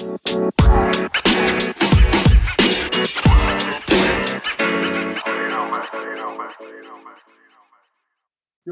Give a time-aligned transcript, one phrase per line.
[0.00, 0.06] Jo,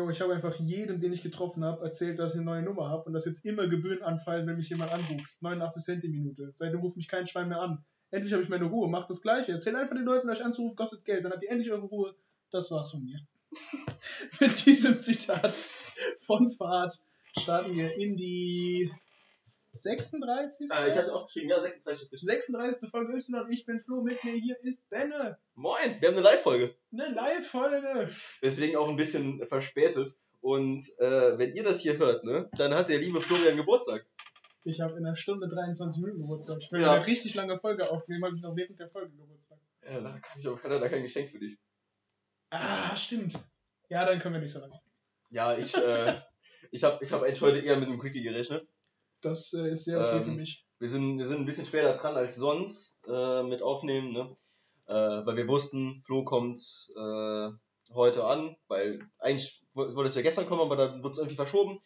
[0.09, 3.04] ich habe einfach jedem, den ich getroffen habe, erzählt, dass ich eine neue Nummer habe
[3.04, 5.43] und dass jetzt immer Gebühren anfallen, wenn mich jemand anruft.
[5.43, 6.51] 89 Cent die Minute.
[6.54, 7.85] Seitdem ruft mich kein Schwein mehr an.
[8.10, 8.88] Endlich habe ich meine Ruhe.
[8.88, 9.53] Macht das Gleiche.
[9.53, 11.26] Erzähl einfach den Leuten, euch anzurufen kostet Geld.
[11.26, 12.15] Dann habt ihr endlich eure Ruhe.
[12.51, 13.21] Das war's von mir.
[14.40, 15.54] Mit diesem Zitat
[16.23, 16.98] von Fahrt
[17.37, 18.91] starten wir in die
[19.74, 20.70] 36.
[20.70, 22.91] Äh, ich hatte auch geschrieben, ja, 36 ist 36.
[22.91, 23.47] Folge Y.
[23.51, 24.02] Ich bin Flo.
[24.02, 25.38] Mit mir hier ist Benne.
[25.55, 26.74] Moin, wir haben eine Live-Folge.
[26.93, 28.10] Eine Live-Folge.
[28.43, 30.16] Deswegen auch ein bisschen verspätet.
[30.41, 34.07] Und äh, wenn ihr das hier hört, ne, dann hat der liebe Florian Geburtstag.
[34.65, 36.59] Ich habe in einer Stunde 23 Minuten Geburtstag.
[36.71, 36.88] Wenn Ja.
[36.88, 39.59] wir eine richtig lange Folge aufnehmen, habe ich noch während der Folge Geburtstag.
[39.85, 41.57] Ja, da kann ich aber keiner da kein Geschenk für dich.
[42.51, 43.35] Ah, stimmt.
[43.88, 44.80] Ja, dann können wir nicht so lange.
[45.30, 46.21] Ja, ich, äh,
[46.71, 48.66] ich habe ich hab eigentlich heute eher mit einem Quickie gerechnet.
[49.21, 50.65] Das äh, ist sehr okay Ähm, für mich.
[50.79, 54.37] Wir sind, wir sind ein bisschen später dran als sonst äh, mit Aufnehmen, ne?
[54.87, 56.59] Äh, weil wir wussten, Flo kommt
[56.97, 57.51] äh,
[57.93, 61.37] heute an, weil eigentlich woll- wollte es ja gestern kommen, aber dann wurde es irgendwie
[61.37, 61.80] verschoben.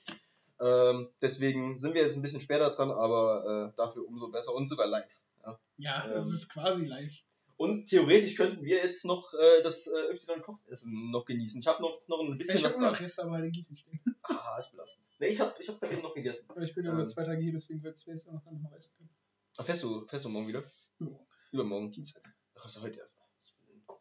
[0.60, 4.68] Ähm, deswegen sind wir jetzt ein bisschen später dran, aber äh, dafür umso besser und
[4.68, 5.20] sogar live.
[5.44, 5.58] Ja.
[5.78, 7.12] Ja, ähm, es ist quasi live.
[7.56, 11.60] Und theoretisch könnten wir jetzt noch äh, das äh, Y-Kochessen noch genießen.
[11.60, 12.90] Ich habe noch, noch ein bisschen Ich was habe da.
[12.92, 14.00] noch Reste aber in Gießen stehen.
[14.22, 15.06] Ah, ist belastend.
[15.18, 16.46] Nee, ich habe ich hab gerade eben noch gegessen.
[16.50, 16.96] Aber ich bin ja Ähm.
[16.98, 19.10] nur zwei Tage hier, deswegen wird es jetzt auch noch noch essen können.
[19.56, 20.62] Ah, fährst du, fährst du morgen wieder?
[21.00, 21.06] Ja.
[21.52, 21.90] Übermorgen.
[21.90, 22.22] Dienstag.
[22.58, 23.18] Ach, ist ja heute erst.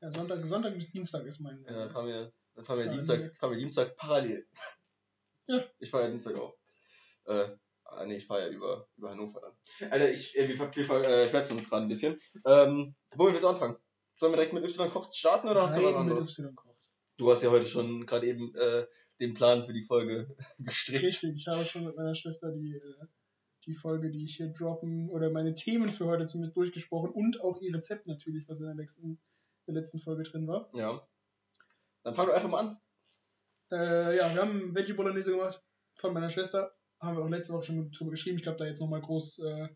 [0.01, 1.63] Ja, Sonntag, Sonntag bis Dienstag ist mein.
[1.65, 3.29] Ja, dann fahren wir, dann fahren wir, Ja, Dienstag, nee.
[3.39, 4.47] fahren wir Dienstag parallel.
[5.47, 5.63] Ja.
[5.79, 6.55] Ich fahre ja Dienstag auch.
[7.25, 7.49] Äh,
[7.83, 9.91] ah, nee, ich fahre ja über, über Hannover dann.
[9.91, 12.19] Alter, ich, äh, wir, wir äh, verletzen uns gerade ein bisschen.
[12.45, 13.77] Ähm, wo wir jetzt anfangen?
[14.15, 16.39] Sollen wir direkt mit Y kocht starten oder hast du was mit anderes?
[16.39, 16.71] Y kocht.
[17.17, 18.85] Du hast ja heute schon gerade eben äh,
[19.19, 21.03] den Plan für die Folge gestrickt.
[21.03, 23.05] Richtig, ich habe schon mit meiner Schwester die, äh,
[23.65, 27.61] die Folge, die ich hier droppen, oder meine Themen für heute zumindest durchgesprochen und auch
[27.61, 29.19] ihr Rezept natürlich, was in der letzten,
[29.67, 30.69] der letzten Folge drin war.
[30.73, 31.07] Ja.
[32.03, 32.77] Dann fang doch einfach mal an.
[33.71, 36.75] Äh, ja, wir haben Veggie Bolognese gemacht von meiner Schwester.
[36.99, 38.37] Haben wir auch letzte Woche schon drüber geschrieben.
[38.37, 39.69] Ich glaube, da jetzt nochmal groß äh,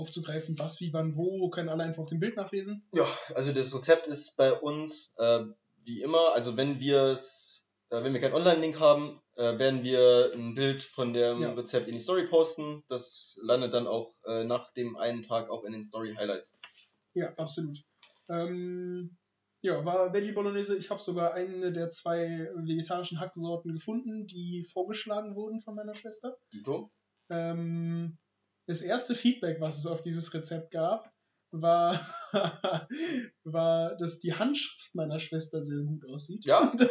[0.00, 2.86] aufzugreifen, was, wie, wann, wo, können alle einfach auf dem Bild nachlesen.
[2.92, 5.44] Ja, also das Rezept ist bei uns äh,
[5.84, 10.32] wie immer, also wenn wir es, äh, wenn wir keinen Online-Link haben, äh, werden wir
[10.34, 11.52] ein Bild von dem Ja.
[11.52, 12.82] Rezept in die Story posten.
[12.88, 16.54] Das landet dann auch äh, nach dem einen Tag auch in den Story-Highlights.
[17.14, 17.78] Ja, absolut.
[18.28, 19.16] Ähm,
[19.62, 20.76] ja, war Veggie Bolognese.
[20.76, 26.36] Ich habe sogar eine der zwei vegetarischen Hacksorten gefunden, die vorgeschlagen wurden von meiner Schwester.
[26.52, 26.90] Dito?
[27.30, 28.18] Ähm,
[28.70, 31.12] das erste Feedback, was es auf dieses Rezept gab,
[31.50, 32.00] war,
[33.44, 36.44] war, dass die Handschrift meiner Schwester sehr gut aussieht.
[36.44, 36.90] Ja, Das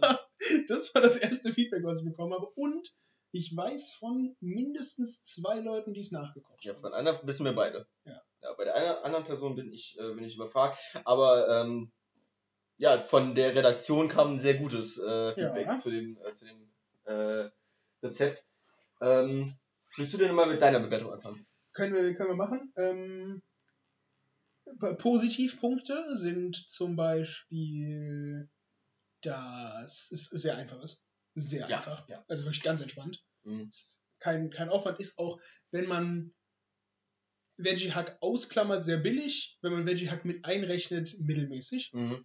[0.00, 0.20] war,
[0.68, 2.46] das war das erste Feedback, was ich bekommen habe.
[2.54, 2.94] Und
[3.32, 6.80] ich weiß von mindestens zwei Leuten, die es nachgekocht Ja, haben.
[6.80, 7.86] von einer wissen wir beide.
[8.06, 8.22] Ja.
[8.42, 10.78] ja bei der einer, anderen Person bin ich, äh, bin ich überfragt.
[11.04, 11.92] Aber ähm,
[12.78, 15.76] ja, von der Redaktion kam ein sehr gutes äh, Feedback Ja.
[15.76, 16.72] zu dem, äh, zu dem
[17.04, 17.50] äh,
[18.02, 18.46] Rezept.
[19.02, 19.58] Ähm,
[19.98, 21.46] willst du denn mal mit deiner Bewertung anfangen?
[21.74, 22.72] Können wir, können wir machen.
[22.76, 23.42] Ähm,
[24.98, 28.48] Positivpunkte sind zum Beispiel,
[29.22, 31.04] dass es sehr einfach ist.
[31.34, 32.08] Sehr Ja, einfach.
[32.08, 32.24] ja.
[32.28, 33.22] Also wirklich ganz entspannt.
[33.44, 33.70] Mhm.
[34.20, 36.34] Kein, kein Aufwand ist auch, wenn man
[37.56, 39.58] Veggie Hack ausklammert, sehr billig.
[39.62, 41.90] Wenn man Veggie Hack mit einrechnet, mittelmäßig.
[41.92, 42.24] Mhm.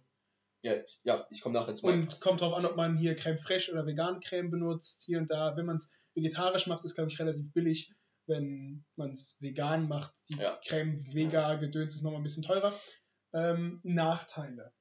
[0.62, 1.86] Ja, ich- ja, ich komme nachher zu.
[1.86, 5.02] Und kommt drauf an, ob man hier Creme fraiche oder vegan Creme benutzt.
[5.04, 5.56] Hier und da.
[5.56, 7.92] Wenn man es vegetarisch macht, ist, glaube ich, relativ billig.
[8.26, 10.58] Wenn man es vegan macht, die Ja.
[10.66, 12.72] Creme Vega Gedöns ist nochmal ein bisschen teurer.
[13.34, 14.72] Ähm, Nachteile.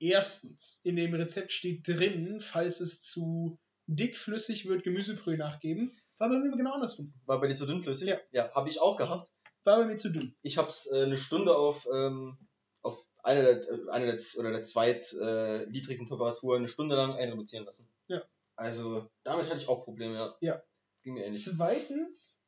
[0.00, 5.96] Erstens, in dem Rezept steht drin, falls es zu dickflüssig wird, Gemüsebrühe nachgeben.
[6.18, 7.12] War bei mir genau andersrum.
[7.26, 8.08] War bei dir zu dünnflüssig?
[8.08, 8.18] Ja.
[8.32, 9.30] Ja, habe ich auch gehabt.
[9.64, 10.34] War bei mir zu dünn.
[10.42, 12.36] Ich habe es äh, eine Stunde auf, ähm,
[12.82, 16.96] auf eine der, äh, eine der, z- oder der zweit äh, niedrigsten Temperaturen eine Stunde
[16.96, 17.86] lang einreduzieren lassen.
[18.08, 18.22] Ja.
[18.56, 20.36] Also, damit hatte ich auch Probleme, ja.
[20.40, 20.62] Ja.
[21.02, 21.42] Ging mir ähnlich.
[21.44, 22.40] Zweitens,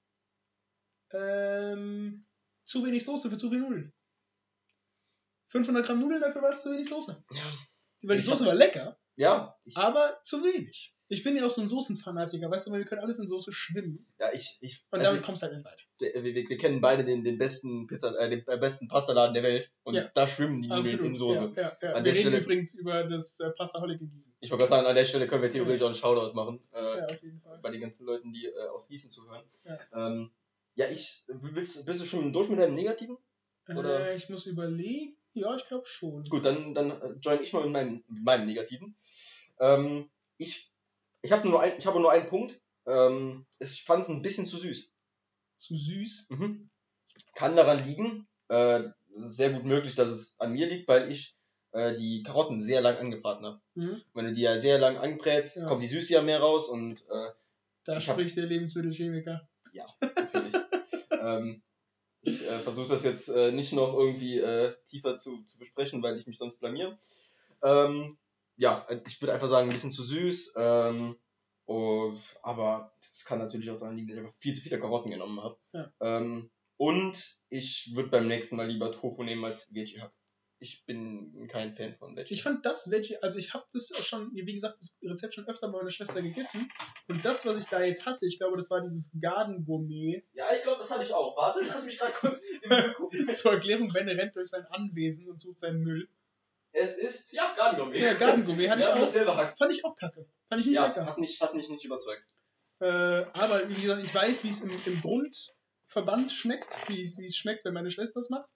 [1.13, 2.27] ähm,
[2.65, 3.93] zu wenig Soße für zu viel Nudeln.
[5.49, 7.25] 500 Gramm Nudeln, dafür war es zu wenig Soße.
[7.31, 7.53] Ja.
[8.03, 10.94] Weil die Ich Soße hab- war lecker, Ja, ich, aber zu wenig.
[11.15, 13.53] Ich bin ja auch so ein Soßenfanatiker, weißt du, weil wir können alles in Soße
[13.53, 14.05] schwimmen.
[14.19, 15.79] ja, ich, ich, Und also, damit kommst du halt nicht weit.
[16.01, 19.43] der- wir, wir kennen beide den, den besten Pizza, äh, den äh, besten Pastaladen der
[19.43, 19.71] Welt.
[19.85, 20.11] Und Ja.
[20.13, 21.53] da schwimmen die Nudeln in Soße.
[21.57, 21.89] Ja, ja, ja.
[21.93, 24.35] An Wir der reden Stelle- übrigens über das äh, Pastaholic in Gießen.
[24.41, 26.61] Ich wollte gerade sagen, an der Stelle können wir theoretisch auch einen Shoutout machen.
[26.73, 27.59] Äh, Ja, auf jeden Fall.
[27.63, 29.45] bei den ganzen Leuten, die äh, aus Gießen zuhören.
[29.65, 29.79] Ja.
[30.09, 30.31] Ähm,
[30.75, 33.17] ja, ich, willst, bist du schon durch mit deinem Negativen?
[33.69, 35.17] Oder- Äh, ich muss überlegen.
[35.37, 36.23] Ja, ich glaube schon.
[36.25, 38.95] Gut, dann, dann äh, join ich mal mit meinem, mit meinem Negativen.
[39.61, 40.71] Ähm, ich
[41.25, 42.61] ich habe nur, ein, ich habe nur einen Punkt.
[42.87, 44.93] Ähm, ich fand es ein bisschen zu süß.
[45.57, 46.29] Zu süß.
[46.31, 46.71] Mhm.
[47.35, 48.81] Kann daran liegen, äh,
[49.17, 51.35] es ist sehr gut möglich, dass es an mir liegt, weil ich
[51.73, 53.61] äh, die Karotten sehr lang angebraten habe.
[53.75, 54.03] Mhm.
[54.13, 55.67] Wenn du die ja sehr lang anbrätst, Ja.
[55.67, 57.31] kommt die Süße ja mehr raus und äh,
[57.85, 59.49] Da Ich hab- spricht der Lebensmittelchemiker.
[59.73, 60.55] ja, natürlich.
[61.11, 61.63] ähm,
[62.23, 66.19] ich äh, versuche das jetzt äh, nicht noch irgendwie äh, tiefer zu, zu besprechen, weil
[66.19, 66.99] ich mich sonst blamier.
[67.63, 68.19] Ähm,
[68.57, 70.55] ja, ich würde einfach sagen, ein bisschen zu süß.
[70.57, 71.17] Ähm,
[71.67, 75.11] oh, aber es kann natürlich auch daran liegen, dass ich einfach viel zu viele Karotten
[75.11, 75.59] genommen habe.
[75.73, 75.93] Ja.
[76.01, 80.13] Ähm, und ich würde beim nächsten Mal lieber Tofu nehmen als Veggie Hack.
[80.61, 82.33] Ich bin kein Fan von Veggie.
[82.33, 85.47] Ich fand das Veggie, also ich habe das auch schon, wie gesagt, das Rezept schon
[85.47, 86.69] öfter bei meiner Schwester gegessen.
[87.09, 90.25] Und das, was ich da jetzt hatte, ich glaube, das war dieses Garden Gourmet.
[90.33, 91.37] ja, ich glaube, das hatte ich auch.
[91.37, 93.31] Warte, lass mich gerade kurz im Müll gucken.
[93.31, 96.09] Zur Erklärung, Ben rennt durch sein Anwesen und sucht seinen Müll.
[96.77, 98.01] Es ist, ja, Gardengourmet.
[98.01, 98.99] Ja, Garden Gourmet hatte Wir ich auch.
[99.01, 99.57] dasselbe Hack.
[99.57, 100.27] Fand ich auch kacke.
[100.49, 101.07] Fand ich nicht Ja, lecker.
[101.07, 102.25] hat mich, hat mich nicht überzeugt.
[102.81, 107.27] Äh, aber wie gesagt, ich weiß, wie es im, im Grundverband schmeckt, wie es wie
[107.27, 108.49] es schmeckt, wenn meine Schwester es macht.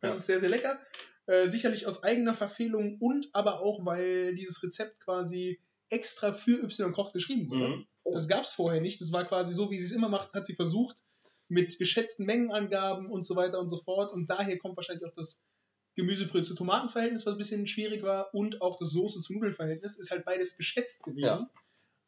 [0.00, 0.16] Das Ja.
[0.16, 0.80] ist sehr, sehr lecker.
[1.26, 6.92] Äh, sicherlich aus eigener Verfehlung und aber auch, weil dieses Rezept quasi extra für Y
[6.92, 7.68] Koch geschrieben wurde.
[7.68, 7.86] Mhm.
[8.04, 8.14] Oh.
[8.14, 8.98] Das gab es vorher nicht.
[9.02, 11.02] Das war quasi so, wie sie es immer macht, hat sie versucht,
[11.48, 14.10] mit geschätzten Mengenangaben und so weiter und so fort.
[14.12, 15.44] Und daher kommt wahrscheinlich auch das
[16.00, 20.10] Gemüsebrühe zu Tomatenverhältnis, was ein bisschen schwierig war, und auch das Soße zu Nudelverhältnis, ist
[20.10, 21.48] halt beides geschätzt gewesen.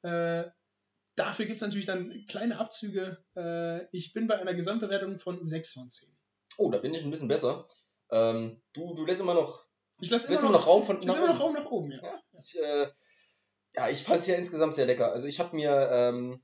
[0.02, 0.50] Äh,
[1.14, 3.24] dafür gibt es natürlich dann kleine Abzüge.
[3.36, 6.08] Äh, ich bin bei einer Gesamtbewertung von 6 von 10.
[6.58, 7.66] oh, da bin ich ein bisschen besser.
[8.10, 9.66] Ähm, du, du lässt immer noch,
[10.00, 11.90] Ich lasse immer, noch, noch Raum von lasse immer noch Raum nach oben.
[11.92, 12.02] Ja.
[12.02, 12.88] Ja, ich, äh,
[13.74, 15.12] ja, ich fand es ja insgesamt sehr lecker.
[15.12, 16.42] Also ich habe mir, ähm,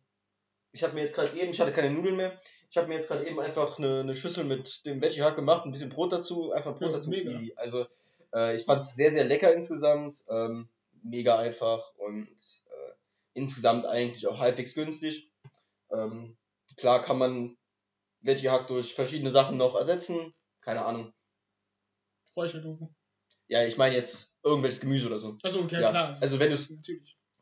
[0.73, 3.09] ich habe mir jetzt gerade eben, ich hatte keine Nudeln mehr, ich habe mir jetzt
[3.09, 6.53] gerade eben einfach eine, eine Schüssel mit dem Veggie Hack gemacht, ein bisschen Brot dazu,
[6.53, 7.31] einfach Brot Ja, dazu, mega.
[7.31, 7.53] easy.
[7.57, 7.87] Also
[8.35, 10.69] äh, ich fand es sehr, sehr lecker insgesamt, ähm,
[11.03, 12.93] mega einfach und äh,
[13.35, 15.31] insgesamt eigentlich auch halbwegs günstig.
[15.91, 16.37] Ähm,
[16.77, 17.57] klar kann man
[18.21, 21.13] Veggie Hack durch verschiedene Sachen noch ersetzen, keine Ahnung.
[22.37, 22.89] Räuchertofu.
[23.49, 25.39] Ja, ich meine jetzt irgendwelches Gemüse oder so.
[25.43, 26.19] Achso, okay, Ja, klar.
[26.21, 26.71] also wenn du es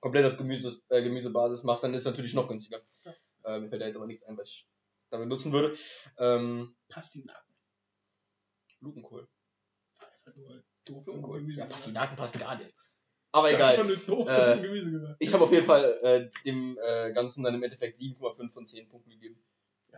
[0.00, 2.80] komplett auf Gemüse, äh, Gemüsebasis machst, dann ist es natürlich noch günstiger.
[3.04, 3.14] Ja.
[3.44, 4.66] Äh, mir fällt da jetzt aber nichts ein, was ich
[5.10, 5.76] damit nutzen würde.
[6.18, 7.54] Ähm, Pastinaken.
[8.80, 9.28] Blumenkohl.
[10.00, 11.40] Einfach nur doof Blumenkohl.
[11.40, 11.60] Gemüse.
[11.60, 12.74] Ja, Pastinaken passen gar nicht.
[13.32, 13.90] Aber Ja, egal.
[14.28, 15.14] Äh.
[15.18, 18.88] Ich habe auf jeden Fall äh, dem äh, Ganzen dann im Endeffekt 7,5 von 10
[18.88, 19.42] Punkten gegeben.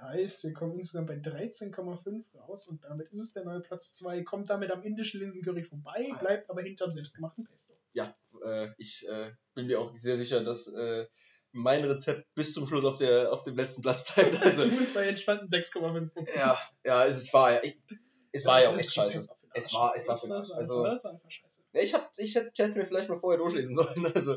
[0.01, 4.23] Heißt, wir kommen insgesamt bei 13,5 raus und damit ist es der neue Platz 2.
[4.23, 7.75] Kommt damit am indischen Linsencurry vorbei, bleibt aber hinterm selbstgemachten Pesto.
[7.95, 11.07] Ja, äh, ich äh, bin mir auch sehr sicher, dass äh,
[11.53, 14.41] mein Rezept bis zum Schluss auf, der, auf dem letzten Platz bleibt.
[14.45, 16.27] Also, du bist bei entspannten 6,5 Punkten.
[16.39, 17.79] ja, ja, es, es war ja, ich,
[18.33, 19.27] es war ja auch echt scheiße.
[19.55, 21.63] Rezept war Es war- es war Also- Das war einfach scheiße.
[21.73, 24.07] Ich, hab, ich hätte es mir vielleicht mal vorher durchlesen sollen.
[24.15, 24.37] Also,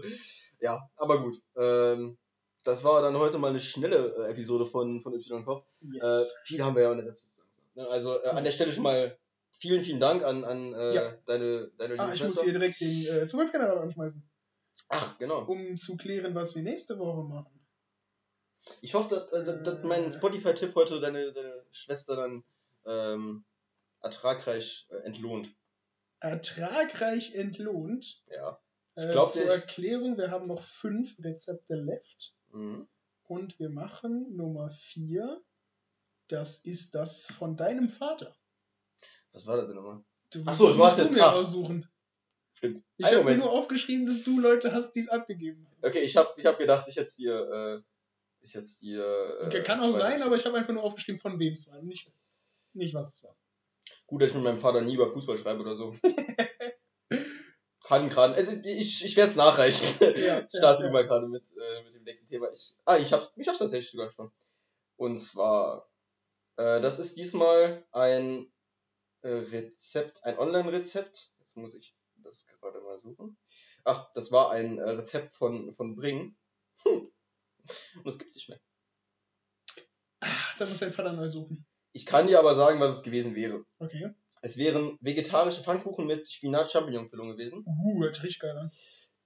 [0.60, 1.36] ja, aber gut.
[1.58, 2.18] Ähm,
[2.64, 5.66] das war dann heute mal eine schnelle äh, Episode von, von Y Kopf.
[5.84, 6.38] Äh, Yes.
[6.46, 7.50] viel haben wir ja auch nicht dazu zu sagen.
[7.76, 9.18] Ne, Also äh, an der Stelle schon mal
[9.60, 11.18] vielen, vielen Dank an, an äh, Ja.
[11.26, 12.44] deine, deine ah, ich muss Schwester.
[12.44, 14.24] hier direkt den äh, Zufallsgenerator anschmeißen,
[14.94, 15.46] Ach, genau.
[15.46, 17.60] um zu klären, was wir nächste Woche machen.
[18.82, 22.44] Ich hoffe, dass, äh, dass, dass mein Spotify-Tipp heute deine, deine Schwester dann
[22.86, 23.46] ähm,
[24.02, 25.50] ertragreich äh, entlohnt.
[26.20, 28.22] Ertragreich entlohnt.
[28.28, 28.60] Ja.
[28.96, 32.34] Ich Äh, glaub zur dir, ich- Erklärung, wir haben noch fünf Rezepte left.
[32.52, 32.88] Mhm.
[33.24, 35.42] Und wir machen Nummer 4.
[36.28, 38.36] Das ist das von deinem Vater.
[39.32, 40.04] Was war das denn nochmal?
[40.32, 41.32] Du Ach so, musst du du jetzt- mir ah.
[41.34, 41.88] aussuchen.
[42.54, 42.84] Stimmt.
[42.98, 45.78] Ich habe mir nur aufgeschrieben, dass du Leute hast, die es abgegeben haben.
[45.82, 47.50] Okay, ich habe ich hab gedacht, ich hätte dir.
[47.50, 47.82] Äh,
[48.42, 49.42] ich hätte dir.
[49.52, 51.82] Äh, Kann auch sein, aber ich habe einfach nur aufgeschrieben, von wem es war.
[51.82, 52.12] Nicht,
[52.74, 53.36] nicht was es war.
[54.08, 55.96] Gut, dass ich mit meinem Vater nie über Fußball schreibe oder so.
[57.84, 58.36] Kann gerade.
[58.36, 59.98] Also ich, ich werde es nachreichen.
[60.18, 62.52] Ja, ich starte ja, mal gerade mit, äh, mit dem nächsten Thema.
[62.52, 64.32] Ich, ah, ich habe ich hab's tatsächlich sogar schon.
[64.98, 65.90] Und zwar,
[66.58, 68.52] äh, das ist diesmal ein
[69.22, 71.32] äh, Rezept, ein Online-Rezept.
[71.40, 73.38] Jetzt muss ich das gerade mal suchen.
[73.84, 76.36] Ach, das war ein äh, Rezept von, von Bring.
[76.84, 77.12] Hm.
[78.04, 78.60] Und es gibt nicht mehr.
[80.22, 81.66] Ach, da muss dein Vater neu suchen.
[81.94, 83.66] Ich kann dir aber sagen, was es gewesen wäre.
[83.80, 84.14] Okay.
[84.42, 87.64] Es wären vegetarische Pfannkuchen mit Spinat-Champignon-Füllung gewesen.
[87.66, 88.72] Uh, sich richtig geil an.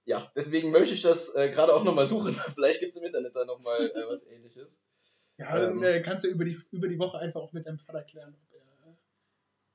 [0.04, 2.34] Ja, deswegen möchte ich das äh, gerade auch nochmal suchen.
[2.54, 4.76] Vielleicht gibt es im Internet da nochmal äh, was ähnliches.
[5.38, 5.82] Ja, dann Ähm.
[5.82, 8.54] äh, kannst du über die, über die Woche einfach auch mit deinem Vater klären, ob
[8.54, 8.66] er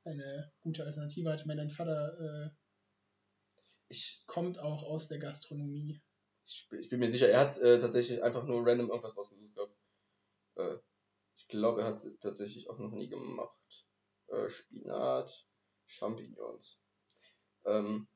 [0.03, 1.41] eine gute Alternative hat.
[1.41, 2.49] Ich meine, dein Vater äh,
[3.91, 6.01] Ich, kommt auch aus der Gastronomie.
[6.45, 9.77] ich, ich bin mir sicher, er hat äh, tatsächlich einfach nur random irgendwas rausgesucht gehabt.
[10.55, 10.77] Äh,
[11.35, 13.85] ich glaube, er hat es tatsächlich auch noch nie gemacht.
[14.27, 15.45] Äh, Spinat,
[15.87, 16.81] Champignons.
[17.65, 18.07] Ähm,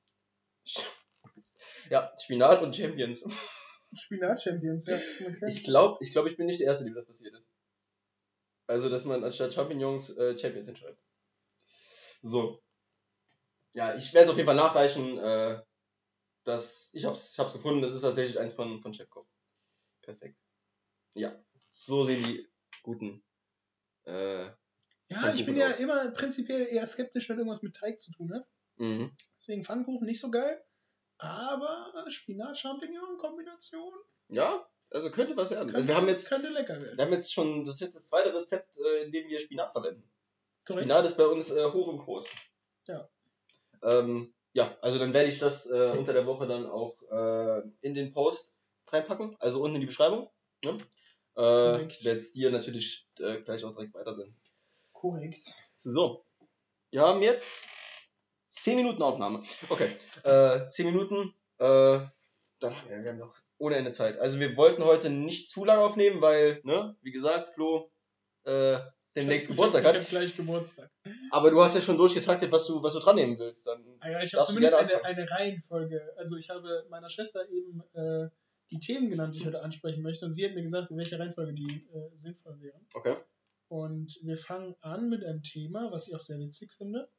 [1.89, 3.25] ja, Spinat und Champions.
[3.93, 4.99] Spinat-Champions, ja.
[5.21, 5.57] Man kennt's.
[5.57, 7.47] Ich glaube, ich, glaub, ich bin nicht der Erste, dem das passiert ist.
[8.67, 10.99] Also, dass man anstatt Champignons äh, Champions hinschreibt.
[12.21, 12.61] So.
[13.75, 15.17] Ja, ich werde es auf jeden Fall nachreichen.
[15.17, 15.61] Äh,
[16.43, 19.25] das, ich hab's, ich hab's gefunden, das ist tatsächlich eins von, von Chefkoch.
[20.01, 20.37] Perfekt.
[21.13, 21.33] Ja,
[21.71, 22.47] so sehen die
[22.83, 23.23] guten.
[24.05, 24.45] Äh,
[25.09, 25.79] Ja, ich bin ja aus.
[25.79, 28.47] immer prinzipiell eher skeptisch, wenn irgendwas mit Teig zu tun hat.
[28.77, 29.15] mhm.
[29.39, 30.63] Deswegen Pfannkuchen nicht so geil.
[31.17, 33.93] Aber Spinat-Champignon-Kombination
[34.29, 35.67] Ja, also könnte was werden.
[35.67, 36.97] könnte, Also wir haben jetzt, könnte lecker werden.
[36.97, 39.71] wir haben jetzt schon, das ist jetzt das zweite Rezept, äh, in dem wir Spinat
[39.71, 40.09] verwenden.
[40.65, 40.83] Korrekt.
[40.85, 42.29] Spinat ist bei uns äh, hoch im Kurs.
[42.87, 43.09] Ja.
[43.83, 47.93] Ähm, ja, also dann werde ich das äh, unter der Woche dann auch äh, in
[47.93, 48.55] den Post
[48.87, 50.29] reinpacken, also unten in die Beschreibung.
[50.63, 50.71] Ne?
[50.71, 50.77] Äh,
[51.35, 52.05] Korrekt.
[52.05, 54.35] werde es dir natürlich äh, gleich auch direkt weitersenden.
[54.93, 55.53] Korrekt.
[55.77, 56.25] So,
[56.91, 57.67] wir haben jetzt
[58.45, 59.43] 10 Minuten Aufnahme.
[59.69, 59.89] Okay,
[60.23, 61.99] äh, 10 Minuten, äh,
[62.59, 64.17] dann haben wir, wir haben noch ohne Ende Zeit.
[64.19, 67.91] Also wir wollten heute nicht zu lang aufnehmen, weil, ne, wie gesagt, Flo
[68.45, 68.79] äh,
[69.15, 70.01] den nächsten ich Geburtstag hab, hat.
[70.01, 70.91] Ich habe gleich Geburtstag.
[71.31, 73.65] Aber du hast ja schon durchgetaktet, was du, was du dran nehmen willst.
[73.65, 76.13] Dann Ah ja, ich habe zumindest eine, eine Reihenfolge.
[76.17, 78.29] Also ich habe meiner Schwester eben äh,
[78.71, 80.25] die Themen genannt, die ich heute ansprechen möchte.
[80.25, 82.85] Und sie hat mir gesagt, in welcher Reihenfolge die äh, sinnvoll wären.
[82.93, 83.15] Okay.
[83.67, 87.09] Und wir fangen an mit einem Thema, was ich auch sehr witzig finde.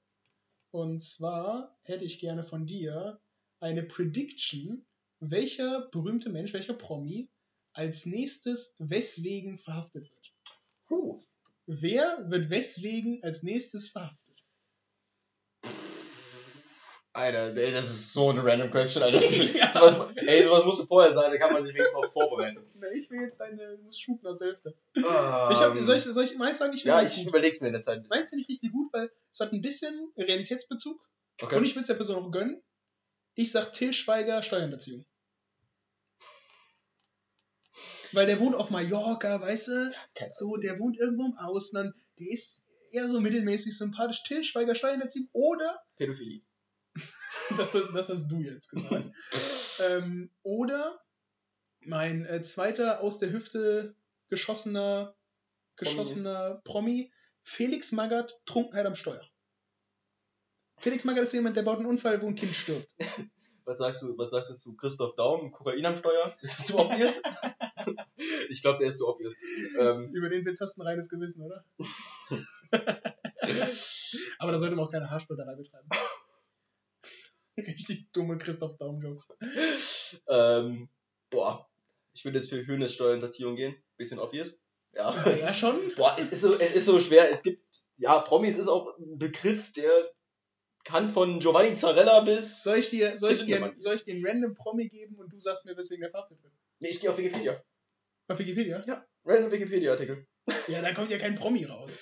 [0.70, 3.20] Und zwar hätte ich gerne von dir
[3.60, 4.86] eine Prediction,
[5.20, 7.30] welcher berühmte Mensch, welcher Promi
[7.72, 10.34] als nächstes weswegen verhaftet wird.
[10.90, 11.24] Huh.
[11.66, 14.22] Wer wird weswegen als nächstes verhaftet?
[17.12, 19.20] Alter, ey, das ist so eine random question, Alter.
[19.54, 19.70] Ja.
[19.70, 22.60] sowas, ey, sowas musst du vorher sagen, da kann man sich wenigstens auch vorbereiten.
[22.74, 24.74] Na, ich will jetzt eine, du musst shooten aus der Hälfte.
[24.96, 25.02] Ähm,
[25.50, 26.74] Ich hab, soll, ich, soll ich meins sagen?
[26.74, 27.28] Ich will ja, ich gut.
[27.28, 28.06] überleg's mir in der Zeit.
[28.10, 31.00] Meins finde ich richtig gut, weil es hat ein bisschen Realitätsbezug
[31.42, 31.56] Okay.
[31.56, 32.62] und ich will es der Person auch gönnen.
[33.34, 35.04] Ich sag Till Schweiger Steuerhinterziehung.
[38.16, 39.72] Weil der wohnt auf Mallorca, weißt du?
[39.72, 40.32] Ahnung.
[40.32, 41.94] So, der wohnt irgendwo im Ausland.
[42.18, 44.22] Der ist eher so mittelmäßig sympathisch.
[44.22, 46.40] Till Schweiger Steuerhinterziehung oder, Pädophilie.
[47.58, 49.12] das, das hast du jetzt gesagt,
[49.90, 50.98] ähm, oder
[51.80, 53.94] mein äh, zweiter aus der Hüfte
[54.30, 55.14] geschossener,
[55.76, 59.28] geschossener Promi, Felix Magath, Trunkenheit am Steuer.
[60.78, 62.88] Felix Magath ist jemand, der baut einen Unfall, wo ein Kind stirbt.
[63.66, 66.36] Was sagst du, was sagst du zu Christoph Daum, Kokain am Steuer?
[66.40, 67.20] Ist das zu obvious?
[68.48, 69.34] ich glaube, der ist zu obvious.
[69.78, 71.64] Ähm, Über den Witz hast du ein reines Gewissen, oder?
[74.38, 75.88] Aber da sollte man auch keine Haarspalterei betreiben.
[77.56, 79.28] Richtig dumme Christoph Daum-Jokes.
[80.28, 80.88] ähm,
[81.30, 81.68] boah,
[82.14, 83.76] ich würde jetzt für Höhnes Steuerhinterziehung gehen.
[83.96, 84.60] Bisschen obvious.
[84.92, 85.14] Ja.
[85.36, 85.76] Ja, schon.
[85.96, 87.30] Boah, es ist, so, es ist so schwer.
[87.30, 89.90] Es gibt, ja, Promis ist auch ein Begriff, der
[90.84, 92.62] kann von Giovanni Zarella bis.
[92.62, 95.40] Soll ich dir, soll ich dir, soll ich dir einen random Promi geben und du
[95.40, 96.52] sagst mir, weswegen der verhaftet wird?
[96.78, 97.62] Nee, ich gehe auf Wikipedia.
[98.28, 98.82] Auf Wikipedia?
[99.24, 100.26] Random Wikipedia-Artikel.
[100.68, 102.00] Ja, da kommt ja kein Promi raus.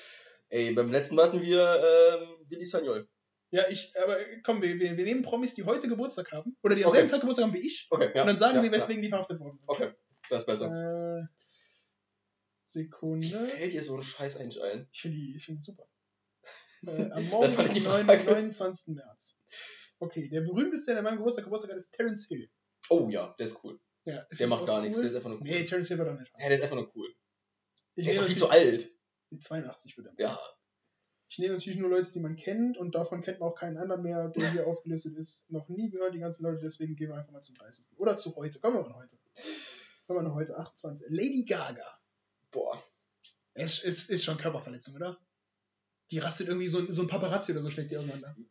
[0.49, 3.09] Ey, beim letzten Mal hatten wir ähm, Willi Sagnol.
[3.50, 6.57] Ja, ich, aber komm, wir, wir, wir nehmen Promis, die heute Geburtstag haben.
[6.62, 6.99] Oder die am Okay.
[6.99, 7.87] selben Tag Geburtstag haben wie ich.
[7.90, 8.23] Okay, ja.
[8.23, 9.66] und dann sagen ja, wir, weswegen die verhaftet worden sind.
[9.69, 9.87] Ja.
[9.87, 9.95] Okay,
[10.28, 11.21] das ist besser.
[11.21, 11.26] Äh,
[12.64, 13.47] Sekunde.
[13.47, 14.88] Fällt dir so ein Scheiß eigentlich ein?
[14.93, 15.88] Ich finde die, ich find die super.
[16.87, 17.81] Äh, am Morgen, Frage.
[17.81, 18.95] 29.
[18.95, 19.38] März.
[20.00, 22.50] Okay, der berühmteste, der meinem Geburtstag Geburtstag hat, ist Terence Hill.
[22.90, 23.81] Oh ja, der ist cool.
[24.06, 25.02] Ja, Der macht gar auch nichts, cool.
[25.04, 25.46] der ist einfach nur cool.
[25.46, 26.30] Nee, Terence Hill war doch nicht.
[26.38, 27.08] Ja, der ist einfach nur cool.
[27.94, 28.88] Ich Der ist auch viel zu alt.
[29.38, 30.12] 82 bitte.
[30.18, 30.38] Ja.
[31.28, 34.02] Ich nehme natürlich nur Leute, die man kennt und davon kennt man auch keinen anderen
[34.02, 35.50] mehr, der hier aufgelistet ist.
[35.50, 37.88] Noch nie gehört, die ganzen Leute, deswegen gehen wir einfach mal zum 30.
[37.96, 38.61] Oder zu heute.
[38.61, 39.16] Kommen wir mal heute.
[40.06, 41.06] Kommen wir noch heute, 28.
[41.08, 41.99] Lady Gaga.
[42.50, 42.80] Boah.
[43.54, 45.18] Es ist, ist schon Körperverletzung, oder?
[46.11, 48.37] Die rastet irgendwie so, ein- so ein Paparazzi oder so schlägt die auseinander.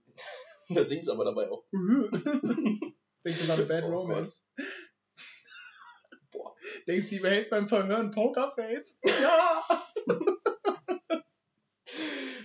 [0.69, 1.65] Da singt's aber dabei auch.
[1.73, 4.45] Denkst du gerade Bad Oh Romance?
[4.55, 4.63] Boah.
[6.87, 8.95] Denkst du, die behält beim Verhören Pokerface?
[9.03, 9.63] Ja!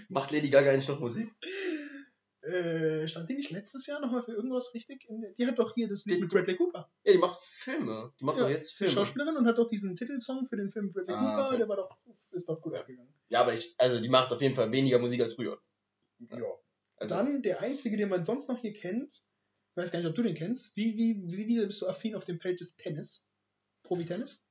[0.09, 1.30] Macht Lady Gaga eigentlich noch Musik?
[2.42, 5.04] Äh, stand die nicht letztes Jahr nochmal für irgendwas richtig?
[5.09, 6.90] In, die hat doch hier das Lied mit Bradley Cooper.
[7.04, 8.12] Ja, die macht Filme.
[8.18, 8.92] Die macht Ja, doch jetzt Die Filme.
[8.95, 11.57] Schauspielerin und hat doch diesen Titelsong für den Film Bradley Ah, Cooper, okay.
[11.59, 11.99] der war doch,
[12.30, 12.80] ist doch gut Ja.
[12.80, 13.12] abgegangen.
[13.28, 15.61] Ja, aber ich, also die macht auf jeden Fall weniger Musik als früher.
[16.30, 16.38] Ja.
[16.97, 20.14] Also, Dann der einzige, den man sonst noch hier kennt, ich weiß gar nicht, ob
[20.14, 20.75] du den kennst.
[20.75, 23.28] Wie, wie, wie, wie bist du affin auf dem Feld des Tennis?
[23.88, 24.47] Profi-Tennis?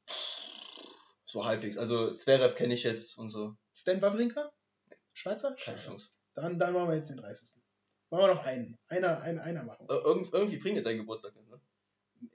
[1.28, 1.78] so halbwegs.
[1.78, 3.56] Also Zverev kenne ich jetzt und so.
[3.74, 4.52] Stan Wawrinka?
[5.14, 5.56] Schweizer?
[5.60, 6.10] Keine Chance.
[6.34, 7.62] Dann, dann machen wir jetzt den 30.
[8.10, 8.78] Machen wir noch einen.
[8.88, 9.86] Einer, einer, einer machen.
[9.90, 11.60] Äh, irgend, irgendwie bringt dein Geburtstag nicht, ne?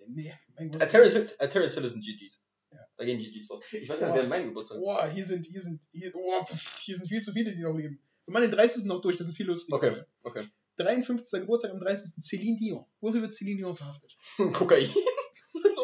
[0.06, 2.30] Nee, mein Hill, äh, Terrence Hill ist ein GG.
[2.70, 2.78] Ja.
[2.96, 3.64] Da gehen GGs raus.
[3.72, 4.84] Ich weiß nicht, wer mein Geburtstag ist.
[4.84, 7.76] Boah, hier sind, hier sind, hier, oh, pff, hier sind viel zu viele, die noch
[7.76, 8.00] leben.
[8.26, 8.84] Wir machen den 30.
[8.84, 9.76] noch durch, das sind viel lustige.
[9.76, 10.48] Okay, okay.
[10.76, 11.40] 53.
[11.40, 12.14] Geburtstag am 30.
[12.22, 12.84] Celine Dion.
[13.00, 14.16] Wofür wird Celine Dion verhaftet?
[14.52, 14.88] Kokain.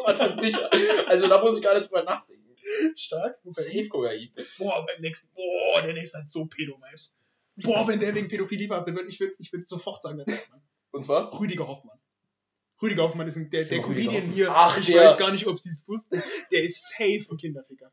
[0.09, 0.69] Was von sicher.
[1.07, 2.55] Also da muss ich gar nicht drüber nachdenken.
[2.95, 3.41] Stark.
[3.43, 3.63] Kokain.
[3.63, 4.29] Safe Kokain.
[4.57, 7.15] Boah, beim nächsten, boah, der nächste hat so Pedo-Vibes.
[7.57, 10.61] Boah, wenn der wegen Pädophilie verhaftet wird, ich würde ich würd sofort sagen, der Hoffmann.
[10.91, 11.39] Und zwar?
[11.39, 11.99] Rüdiger Hoffmann.
[12.81, 14.49] Rüdiger Hoffmann ist ein, der, Ist der Comedian hier.
[14.51, 15.05] Ach, ich der.
[15.05, 16.21] weiß gar nicht, ob sie es wussten.
[16.51, 17.91] Der ist safe ein Kinderficker.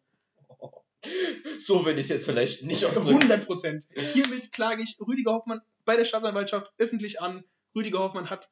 [1.59, 3.17] So will ich es jetzt vielleicht nicht ausdrücken.
[3.17, 3.85] 100 Prozent.
[4.13, 7.45] Hiermit klage ich Rüdiger Hoffmann bei der Staatsanwaltschaft öffentlich an.
[7.75, 8.51] Rüdiger Hoffmann hat.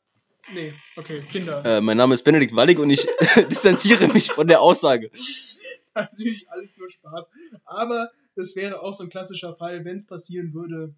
[0.52, 1.64] Nee, okay, Kinder.
[1.64, 3.06] Äh, mein Name ist Benedikt Wallig und ich
[3.48, 5.10] distanziere mich von der Aussage.
[5.94, 7.30] Natürlich alles nur Spaß.
[7.64, 10.94] Aber das wäre auch so ein klassischer Fall, wenn es passieren würde.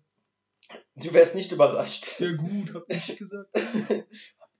[0.97, 2.19] Du wärst nicht überrascht.
[2.19, 3.51] Ja, gut, hab ich gesagt.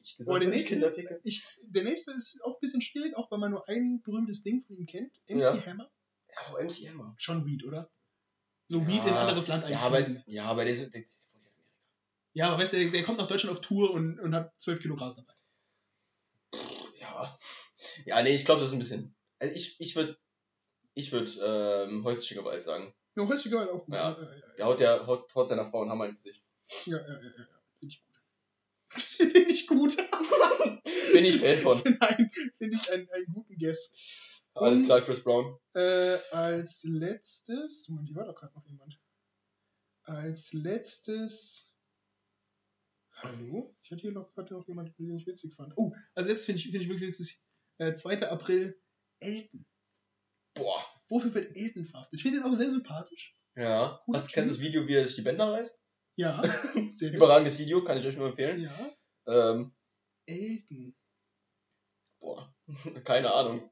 [0.03, 3.29] Ich Boah, der dass ich nächste, ich, der nächste ist auch ein bisschen schwierig, auch
[3.31, 5.13] weil man nur ein berühmtes Ding von ihm kennt.
[5.29, 5.67] MC Ja.
[5.67, 5.91] Hammer.
[6.29, 7.15] Ja, aber MC Hammer.
[7.19, 7.91] Schon Weed, oder?
[8.69, 10.95] So Weed in ein anderes Land Ja, aber, ja, aber der ist.
[10.95, 11.05] Der, der,
[12.37, 14.81] Ja, aber weißt du, der, der kommt nach Deutschland auf Tour und, und hat 12
[14.83, 15.33] Kilo Gras dabei.
[17.01, 17.39] ja.
[18.05, 19.15] Ja, nee, ich glaube, das ist ein bisschen.
[19.39, 20.19] Also ich, ich würde.
[20.93, 21.31] Ich würde
[21.89, 22.95] ähm, häusliche Gewalt sagen.
[23.17, 23.95] Ja, häufiger halt auch gut.
[23.95, 24.11] Ja.
[24.13, 24.55] Ja, ja, ja.
[24.57, 26.43] Der haut, der, haut, haut seiner Frau einen Hammer ins Gesicht.
[26.85, 27.31] Ja, ja, ja, ja.
[27.39, 27.47] ja.
[27.79, 28.13] Finde ich gut.
[28.91, 29.97] Finde ich gut.
[31.13, 31.83] Bin ich Fan von.
[32.01, 33.95] Nein, finde ich einen, einen guten Guess.
[34.55, 35.59] Alles Und- klar, Chris Brown.
[35.75, 37.89] Äh, als letztes.
[37.89, 38.99] Moment, hier war doch gerade noch jemand.
[40.03, 41.76] Als letztes.
[43.17, 43.75] Hallo?
[43.83, 45.73] Ich hatte hier noch gerade noch jemanden, den ich witzig fand.
[45.77, 47.41] Oh, als letztes finde ich, find ich wirklich witzig.
[47.79, 48.29] Äh, 2.
[48.29, 48.79] April,
[49.21, 49.67] Elton.
[50.55, 50.85] Boah.
[51.09, 52.15] Wofür wird Elton verhaftet?
[52.19, 53.35] Ich finde ihn auch sehr sympathisch.
[53.55, 54.01] Ja.
[54.05, 55.81] Cooler Hast, kennst du das Video, wie er sich die Bänder reißt?
[56.17, 56.43] Ja,
[56.91, 58.61] sehr Überragendes Video, kann ich euch nur empfehlen.
[58.63, 58.93] Ja,
[59.27, 59.75] Ähm,
[60.27, 60.95] Elton.
[62.21, 62.55] boah.
[63.05, 63.71] Keine Ahnung.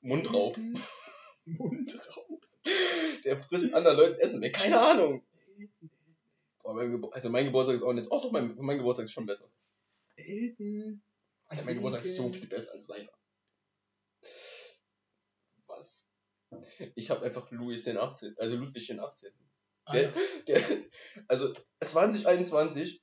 [0.00, 0.56] Mundraub.
[0.58, 0.82] Elton.
[1.46, 2.46] Mundraub.
[3.24, 4.42] Der frisst anderen Leuten Essen.
[4.42, 5.26] Ey, keine Ahnung.
[5.58, 5.90] Elton.
[6.64, 8.10] Gebur also mein Geburtstag ist auch nicht.
[8.10, 9.50] Oh doch, mein, mein Geburtstag ist schon besser.
[10.16, 11.02] Elton.
[11.46, 13.12] Alter, mein Geburtstag ist so viel besser als deiner.
[15.66, 16.08] Was?
[16.94, 18.36] Ich habe einfach Louis den 18.
[18.38, 19.32] Also Ludwig den 18.
[19.86, 20.12] Ah, Der, ja.
[20.46, 20.84] der,
[21.28, 23.02] also 2021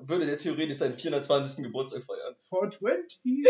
[0.00, 1.64] würde der theoretisch seinen 420.
[1.64, 2.36] Geburtstag feiern.
[2.48, 3.46] 420.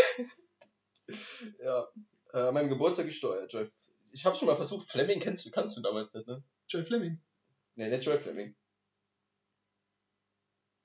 [1.61, 1.89] Ja.
[2.33, 3.71] Äh, meinem Geburtstag gesteuert, Joy.
[4.13, 6.43] Ich habe schon mal versucht, Fleming kennst du, kannst du damals nicht, ne?
[6.69, 7.21] Joy Fleming.
[7.77, 8.55] Ne, nicht Joy Fleming.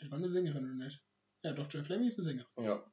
[0.04, 1.02] Das war eine Sängerin, oder nicht?
[1.44, 2.52] Ja, doch, Joy Fleming ist eine Sängerin.
[2.58, 2.86] Ja.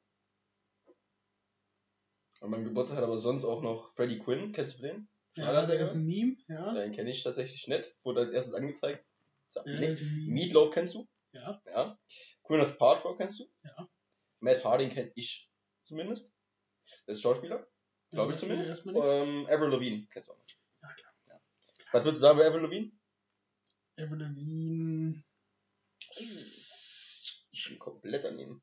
[2.41, 5.09] An meinem Geburtstag hat aber sonst auch noch Freddie Quinn, kennst du den?
[5.35, 6.73] Ja, der ist ein Meme, ja.
[6.73, 7.97] Den kenne ich tatsächlich nicht.
[8.05, 9.05] Wurde als erstes angezeigt.
[9.51, 10.03] Sagt Ja, nichts.
[10.03, 11.09] Meatloaf kennst du?
[11.33, 11.61] Ja.
[11.67, 11.99] Ja.
[12.45, 13.51] Queen of Paltrow kennst du?
[13.65, 13.89] Ja.
[14.39, 15.51] Matt Harding kenn ich
[15.83, 16.33] zumindest.
[17.09, 17.67] Der ist Schauspieler,
[18.11, 18.87] glaube Ja, ich zumindest.
[18.87, 20.47] Ähm, Avril Lavigne kennst du auch noch.
[20.83, 21.13] Ja, klar.
[21.91, 22.93] Was würdest du sagen bei Avril Lavigne?
[23.97, 25.25] Avril Lavigne.
[27.61, 28.63] Ich bin komplett daneben.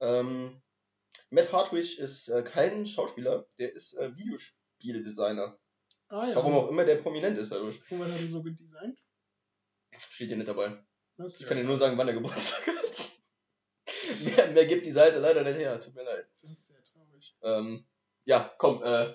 [0.00, 0.60] Ähm,
[1.30, 5.56] Matt Hartwig ist äh, kein Schauspieler, der ist äh, Videospieldesigner.
[6.08, 6.34] Ah ja.
[6.34, 7.80] Warum auch immer der prominent ist dadurch.
[7.90, 8.98] Und was hat er so gedesignt?
[9.96, 10.84] Steht hier nicht dabei.
[11.16, 13.10] Das Ich kann dir nur sagen, wann er Geburtstag hat.
[14.36, 16.28] mehr, mehr gibt die Seite leider nicht her, tut mir leid.
[16.42, 17.36] Das ist sehr traurig.
[17.42, 17.86] Ähm,
[18.24, 19.14] ja, komm, äh,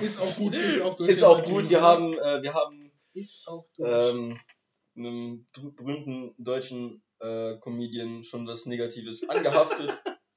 [0.00, 1.10] Ist auch gut, ist auch durch.
[1.10, 1.68] ist auch gut.
[1.68, 4.14] Wir haben, äh, wir haben Ist auch durch.
[4.14, 4.38] ähm,
[4.96, 9.90] einem berühmten deutschen äh, Comedian schon was Negatives angehaftet.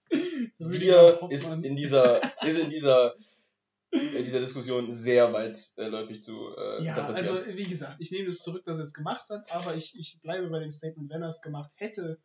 [0.59, 3.15] Wir ist in dieser, ist in dieser,
[3.91, 8.63] in dieser Diskussion sehr weitläufig zu äh, Ja, also wie gesagt, ich nehme das zurück,
[8.65, 11.41] dass er es gemacht hat, aber ich, ich bleibe bei dem Statement, wenn er es
[11.41, 12.19] gemacht hätte,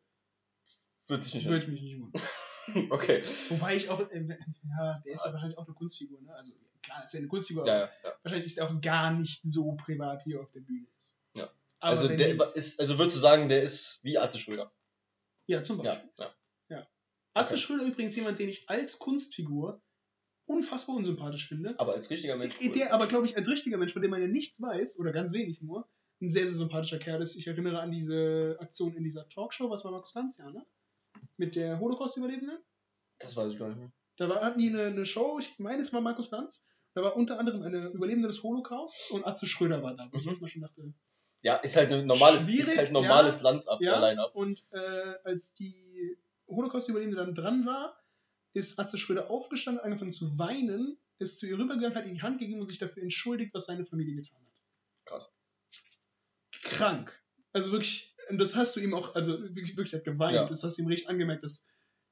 [1.08, 2.22] Wird sich nicht würde mich nicht wundern.
[2.90, 3.22] Okay.
[3.48, 6.34] Wobei ich auch, äh, ja, der ist ja wahrscheinlich auch eine Kunstfigur, ne?
[6.34, 8.12] Also klar, ist ja eine Kunstfigur, Ja, aber ja, ja.
[8.22, 11.17] wahrscheinlich ist er auch gar nicht so privat, wie er auf der Bühne ist.
[11.80, 11.88] Ja.
[11.88, 14.72] Aber Also, der die, ist, also würdest du sagen, der ist wie Arze Schröder?
[15.46, 16.10] ja, zum Ja, Beispiel.
[16.70, 16.86] ja.
[17.34, 17.62] Atze okay.
[17.62, 19.80] Schröder übrigens jemand, den ich als Kunstfigur
[20.46, 21.78] unfassbar unsympathisch finde.
[21.78, 22.56] Aber als richtiger Mensch.
[22.58, 25.12] Der, der aber, glaube ich, als richtiger Mensch, von dem man ja nichts weiß, oder
[25.12, 25.88] ganz wenig nur,
[26.20, 27.36] ein sehr, sehr sympathischer Kerl ist.
[27.36, 30.66] Ich erinnere an diese Aktion in dieser Talkshow, was war Markus Lanz, ja, ne?
[31.36, 32.58] Mit der Holocaust-Überlebenden.
[33.20, 33.92] Das weiß ich gar nicht mehr.
[34.16, 36.66] Da war, hatten die eine, eine Show, ich meine, es war Markus Lanz.
[36.94, 40.24] Da war unter anderem eine Überlebende des Holocaust und Atze Schröder war da, wo ich
[40.24, 40.30] Mhm.
[40.30, 40.92] erstmal schon dachte,
[41.42, 43.42] Ja, ist halt ein normales, Schwierig, ist halt normales ja.
[43.42, 43.98] Landsab, Ja.
[44.00, 44.34] Line-Up.
[44.34, 47.96] Und äh, als die Holocaust-Überlebende dann dran war,
[48.54, 52.40] ist Atze Schröder aufgestanden, angefangen zu weinen, ist zu ihr rübergegangen, hat ihr die Hand
[52.40, 54.54] gegeben und sich dafür entschuldigt, was seine Familie getan hat.
[55.04, 55.32] Krass.
[56.62, 57.22] Krank.
[57.52, 60.46] Also wirklich, und das hast du ihm auch, also wirklich, wirklich hat geweint, Ja.
[60.46, 61.66] das hast du ihm richtig angemerkt, dass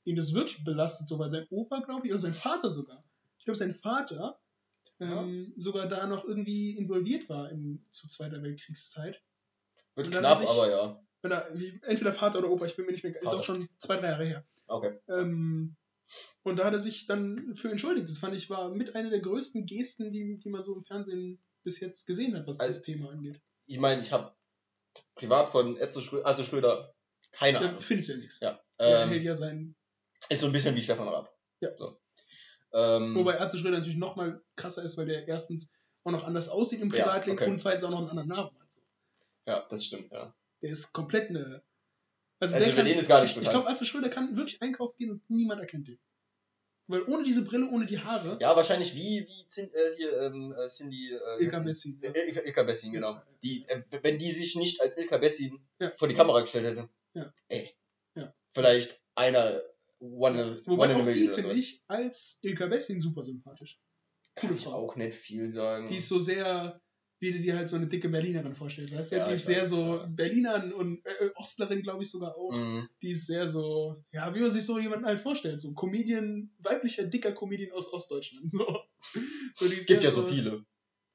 [0.05, 3.05] ihn das wirklich belastet, so weil sein Opa, glaube ich, oder sein Vater sogar.
[3.39, 4.39] Ich glaube, sein Vater.
[5.01, 9.21] Ähm, sogar da noch irgendwie involviert war in, zu Zweiter Weltkriegszeit.
[9.95, 11.03] Wird knapp, sich- aber ja.
[11.55, 13.39] Wie, entweder Vater oder Opa, ich bin mir nicht mehr, ist Vater.
[13.39, 14.47] auch schon zwei, drei Jahre her.
[14.69, 14.99] Okay.
[15.09, 15.75] Ähm,
[16.45, 18.09] Und da hat er sich dann für entschuldigt.
[18.09, 21.43] Das fand ich war mit einer der größten Gesten, die, die man so im Fernsehen
[21.65, 23.41] bis jetzt gesehen hat, was Also- das Thema angeht.
[23.67, 24.33] Ich meine, ich habe
[25.17, 26.95] privat von Etze Schröder, also Schröder
[27.33, 27.81] keine Da Ahnung.
[27.81, 28.39] findest du ja nichts.
[28.41, 28.61] Ja.
[28.79, 29.75] Er Ähm, hält ja sein.
[30.29, 31.37] ist so ein bisschen wie Stefan Raab.
[31.61, 31.77] Ja.
[31.77, 31.99] So.
[32.77, 35.71] Ähm, Wobei Atze Schröder natürlich noch mal krasser ist, weil der erstens
[36.05, 37.51] auch noch anders aussieht im Ja, Privatleben okay.
[37.51, 38.83] und zweitens auch noch einen anderen Namen hat.
[39.47, 40.35] ja, das stimmt, ja.
[40.63, 41.63] Der ist komplett eine.
[42.39, 45.11] Also über den ist gar nichts Ich, ich glaube, Atze Schröder kann wirklich einkaufen gehen
[45.11, 45.99] und niemand erkennt den.
[46.89, 50.55] Weil ohne diese Brille, ohne die Haare, Ja, wahrscheinlich wie, wie Zin, äh, hier, ähm,
[50.57, 51.13] äh, Cindy.
[51.15, 52.01] Äh, Ilka Bessin.
[52.03, 53.21] Äh, Ilka, Ilka Bessin, genau.
[53.43, 55.91] Die, äh, wenn die sich nicht als Ilka Bessin Ja.
[55.91, 57.33] vor die Kamera gestellt hätte, Ja.
[57.49, 57.75] ey,
[58.15, 58.33] Ja.
[58.53, 59.61] vielleicht einer
[59.99, 61.57] One, Wobei one auch die finde so.
[61.57, 63.81] ich als Ilka Bessin super sympathisch.
[64.35, 64.73] Kann Coole ich Frau.
[64.75, 65.89] auch nicht viel sagen.
[65.89, 66.81] Die ist so sehr,
[67.21, 69.17] wie du dir halt so eine dicke Berlinerin vorstellst, weißt du?
[69.17, 70.07] Ja, die ich ist sehr weiß, so ja.
[70.07, 72.53] Berlinerin und äh, Ostlerin, glaube ich, sogar auch.
[72.53, 72.89] Mhm.
[73.01, 75.61] Die ist sehr so, ja, wie man sich so jemanden halt vorstellt.
[75.61, 78.53] So Comedian, weiblicher, dicker Comedian aus Ostdeutschland.
[79.55, 79.69] So.
[79.69, 80.65] so Gibt ja so viele.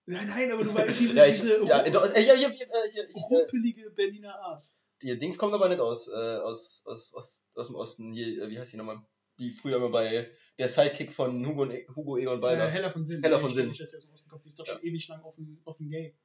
[0.05, 2.89] Nein, nein, aber du weißt, diese, Ja, ich, diese ja, äh, ja, hier, hier, äh,
[2.89, 4.65] ich, äh, rumpelige Berliner Art.
[5.01, 8.13] Die Dings kommt aber nicht aus, äh, aus, aus, aus, aus dem Osten.
[8.13, 9.01] Hier, äh, wie heißt die nochmal?
[9.39, 12.69] Die früher immer bei der Sidekick von Hugo, und, Hugo Egon Äh, Balder.
[12.69, 13.23] Heller von Sinn.
[13.23, 13.63] Heller von ich Sinn.
[13.65, 14.45] glaub nicht, dass der aus dem Osten kommt.
[14.45, 16.15] Die ist doch schon ewig lang auf dem, auf dem Gay.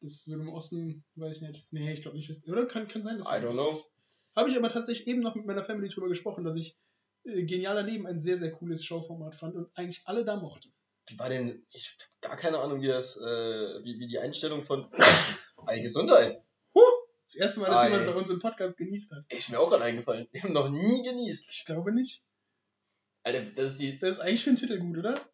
[0.00, 1.66] Das würde im Osten, weiß ich nicht.
[1.70, 2.48] Nee, ich glaube nicht.
[2.48, 3.72] Oder kann, kann sein, dass I das don't im know.
[3.72, 3.92] Ist.
[4.34, 6.78] Habe ich aber tatsächlich eben noch mit meiner Family drüber gesprochen, dass ich
[7.24, 10.72] äh, Genialer Leben ein sehr, sehr cooles Showformat fand und eigentlich alle da mochten.
[11.08, 14.62] Wie war denn, ich hab gar keine Ahnung, wie das, äh, wie, wie die Einstellung
[14.62, 14.88] von
[15.66, 16.42] Ei, Gesundheit.
[17.26, 17.88] Das erste Mal, dass Ei.
[17.90, 19.24] jemand bei uns im Podcast genießt hat.
[19.32, 20.28] Ist mir auch gerade eingefallen.
[20.30, 21.48] Wir haben noch nie genießt.
[21.50, 22.22] Ich glaube nicht.
[23.24, 25.28] Alter, das ist die, Das ist eigentlich für den Titel gut, oder?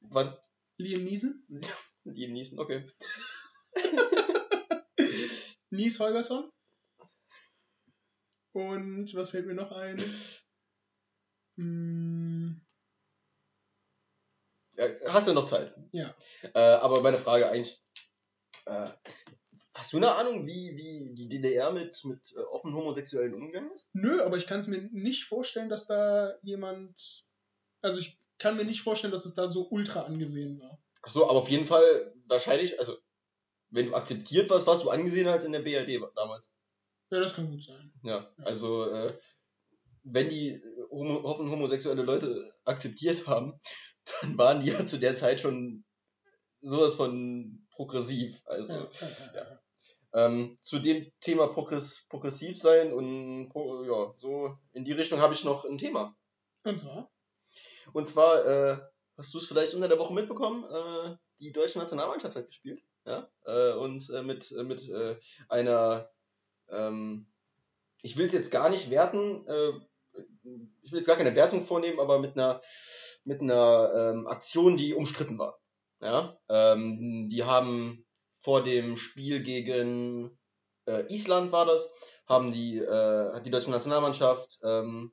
[0.00, 0.28] was,
[0.76, 1.42] Liam Neeson?
[2.04, 2.86] die genießen, okay.
[5.70, 6.50] Nies Holgersson.
[8.52, 10.02] Und was fällt mir noch ein?
[11.56, 12.60] Hm,
[14.74, 15.74] Ja, hast du noch Zeit?
[15.92, 16.14] Ja.
[16.54, 17.82] Äh, aber meine Frage eigentlich,
[18.66, 18.88] äh,
[19.80, 23.88] hast du eine Ahnung, wie, wie die DDR mit, mit äh, offen Homosexuellen umgegangen ist?
[23.94, 27.24] nö, aber ich kann es mir nicht vorstellen, dass da jemand.
[27.80, 30.78] Also ich kann mir nicht vorstellen, dass es da so ultra angesehen war.
[31.02, 32.96] Ach so, aber auf jeden Fall wahrscheinlich, also,
[33.70, 36.50] wenn du akzeptiert warst, warst du angesehen als in der BRD damals.
[37.10, 37.92] Ja, das kann gut sein.
[38.02, 38.44] Ja, Ja.
[38.44, 39.18] also äh,
[40.02, 43.58] wenn die homo offen homosexuelle Leute akzeptiert haben,
[44.20, 45.84] dann waren die ja zu der Zeit schon
[46.62, 48.42] sowas von progressiv.
[48.46, 49.60] Also Ja, ja, ja, ja.
[50.12, 53.52] Ähm, zu dem Thema progress progressiv sein und
[53.86, 56.16] ja, so in die Richtung habe ich noch ein Thema.
[56.64, 57.10] Und zwar?
[57.92, 58.78] Und zwar, äh,
[59.16, 62.82] hast du es vielleicht unter der Woche mitbekommen, äh, die deutsche Nationalmannschaft hat gespielt.
[63.04, 63.28] Ja?
[63.44, 65.16] Äh, und äh, mit, äh, mit äh,
[65.48, 66.10] einer,
[66.68, 67.26] ähm,
[68.02, 69.44] ich will es jetzt gar nicht werten,
[70.82, 72.62] ich will jetzt gar keine Wertung vornehmen, aber mit einer,
[73.24, 75.60] mit einer ähm, Aktion, die umstritten war.
[76.00, 76.36] Ja?
[76.48, 78.06] Ähm, die haben
[78.40, 80.38] vor dem Spiel gegen
[80.86, 81.90] äh, Island war das,
[82.26, 85.12] haben die, äh, hat die deutsche Nationalmannschaft ähm,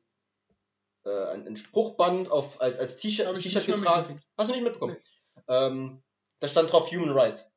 [1.05, 3.27] äh, ein, ein Spruchband auf, als, als T-Shirt
[3.65, 4.19] getragen.
[4.37, 4.97] Hast du nicht mitbekommen?
[5.47, 6.03] Ähm,
[6.39, 7.51] da stand drauf Human Rights.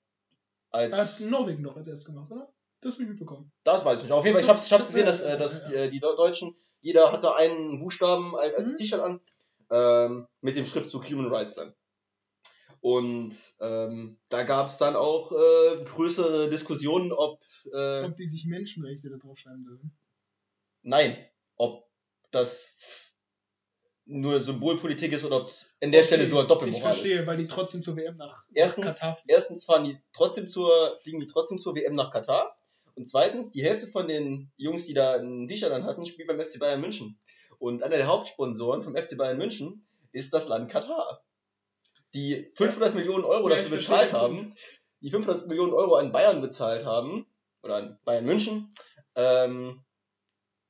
[0.70, 2.52] Als, Hat Norwegen doch als erstes gemacht, oder?
[2.80, 3.52] Das habe ich mitbekommen.
[3.64, 4.12] das weiß ich nicht.
[4.12, 6.16] Auf jeden Fall, ich hab's, ich hab's gesehen, dass, äh, dass die, äh, die Deu-
[6.16, 8.76] Deutschen, jeder hatte einen Buchstaben als, als Mhm.
[8.76, 9.20] T-Shirt an,
[9.70, 11.74] ähm, mit dem Schriftzug Human Rights dann.
[12.81, 19.11] Und ähm, da gab's dann auch äh, größere Diskussionen, ob, äh, Ob die sich Menschenrechte
[19.11, 19.93] da draufschreiben dürfen.
[20.83, 21.16] nein,
[21.57, 21.87] ob
[22.31, 22.75] das
[24.07, 26.99] nur Symbolpolitik ist oder ob es an der Stelle sogar Ich Doppelmoral ist.
[27.01, 29.29] verstehe, weil die trotzdem zur WM nach Erstens, Katar fliegen.
[29.29, 32.57] erstens fahren die trotzdem zur, fliegen die trotzdem zur WM nach Katar.
[32.97, 36.40] Und zweitens, die Hälfte von den Jungs, die da ein T-Shirt an hatten, spielt beim
[36.45, 37.19] FC Bayern München.
[37.59, 41.23] Und einer der Hauptsponsoren vom FC Bayern München ist das Land Katar.
[42.14, 44.55] Die 500 Millionen Euro Ja, dafür bezahlt haben,
[45.01, 47.27] die 500 Millionen Euro an Bayern bezahlt haben,
[47.62, 48.75] oder an Bayern München,
[49.14, 49.85] ähm,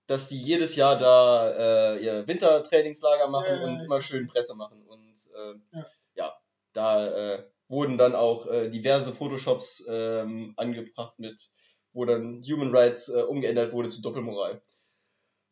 [0.07, 4.83] dass die jedes Jahr da äh, ihr Wintertrainingslager machen Ja, und immer schön Presse machen.
[4.87, 5.81] Und äh,
[6.15, 6.35] Ja.
[6.73, 11.51] da äh, wurden dann auch äh, diverse Photoshops ähm, angebracht mit,
[11.93, 14.61] wo dann Human Rights äh, umgeändert wurde zu Doppelmoral.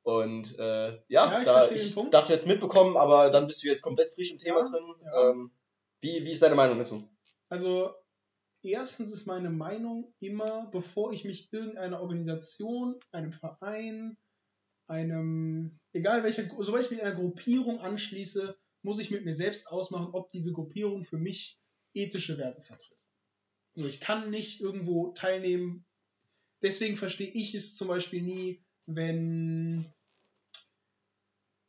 [0.03, 3.83] Und äh, ja, Ja, ich da ich dachte jetzt mitbekommen, aber dann bist du jetzt
[3.83, 4.94] komplett frisch im Thema Ja, drin.
[5.05, 5.31] ja.
[5.31, 5.51] Ähm,
[6.00, 7.08] wie, wie ist deine Meinung dazu?
[7.48, 7.94] Also,
[8.62, 14.16] erstens ist meine Meinung immer, bevor ich mich irgendeiner Organisation, einem Verein,
[14.87, 20.11] einem, egal welcher, sobald ich mich einer Gruppierung anschließe, muss ich mit mir selbst ausmachen,
[20.12, 21.61] ob diese Gruppierung für mich
[21.94, 23.04] ethische Werte vertritt.
[23.74, 25.84] So, ich kann nicht irgendwo teilnehmen.
[26.62, 29.87] Deswegen verstehe ich es zum Beispiel nie, wenn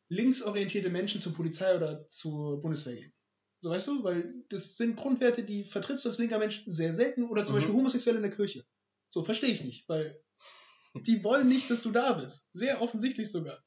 [0.09, 3.13] linksorientierte Menschen zur Polizei oder zur Bundeswehr gehen.
[3.61, 7.23] So weißt du, weil das sind Grundwerte, die vertrittst du als linker Mensch sehr selten
[7.25, 7.59] oder zum Mhm.
[7.59, 8.65] Beispiel Homosexuelle in der Kirche.
[9.11, 10.21] So verstehe ich nicht, weil
[10.95, 12.49] die wollen nicht, dass du da bist.
[12.53, 13.61] Sehr offensichtlich sogar.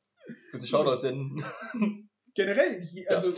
[0.52, 1.42] Bitte Shoutouts senden.
[2.34, 3.34] Generell, je- also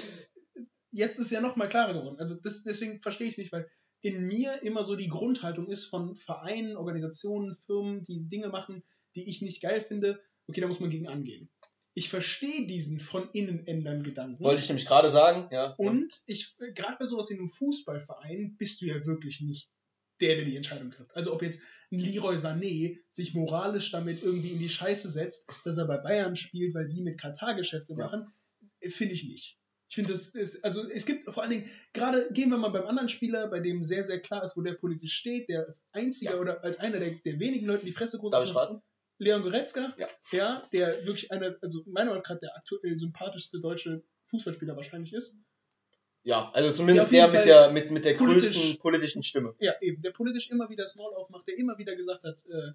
[0.93, 2.19] jetzt ist ja noch mal klarer geworden.
[2.19, 3.69] Also das, deswegen verstehe ich es nicht, weil
[4.03, 8.85] in mir immer so die Grundhaltung ist von Vereinen, Organisationen, Firmen, die Dinge machen,
[9.17, 10.23] die ich nicht geil finde.
[10.47, 11.51] Okay, da muss man gegen angehen.
[11.95, 14.43] Ich verstehe diesen von innen ändern Gedanken.
[14.43, 15.75] Wollte ich nämlich gerade sagen, ja.
[15.79, 19.71] Und ich, gerade bei sowas wie einem Fußballverein, bist du ja wirklich nicht
[20.21, 21.17] der, der die Entscheidung trifft.
[21.17, 21.61] Also ob jetzt
[21.93, 26.37] ein Leroy Sané sich moralisch damit irgendwie in die Scheiße setzt, dass er bei Bayern
[26.37, 28.07] spielt, weil die mit Katar Geschäfte Ja.
[28.07, 28.33] machen,
[28.83, 29.59] finde ich nicht.
[29.89, 32.87] Ich finde, das ist, also es gibt vor allen Dingen, gerade gehen wir mal beim
[32.87, 36.33] anderen Spieler, bei dem sehr, sehr klar ist, wo der politisch steht, der als einziger
[36.35, 36.41] Ja.
[36.41, 38.83] oder als einer der, der wenigen Leuten die Fresse groß Darf ich raten?
[39.19, 40.09] Leon Goretzka, Ja.
[40.33, 45.13] ja, der wirklich einer, also meiner Meinung nach gerade der aktuell sympathischste deutsche Fußballspieler wahrscheinlich
[45.13, 45.39] ist.
[46.25, 49.55] Ja, also zumindest Ja, der jeden mit der, mit, mit der politisch- größten politischen Stimme.
[49.61, 52.73] Ja, eben, der politisch immer wieder das Maul aufmacht, der immer wieder gesagt hat, äh,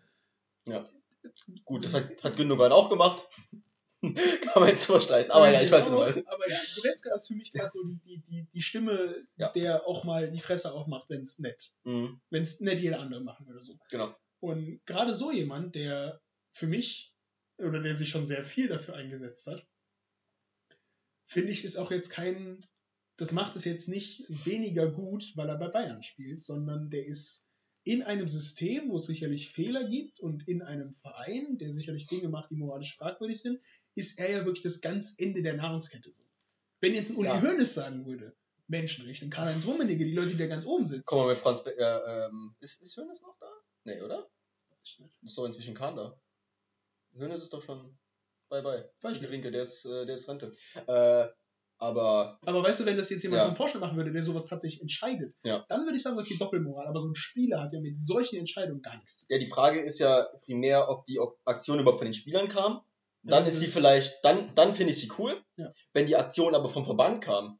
[1.65, 3.25] Gut, das hat, hat Gündogan auch gemacht.
[4.01, 5.31] Kann man jetzt streiten.
[5.31, 6.25] Aber ja, ich weiß auch, nicht.
[6.29, 9.51] Aber ja, Goretzka ist für mich gerade so die, die, die, die Stimme, Ja.
[9.51, 13.19] der auch mal die Fresse aufmacht, wenn es nett, Mhm, wenn es nett jeder andere
[13.21, 13.61] machen würde.
[13.61, 13.73] So.
[13.89, 14.15] genau.
[14.39, 17.13] Und gerade so jemand, der für mich
[17.57, 19.67] oder der sich schon sehr viel dafür eingesetzt hat,
[21.25, 22.59] finde ich, ist auch jetzt kein,
[23.17, 27.49] das macht es jetzt nicht weniger gut, weil er bei Bayern spielt, sondern der ist
[27.83, 32.29] in einem System, wo es sicherlich Fehler gibt und in einem Verein, der sicherlich Dinge
[32.29, 33.59] macht, die moralisch fragwürdig sind,
[33.95, 36.11] ist er ja wirklich das ganz Ende der Nahrungskette.
[36.11, 36.23] So.
[36.81, 37.41] Wenn jetzt ein Uli Ja.
[37.41, 38.35] Hoeneß sagen würde,
[38.67, 41.63] Menschenrechte, ein Karl-Heinz Rummenigge, die Leute, die da ganz oben sitzen, Komm mal mit Franz
[41.63, 43.51] Be äh, ähm, ist, ist Hönes noch da?
[43.85, 44.29] Nee, oder?
[45.21, 46.19] Ist doch inzwischen Kahn da.
[47.17, 47.97] Hönes ist doch schon
[48.49, 48.89] bye bye.
[49.01, 49.29] Weiß ich.
[49.29, 50.53] Winke, der ist, äh, der ist Rente.
[50.87, 51.27] Äh,
[51.81, 53.45] aber Aber weißt du, wenn das jetzt jemand Ja.
[53.47, 55.65] vom Vorstand machen würde, der sowas tatsächlich entscheidet, Ja.
[55.69, 56.87] dann würde ich sagen, okay, Doppelmoral.
[56.87, 59.99] Aber so ein Spieler hat ja mit solchen Entscheidungen gar nichts ja, die Frage ist
[59.99, 62.81] ja primär, ob die Aktion überhaupt von den Spielern kam.
[63.23, 65.41] Dann Ja, ist sie vielleicht, dann, dann finde ich sie cool.
[65.57, 65.73] Ja.
[65.93, 67.59] Wenn die Aktion aber vom Verband kam,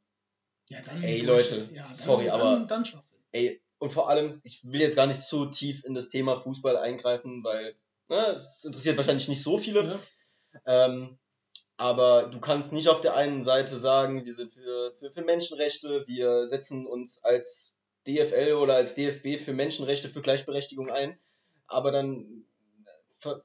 [0.70, 3.20] Ja, dann Ey, Leute, ja, dann, sorry, dann, aber- Dann Schwachsinn.
[3.32, 6.78] ey, und vor allem, ich will jetzt gar nicht zu tief in das Thema Fußball
[6.78, 7.76] eingreifen, weil
[8.10, 10.00] ne, es interessiert wahrscheinlich nicht so viele.
[10.66, 10.86] Ja.
[10.86, 11.18] Ähm,
[11.78, 16.04] aber du kannst nicht auf der einen Seite sagen, wir sind für, für, für Menschenrechte,
[16.08, 21.18] wir setzen uns als DFL oder als DFB für Menschenrechte, für Gleichberechtigung ein,
[21.68, 22.44] aber dann,
[23.24, 23.36] äh,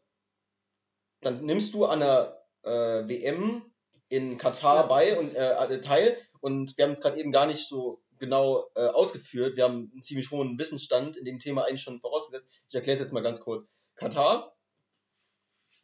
[1.20, 3.70] dann nimmst du an der äh, WM
[4.08, 8.02] in Katar bei und äh, teil und wir haben es gerade eben gar nicht so
[8.18, 9.56] genau äh, ausgeführt.
[9.56, 12.46] Wir haben einen ziemlich hohen Wissensstand in dem Thema eigentlich schon vorausgesetzt.
[12.68, 13.66] Ich erkläre es jetzt mal ganz kurz.
[13.96, 14.53] Katar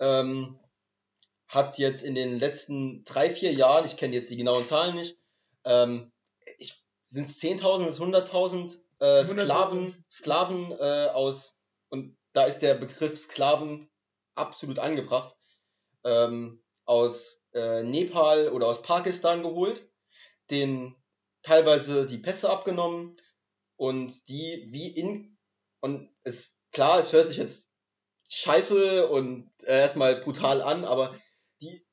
[0.00, 0.58] ähm,
[1.48, 5.18] hat jetzt in den letzten drei, vier Jahren, ich kenne jetzt die genauen Zahlen nicht,
[5.64, 6.12] ähm,
[7.06, 9.24] sind es 10.000, ist 100.000 äh, 100.000.
[9.24, 11.56] Sklaven, Sklaven äh, aus,
[11.88, 13.90] und da ist der Begriff Sklaven
[14.34, 15.36] absolut angebracht,
[16.04, 19.88] ähm, aus äh, Nepal oder aus Pakistan geholt,
[20.50, 20.96] den
[21.42, 23.16] teilweise die Pässe abgenommen
[23.76, 25.38] und die wie in,
[25.80, 27.69] und es, klar, es hört sich jetzt
[28.30, 31.14] scheiße und äh, erstmal brutal an, aber
[31.62, 31.84] die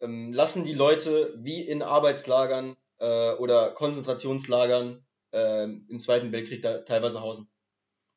[0.00, 6.78] ähm, lassen die Leute wie in Arbeitslagern äh, oder Konzentrationslagern ähm, im Zweiten Weltkrieg da
[6.78, 7.48] teilweise hausen.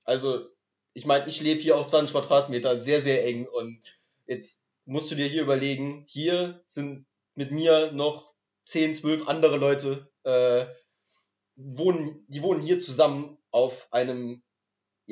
[0.05, 0.47] Also,
[0.93, 3.81] ich meine, ich lebe hier auf 20 Quadratmetern, sehr, sehr eng und
[4.25, 8.33] jetzt musst du dir hier überlegen, hier sind mit mir noch
[8.65, 10.65] 10, 12 andere Leute, äh,
[11.55, 14.43] wohnen, die wohnen hier zusammen auf einem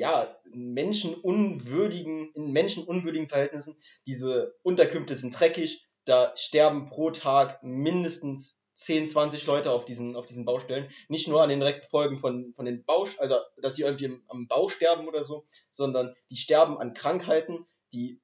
[0.00, 3.76] ja, menschenunwürdigen, in menschenunwürdigen Verhältnissen.
[4.06, 10.24] Diese Unterkünfte sind dreckig, da sterben pro Tag mindestens 10, 20 Leute auf diesen, auf
[10.24, 10.90] diesen Baustellen.
[11.08, 14.48] Nicht nur an den direkten Folgen von, von den Bau, also dass sie irgendwie am
[14.48, 18.22] Bau sterben oder so, sondern die sterben an Krankheiten, die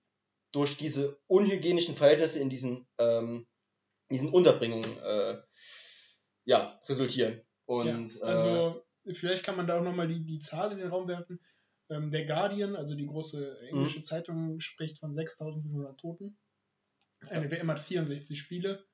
[0.53, 3.47] durch diese unhygienischen Verhältnisse in diesen, ähm,
[4.11, 5.37] diesen Unterbringungen äh,
[6.47, 7.43] ja, resultieren.
[7.67, 11.07] Und ja, also vielleicht kann man da auch nochmal die, die Zahl in den Raum
[11.07, 11.39] werfen.
[11.89, 13.69] Ähm, der Guardian, also die große Mhm.
[13.69, 16.39] englische Zeitung, spricht von 6.500 Toten.
[17.29, 18.85] Eine WM hat 64 Spiele.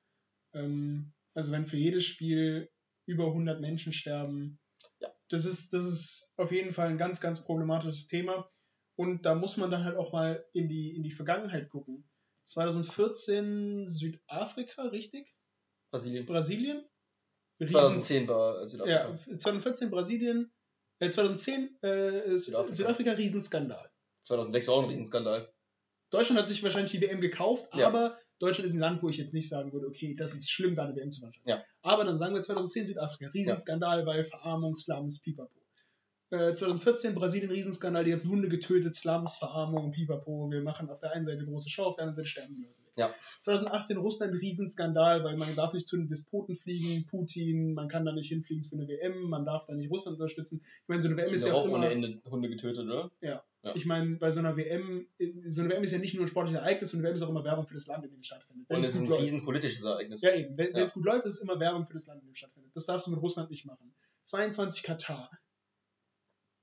[0.53, 2.69] Ähm, also wenn für jedes Spiel
[3.07, 4.59] über 100 Menschen sterben,
[4.99, 5.09] Ja.
[5.29, 8.49] das, ist, das ist auf jeden Fall ein ganz, ganz problematisches Thema.
[8.95, 12.07] Und da muss man dann halt auch mal in die, in die Vergangenheit gucken.
[12.45, 15.35] 2014 Südafrika, richtig?
[15.91, 16.25] Brasilien.
[16.25, 16.85] Brasilien?
[17.59, 19.09] Riesen- 2010 war äh, Südafrika.
[19.09, 20.51] ja, 2014 Brasilien,
[20.99, 22.73] äh, 2010 äh, Südafrika.
[22.73, 23.11] Südafrika.
[23.11, 23.89] Riesenskandal.
[24.21, 25.51] 2006 war auch ein Riesenskandal.
[26.09, 27.87] Deutschland hat sich wahrscheinlich die WM gekauft, Ja.
[27.87, 30.75] aber Deutschland ist ein Land, wo ich jetzt nicht sagen würde, okay, das ist schlimm,
[30.75, 31.49] da eine WM zu veranstalten.
[31.49, 31.63] Ja.
[31.81, 35.49] Aber dann sagen wir 2010 Südafrika, Riesenskandal, weil Verarmung, Slums, Pipapo.
[36.29, 40.49] Äh, 2014 Brasilien, Riesenskandal, die ganzen Hunde getötet, Slums, Verarmung, Pipapo.
[40.51, 42.82] Wir machen auf der einen Seite große Show, auf der anderen Seite sterben die Leute.
[42.95, 43.13] Ja.
[43.41, 48.11] 2018 Russland, Riesenskandal, weil man darf nicht zu den Despoten fliegen, Putin, man kann da
[48.13, 50.61] nicht hinfliegen für eine WM, man darf da nicht Russland unterstützen.
[50.63, 51.75] Ich meine, so eine WM Die ist ja auch immer...
[51.77, 53.11] ohne Ende Hunde getötet, oder?
[53.21, 53.43] Ja.
[53.75, 55.07] Ich meine, bei so einer WM,
[55.45, 57.29] so eine WM ist ja nicht nur ein sportliches Ereignis, sondern eine WM ist auch
[57.29, 58.65] immer Werbung für das Land, in dem es stattfindet.
[58.69, 59.21] Wenn Und es ist ein läuft.
[59.23, 60.21] riesen politisches Ereignis.
[60.21, 60.57] Ja, eben.
[60.57, 60.83] Wenn Ja.
[60.83, 62.71] es gut läuft, ist es immer Werbung für das Land, in dem es stattfindet.
[62.75, 63.93] Das darfst du mit Russland nicht machen.
[64.23, 65.31] 22 Katar.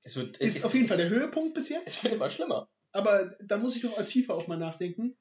[0.02, 1.86] Es wird, Ist es, auf jeden es, Fall der Höhepunkt bis jetzt.
[1.88, 2.68] Es wird immer schlimmer.
[2.92, 5.16] Aber da muss ich doch als FIFA auch mal nachdenken,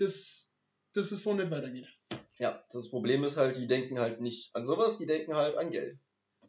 [0.00, 0.54] dass,
[0.94, 1.88] dass es so nicht weitergeht.
[2.38, 5.70] Ja, das Problem ist halt, die denken halt nicht an sowas, die denken halt an
[5.70, 5.98] Geld.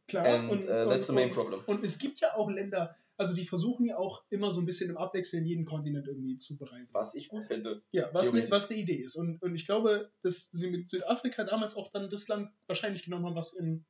[0.08, 0.26] Klar.
[0.26, 1.62] And und, uh, that's the und, main und, problem.
[1.68, 4.90] und es gibt ja auch Länder, also die versuchen ja auch immer so ein bisschen
[4.90, 6.94] im Abwechseln jeden Kontinent irgendwie zu bereisen.
[6.94, 7.82] Was ich gut finde.
[7.92, 9.16] Ja, was, ne, was eine Idee ist.
[9.16, 13.26] Und, und ich glaube, dass sie mit Südafrika damals auch dann das Land wahrscheinlich genommen
[13.26, 13.86] haben, was in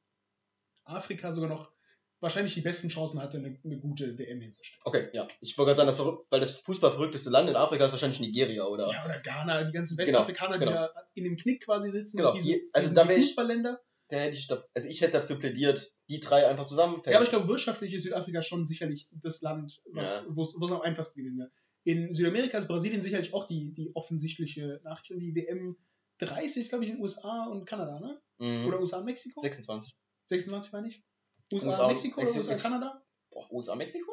[0.83, 1.71] Afrika sogar noch
[2.21, 4.81] wahrscheinlich die besten Chancen hatte, eine, eine gute WM hinzustellen.
[4.85, 5.27] Okay, ja.
[5.41, 8.91] Ich wollte gerade sagen, das weil das fußballverrückteste Land in Afrika ist wahrscheinlich Nigeria, oder?
[8.91, 10.71] Ja, oder Ghana, die ganzen Genau, Westafrikaner, genau.
[10.71, 12.17] die da in dem Knick quasi sitzen.
[12.17, 13.79] Genau, diese, die- also da die wär ich- Fußballländer.
[14.11, 16.99] Da hätte ich, da, also ich hätte dafür plädiert, die drei einfach zusammen.
[17.05, 20.35] Ja, aber ich glaube, wirtschaftlich ist Südafrika schon sicherlich das Land, was, Ja.
[20.35, 21.51] wo es am einfachsten gewesen wäre.
[21.83, 25.11] In Südamerika ist Brasilien sicherlich auch die, die offensichtliche Nachricht.
[25.11, 25.77] Und die WM
[26.17, 28.19] 30 ist, glaube ich, in den USA und Kanada, ne?
[28.39, 28.65] Mhm.
[28.65, 29.39] Oder USA und Mexiko?
[29.41, 29.95] 26.
[30.25, 31.03] 26 meine ich?
[31.51, 32.29] USA, USA Mexiko oder.
[32.35, 33.03] USA Kanada?
[33.31, 34.11] Boah, USA, Mexiko?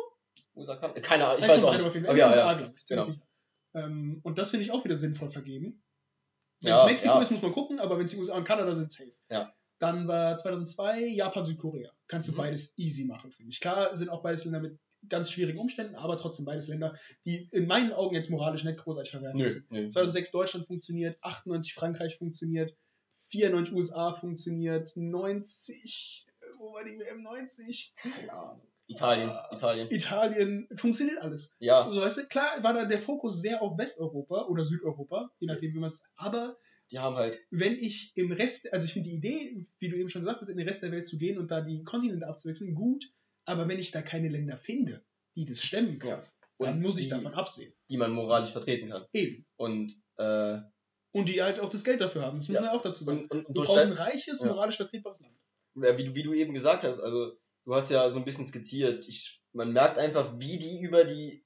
[0.55, 1.94] USA, kann, keine Ahnung, ich weiß auch nicht.
[2.16, 2.55] ja, USA, ja.
[2.55, 3.03] glaube ich, ziemlich Genau.
[3.03, 3.27] sicher.
[3.75, 5.83] Ähm, und das finde ich auch wieder sinnvoll vergeben.
[6.62, 7.22] Wenn Ja, es Mexiko ja.
[7.22, 9.12] ist, muss man gucken, aber wenn es die USA und Kanada sind, safe.
[9.31, 9.53] Ja.
[9.79, 11.90] Dann war 2002 Japan, Südkorea.
[12.07, 12.37] Kannst du Mhm.
[12.38, 13.61] beides easy machen, finde ich.
[13.61, 17.66] Klar sind auch beides Länder mit ganz schwierigen Umständen, aber trotzdem beides Länder, die in
[17.66, 19.70] meinen Augen jetzt moralisch nicht großartig verwerfen sind.
[19.70, 19.88] nö.
[19.90, 22.75] 2006 Deutschland funktioniert, 98 Frankreich funktioniert,
[23.29, 26.27] 94 USA funktioniert, 90,
[26.59, 27.95] wo war die WM 90?
[27.97, 28.61] Keine Ahnung.
[28.88, 29.88] Italien, Italien.
[29.90, 31.57] Italien, funktioniert alles.
[31.59, 35.49] Ja, Also, weißt du, klar war da der Fokus sehr auf Westeuropa oder Südeuropa, je
[35.49, 36.05] nachdem, wie man es.
[36.14, 36.57] Aber
[36.92, 40.09] die haben halt, wenn ich im Rest, also ich finde die Idee, wie du eben
[40.09, 42.75] schon gesagt hast, in den Rest der Welt zu gehen und da die Kontinente abzuwechseln,
[42.75, 43.11] gut.
[43.45, 46.23] Aber wenn ich da keine Länder finde, die das stemmen können,
[46.61, 46.66] ja.
[46.66, 47.73] dann muss ich die, davon absehen.
[47.90, 49.05] die man moralisch vertreten kann.
[49.12, 49.45] Eben.
[49.57, 50.59] Und, äh,
[51.11, 52.38] Und die halt auch das Geld dafür haben.
[52.38, 52.61] Das muss Ja.
[52.61, 53.23] man auch dazu sagen.
[53.23, 55.35] und, und, und Du brauchst ein reiches, moralisch vertretbares Land.
[55.77, 57.33] Ja, wie, du, wie du eben gesagt hast, also
[57.65, 61.45] du hast ja so ein bisschen skizziert, ich, man merkt einfach, wie die über die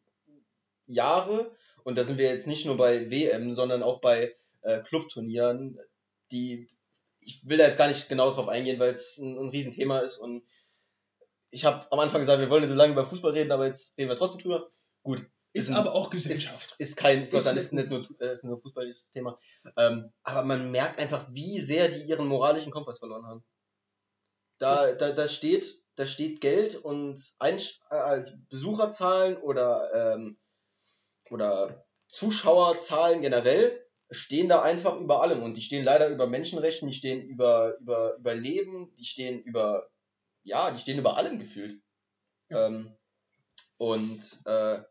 [0.87, 5.79] Jahre, und da sind wir jetzt nicht nur bei WM, sondern auch bei äh, Clubturnieren,
[6.31, 6.69] die,
[7.21, 10.19] ich will da jetzt gar nicht genau drauf eingehen, weil es ein, ein Riesenthema ist
[10.19, 10.43] und
[11.51, 13.97] ich habe am Anfang gesagt, wir wollen nicht so lange über Fußball reden, aber jetzt
[13.99, 14.71] reden wir trotzdem drüber.
[15.03, 16.77] Gut, Ist ein- aber auch Gesellschaft.
[16.79, 19.37] ist, ist kein, Ist dann ist nicht nur, äh, ist nur Fußballthema.
[19.77, 23.45] Ähm, aber man merkt einfach, wie sehr die ihren moralischen Kompass verloren haben.
[24.61, 30.39] Da, da, da steht, da steht Geld und Einsch äh, Besucherzahlen oder, ähm,
[31.31, 36.95] oder Zuschauerzahlen generell stehen da einfach über allem und die stehen leider über Menschenrechten, die
[36.95, 39.89] stehen über, über, über Leben, die stehen über,
[40.43, 41.81] ja, die stehen über allem gefühlt.
[42.49, 42.67] Ja.
[42.67, 42.97] Ähm,
[43.79, 44.83] und äh,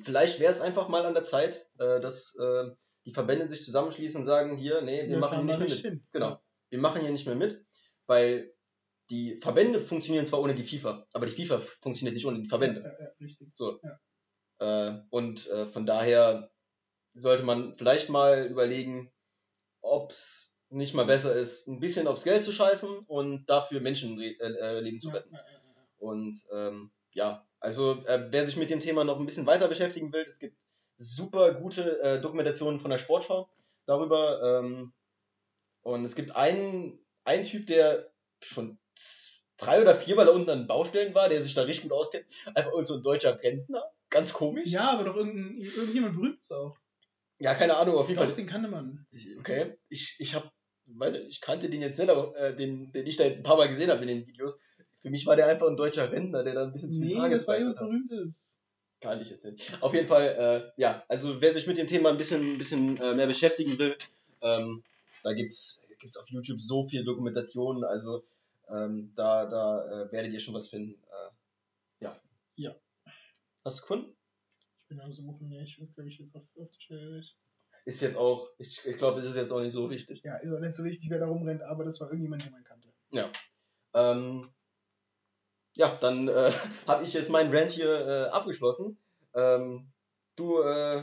[0.00, 2.70] Vielleicht wäre es einfach mal an der Zeit, äh, dass äh,
[3.04, 5.78] die Verbände sich zusammenschließen und sagen, hier, nee, wir, machen hier nicht mehr mit.
[5.78, 6.06] hin.
[6.12, 6.40] Genau.
[6.70, 7.64] Wir machen hier nicht mehr mit,
[8.06, 8.51] weil
[9.12, 12.80] die Verbände funktionieren zwar ohne die FIFA, aber die FIFA funktioniert nicht ohne die Verbände.
[12.80, 13.48] Ja, ja, ja, richtig.
[14.58, 16.50] Äh, und äh, von daher
[17.14, 19.12] sollte man vielleicht mal überlegen,
[19.82, 24.40] ob es nicht mal besser ist, ein bisschen aufs Geld zu scheißen und dafür Menschenleben
[24.40, 25.34] äh, Leben zu Ja, retten.
[25.34, 25.88] ja, ja, ja.
[25.98, 30.10] Und ähm, ja, also äh, wer sich mit dem Thema noch ein bisschen weiter beschäftigen
[30.12, 30.56] will, es gibt
[30.96, 33.50] super gute äh, Dokumentationen von der Sportschau
[33.84, 34.60] darüber.
[34.60, 34.94] Ähm,
[35.82, 38.78] und es gibt einen, einen Typ, der schon
[39.56, 42.26] drei oder viermal da unten an Baustellen war, der sich da richtig gut auskennt.
[42.54, 43.82] Einfach irgend so ein deutscher Rentner.
[44.10, 44.68] Ganz komisch.
[44.68, 46.76] Ja, aber doch irgendein, irgendjemand berühmt ist auch.
[47.38, 48.32] Ja, keine Ahnung, auf jeden Fall.
[48.32, 49.06] den kannte man.
[49.38, 50.52] Okay, ich, ich hab,
[50.86, 53.42] weiß nicht, ich kannte den jetzt nicht, aber äh, den, den ich da jetzt ein
[53.42, 54.60] paar Mal gesehen habe in den Videos.
[55.00, 57.30] Für mich war der einfach ein deutscher Rentner, der da ein bisschen zu viel Nee,
[57.30, 57.76] das war hat.
[57.76, 58.60] berühmtes.
[59.00, 59.72] Kann ich jetzt nicht.
[59.82, 62.96] Auf jeden Fall, äh, ja, also wer sich mit dem Thema ein bisschen, ein bisschen
[62.98, 63.96] äh, mehr beschäftigen will,
[64.42, 64.84] ähm,
[65.24, 68.22] da gibt's, gibt's auf YouTube so viel Dokumentationen, also
[68.68, 70.94] ähm, da, da äh, werdet ihr schon was finden.
[70.94, 72.20] Äh, ja.
[72.56, 72.74] Ja.
[73.64, 74.16] Hast du gefunden?
[74.76, 77.38] Ich bin am Suchen, nee, ich weiß, glaube ich, jetzt auf, auf die Schnelle nicht.
[77.84, 80.22] Ist jetzt auch, ich, ich glaube, es ist jetzt auch nicht so wichtig.
[80.22, 82.62] Ja, ist auch nicht so wichtig, wer da rumrennt, aber das war irgendjemand, den man
[82.62, 82.92] kannte.
[83.94, 84.52] Ähm,
[85.76, 86.52] ja, dann äh,
[86.86, 88.98] habe ich jetzt meinen Rant hier äh, abgeschlossen.
[89.34, 89.92] Ähm,
[90.36, 91.02] du äh,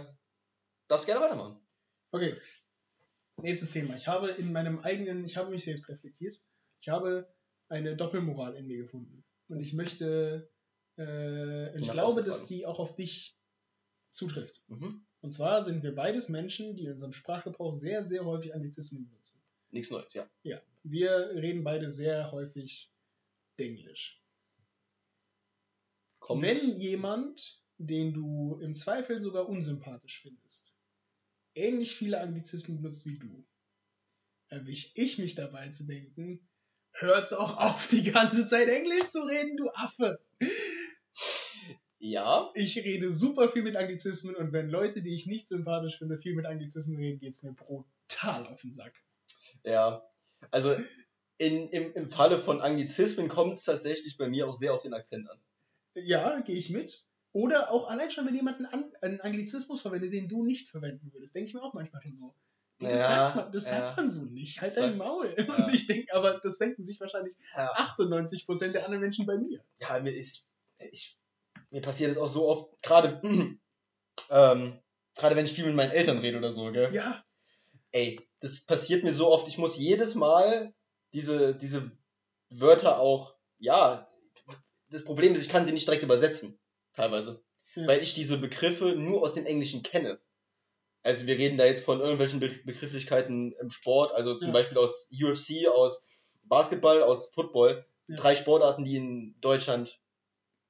[0.87, 1.59] darfst gerne weitermachen.
[2.11, 2.35] Okay.
[3.37, 3.95] Nächstes Thema.
[3.95, 6.39] Ich habe in meinem eigenen, ich habe mich selbst reflektiert.
[6.81, 7.33] Ich habe
[7.69, 9.23] eine Doppelmoral in mir gefunden.
[9.47, 10.51] Und ich möchte,
[10.97, 13.39] äh, ich glaube, dass die auch auf dich
[14.11, 14.63] zutrifft.
[14.67, 15.05] Mhm.
[15.21, 19.41] Und zwar sind wir beides Menschen, die in unserem Sprachgebrauch sehr, sehr häufig Anglizismen benutzen.
[19.71, 20.29] Nichts Neues, ja.
[20.43, 22.91] Ja, wir reden beide sehr häufig
[23.59, 24.23] Denglisch.
[26.19, 26.41] Kommt.
[26.41, 30.77] Wenn jemand, den du im Zweifel sogar unsympathisch findest,
[31.55, 33.45] ähnlich viele Anglizismen benutzt wie du,
[34.47, 36.47] erwisch ich mich dabei zu denken,
[36.93, 40.19] hört doch auf, die ganze Zeit Englisch zu reden, du Affe.
[41.99, 46.17] ja, Ich rede super viel mit Anglizismen und wenn Leute, die ich nicht sympathisch finde,
[46.17, 48.93] viel mit Anglizismen reden, geht's mir brutal auf den Sack.
[49.63, 50.03] ja.
[50.51, 50.75] Also
[51.37, 54.93] in, im, im Falle von Anglizismen kommt es tatsächlich bei mir auch sehr auf den
[54.93, 55.37] Akzent an.
[55.95, 57.05] Ja, gehe ich mit.
[57.31, 61.11] Oder auch allein schon, wenn jemand einen, An einen Anglizismus verwendet, den du nicht verwenden
[61.13, 62.33] würdest, denke ich mir auch manchmal schon so.
[62.79, 63.69] Das, Ja, sagt, man, das ja.
[63.71, 64.61] sagt man so nicht.
[64.61, 65.33] Halt Das dein Maul.
[65.37, 65.65] ja.
[65.65, 69.63] Und ich denke, aber das denken sich wahrscheinlich Ja, 98% der anderen Menschen bei mir.
[69.79, 70.45] ja mir ist.
[70.91, 71.17] Ich,
[71.71, 73.21] mir passiert es auch so oft, gerade
[74.29, 74.79] ähm,
[75.15, 76.93] gerade wenn ich viel mit meinen Eltern rede oder so, gell?
[76.93, 77.23] Ja,
[77.91, 80.73] Ey, das passiert mir so oft, ich muss jedes Mal
[81.13, 81.91] diese, diese
[82.49, 84.07] Wörter auch, ja,
[84.89, 86.59] das Problem ist, ich kann sie nicht direkt übersetzen,
[86.93, 87.43] teilweise.
[87.75, 90.19] Weil ich diese Begriffe nur aus den Englischen kenne.
[91.03, 94.53] Also wir reden da jetzt von irgendwelchen Be Begrifflichkeiten im Sport, also zum Ja.
[94.53, 96.01] Beispiel aus UFC, aus
[96.43, 97.85] Basketball, aus Football.
[98.07, 98.15] Ja.
[98.17, 99.99] Drei Sportarten, die in Deutschland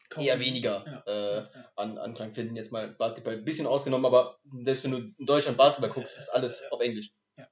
[0.09, 0.23] kaum.
[0.23, 1.39] eher weniger Ja.
[1.39, 2.55] äh, an Anklang finden.
[2.55, 6.29] Jetzt mal Basketball ein bisschen ausgenommen, aber selbst wenn du in Deutschland Basketball guckst, ist
[6.29, 7.11] alles auf Englisch.
[7.37, 7.47] Ja.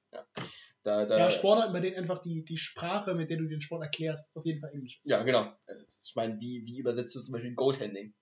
[0.84, 3.82] Da, da, ja, Sportarten, bei denen einfach die, die Sprache, mit der du den Sport
[3.82, 5.10] erklärst, auf jeden Fall Englisch ist.
[5.10, 5.42] ja, genau.
[5.66, 8.14] Äh, Ich meine, wie, wie übersetzt du zum Beispiel Goaltending?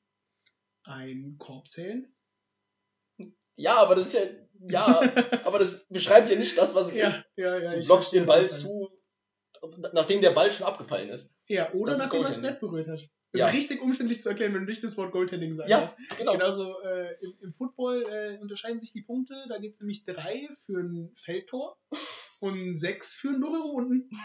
[0.85, 2.13] Ein Korb zählen?
[3.57, 4.21] Ja, aber das ist ja,
[4.69, 5.01] ja,
[5.45, 7.25] aber das beschreibt ja nicht das, was es Ja, ist.
[7.37, 7.75] ja, ja.
[7.75, 8.91] Du blockst den Ball zu,
[9.93, 11.35] nachdem der Ball schon abgefallen ist.
[11.49, 12.41] Ja, oder Das nachdem er das.
[12.41, 13.01] Brett berührt hat.
[13.33, 13.49] Das Ja.
[13.49, 15.71] ist richtig umständlich zu erklären, wenn du nicht das Wort Goaltending sagst.
[15.71, 16.33] Ja, genau.
[16.33, 19.35] Genauso äh, im, im Football äh, unterscheiden sich die Punkte.
[19.49, 21.77] Da gibt es nämlich drei für ein Feldtor
[22.41, 24.11] und sechs für ein Berührung unten.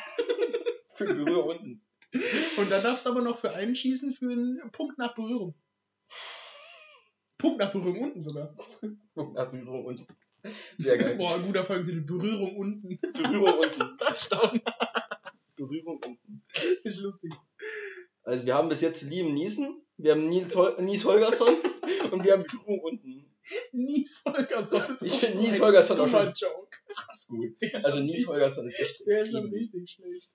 [0.94, 1.86] Für Berührung unten.
[2.58, 5.56] Und dann darfst du aber noch für einen schießen für einen Punkt nach Berührung.
[7.42, 8.56] Punkt nach Berührung unten sogar.
[9.16, 10.06] Nach Berührung unten.
[10.78, 11.16] Sehr geil.
[11.18, 12.02] Boah, guter Folgentitel.
[12.02, 13.00] Berührung unten.
[13.14, 13.98] Berührung unten.
[13.98, 14.62] Touchdown.
[15.56, 16.42] Berührung unten.
[16.84, 17.34] Ist lustig.
[18.24, 21.56] Also wir haben bis jetzt Liam Niesen, wir haben Nies, Hol Nies Holgersson
[22.12, 23.31] und wir haben Berührung unten.
[23.72, 26.78] Nies Holgersson ist Ich auch find so Nies ein Holgersson auch schon- Joke.
[26.88, 27.56] Krass gut.
[27.60, 30.32] Ist Also Nies Holgersson ist echt Der ist schon richtig schlecht.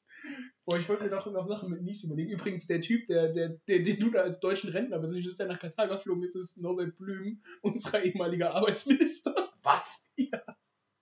[0.65, 2.31] Boah, ich wollte mir doch noch Sachen mit Nies überlegen.
[2.31, 5.61] Übrigens, der Typ, der, der, der, den du da als deutschen Rentner besiehst, der nach
[5.61, 9.35] Katar geflogen ist, ist Norbert Blüm, unser ehemaliger Arbeitsminister.
[9.63, 10.03] Was?
[10.17, 10.43] Ja.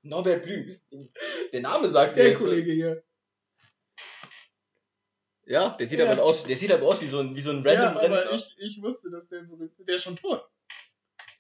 [0.03, 0.77] Norbert Blüm.
[1.53, 2.35] Der Name sagt Der.
[2.35, 3.03] Kollege hier.
[5.47, 6.11] Ja, der sieht Ja.
[6.11, 8.23] aber aus, der sieht aber aus wie so ein, wie so ein Ja, random Rentner.
[8.27, 10.43] aber ich, ich wusste, dass der berühmt Der ist schon tot.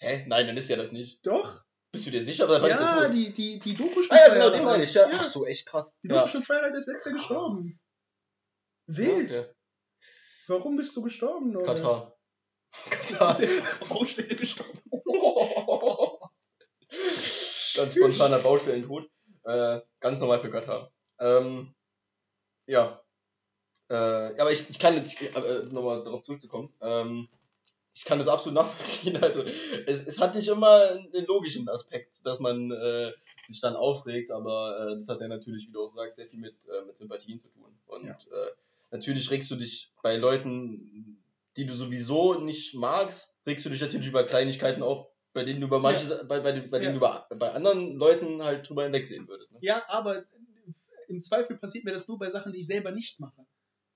[0.04, 0.24] Hä?
[0.28, 1.24] Nein, dann ist ja das nicht.
[1.26, 1.64] Doch?
[1.92, 2.44] Bist du dir sicher?
[2.46, 3.14] Oder Ja, Tod?
[3.14, 4.92] die, die, die Doku Ah ja, genau, den meine ich.
[4.94, 5.08] Ja.
[5.08, 5.92] Ja, Ach so, echt krass.
[6.02, 6.16] die Ja.
[6.16, 7.80] Doku schon zwei Jahre alt, ist letztes Jahr gestorben.
[8.86, 9.30] Wild.
[9.30, 9.46] Okay.
[10.48, 11.78] Warum bist du gestorben, Norbert?
[11.78, 12.16] Katar.
[12.90, 13.40] Katar.
[13.88, 14.78] Baustelle gestorben.
[17.76, 19.08] Ganz spontaner Baustellentod.
[19.44, 20.90] Äh, ganz normal für Katar.
[21.18, 21.74] Ähm,
[22.66, 23.00] ja.
[23.90, 23.94] Äh,
[24.36, 27.28] ja, aber ich, ich kann jetzt, äh, nochmal darauf zurückzukommen, ähm,
[27.94, 29.16] ich kann das absolut nachvollziehen.
[29.22, 29.42] Also,
[29.86, 33.12] es, es hat nicht immer einen logischen Aspekt, dass man äh,
[33.46, 36.40] sich dann aufregt, aber äh, das hat ja natürlich, wie du auch sagst, sehr viel
[36.40, 37.78] mit, äh, mit Sympathien zu tun.
[37.86, 38.12] Und Ja.
[38.12, 38.50] äh,
[38.90, 41.22] natürlich regst du dich bei Leuten,
[41.56, 45.66] die du sowieso nicht magst, regst du dich natürlich über Kleinigkeiten auf, bei denen du
[45.68, 47.26] über manche, bei, bei, den- bei denen Ja.
[47.30, 49.52] du bei anderen Leuten halt drüber hinwegsehen würdest.
[49.52, 49.58] Ne?
[49.62, 50.24] Ja, aber
[51.06, 53.46] im Zweifel passiert mir das nur bei Sachen, die ich selber nicht mache.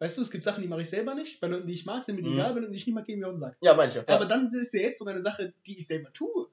[0.00, 1.40] Weißt du, es gibt Sachen, die mache ich selber nicht.
[1.40, 2.38] Bei Leuten, die ich mag, sind mir die Mhm.
[2.38, 2.54] egal.
[2.54, 3.56] Bei Leuten, die ich nicht mag, gehen mir auf den Sack.
[3.60, 3.98] Ja, manche.
[3.98, 4.14] Ja.
[4.14, 6.48] Aber dann ist ja jetzt sogar eine Sache, die ich selber tue.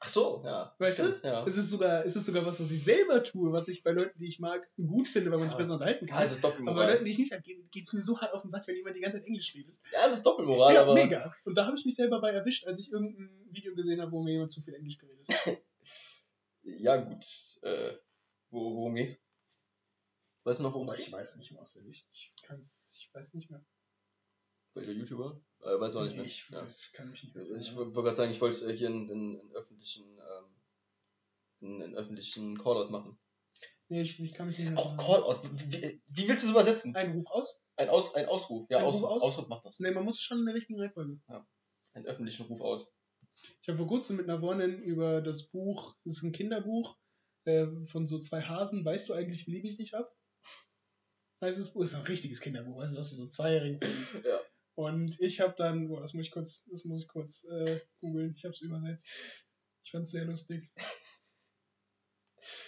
[0.00, 0.74] Ach so, ja.
[0.78, 1.04] Weißt du?
[1.04, 1.44] Stimmt, Ja.
[1.44, 4.18] Es ist sogar, es ist sogar was, was ich selber tue, was ich bei Leuten,
[4.18, 5.62] die ich mag, gut finde, weil man sich Ja.
[5.62, 6.18] besser unterhalten kann.
[6.18, 6.90] Ja, es ist aber bei Doppelmoral.
[6.92, 8.96] Leuten, die ich nicht mag, geht es mir so hart auf den Sack, wenn jemand
[8.96, 9.74] die ganze Zeit Englisch redet.
[9.92, 10.94] Ja, es ist Doppelmoral, ja, aber.
[10.94, 11.34] mega.
[11.44, 14.22] Und da habe ich mich selber bei erwischt, als ich irgendein Video gesehen habe, wo
[14.22, 15.58] mir jemand zu viel Englisch geredet hat.
[16.66, 17.24] Ja, gut.
[17.62, 17.92] Äh,
[18.50, 19.18] wo, worum geht's?
[20.44, 21.14] Weißt du noch, worum es Aber ich geht?
[21.14, 22.06] weiß nicht mehr auswendig.
[22.12, 23.64] Ich kann's, ich weiß nicht mehr.
[24.74, 25.40] Welcher YouTuber?
[25.60, 26.24] Äh, weiß auch nicht mehr.
[26.24, 26.66] Ich, ja.
[26.66, 29.10] ich kann mich nicht mehr Also Ich wollte gerade sagen, ich wollte äh, hier einen,
[29.10, 30.62] einen, öffentlichen, ähm,
[31.62, 33.18] einen, einen öffentlichen Callout machen.
[33.88, 34.96] Nee, ich, ich kann mich nicht mehr Auch.
[34.96, 36.94] Callout, wie, wie, willst du es übersetzen?
[36.96, 37.60] Ein Ruf aus?
[37.76, 38.68] Ein, Aus, ein Ausruf.
[38.70, 39.10] Ja, Ein Ruf Ausruf.
[39.10, 39.22] aus?
[39.22, 39.80] Ausruf macht das.
[39.80, 41.20] Nee, man muss schon in der richtigen Reihenfolge.
[41.92, 42.94] Einen öffentlichen Ruf aus.
[43.62, 46.96] Ich habe vor kurzem mit einer Freundin über das Buch, das ist ein Kinderbuch
[47.44, 48.84] äh, von so zwei Hasen.
[48.84, 50.14] Weißt du eigentlich, wie lieb ich dich hab?
[51.44, 54.24] Heißt das Buch ist ein richtiges Kinderbuch, also was du so zweijährigen liest.
[54.24, 54.40] Ja.
[54.76, 58.34] Und ich habe dann, boah, das muss ich kurz, das muss ich kurz äh, googeln.
[58.34, 59.10] Ich habe es übersetzt.
[59.84, 60.70] Ich fand es sehr lustig.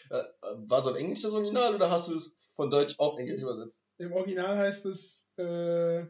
[0.08, 3.40] Äh, War es auf Englisch das Original oder hast du es von Deutsch auf Englisch
[3.40, 3.80] übersetzt?
[3.98, 6.06] Im Original heißt es äh,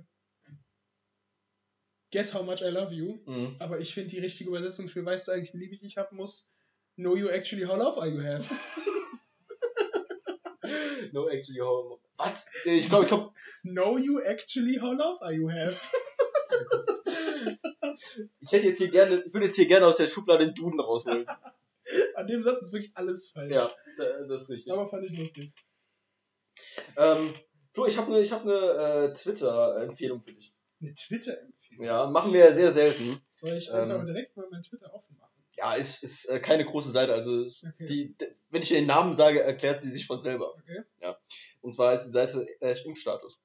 [2.12, 3.22] Guess how much I love you.
[3.26, 3.56] Mhm.
[3.58, 6.12] Aber ich finde die richtige Übersetzung für Weißt du eigentlich, wie lieb ich dich hab,
[6.12, 6.52] muss
[6.96, 8.44] Know you actually how love I you have.
[11.12, 11.98] No, actually, home.
[12.16, 12.46] Was?
[12.64, 13.32] Ich glaube, ich glaube,
[13.62, 15.76] Know you actually how love I you have.
[18.40, 20.80] ich hätte jetzt hier gerne, ich würde jetzt hier gerne aus der Schublade den Duden
[20.80, 21.26] rausholen.
[22.14, 23.52] An dem Satz ist wirklich alles falsch.
[23.52, 24.72] Ja, das ist richtig.
[24.72, 25.52] Aber fand ich lustig.
[26.96, 27.32] Ähm,
[27.72, 30.52] Flo, ich habe eine hab ne, äh, Twitter-Empfehlung für dich.
[30.80, 31.84] Eine Twitter-Empfehlung.
[31.84, 33.20] Ja, machen wir ja sehr selten.
[33.34, 33.90] Soll ich Ähm.
[33.90, 35.25] einfach direkt mal mein Twitter offen machen?
[35.58, 37.12] Ja, ist, ist äh, keine große Seite.
[37.14, 37.86] Also, ist Okay.
[37.86, 38.16] die,
[38.50, 40.54] wenn ich den Namen sage, erklärt sie sich von selber.
[40.54, 40.82] Okay.
[41.62, 43.42] Und zwar ist die Seite äh, Impfstatus.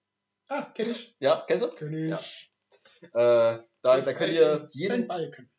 [0.47, 1.16] Ah, kenn ich.
[1.20, 1.70] Ja, kennst du?
[1.70, 2.51] Kenn ich.
[3.14, 3.53] Ja.
[3.55, 5.49] Äh, da, da könnt ihr jeden, Balken.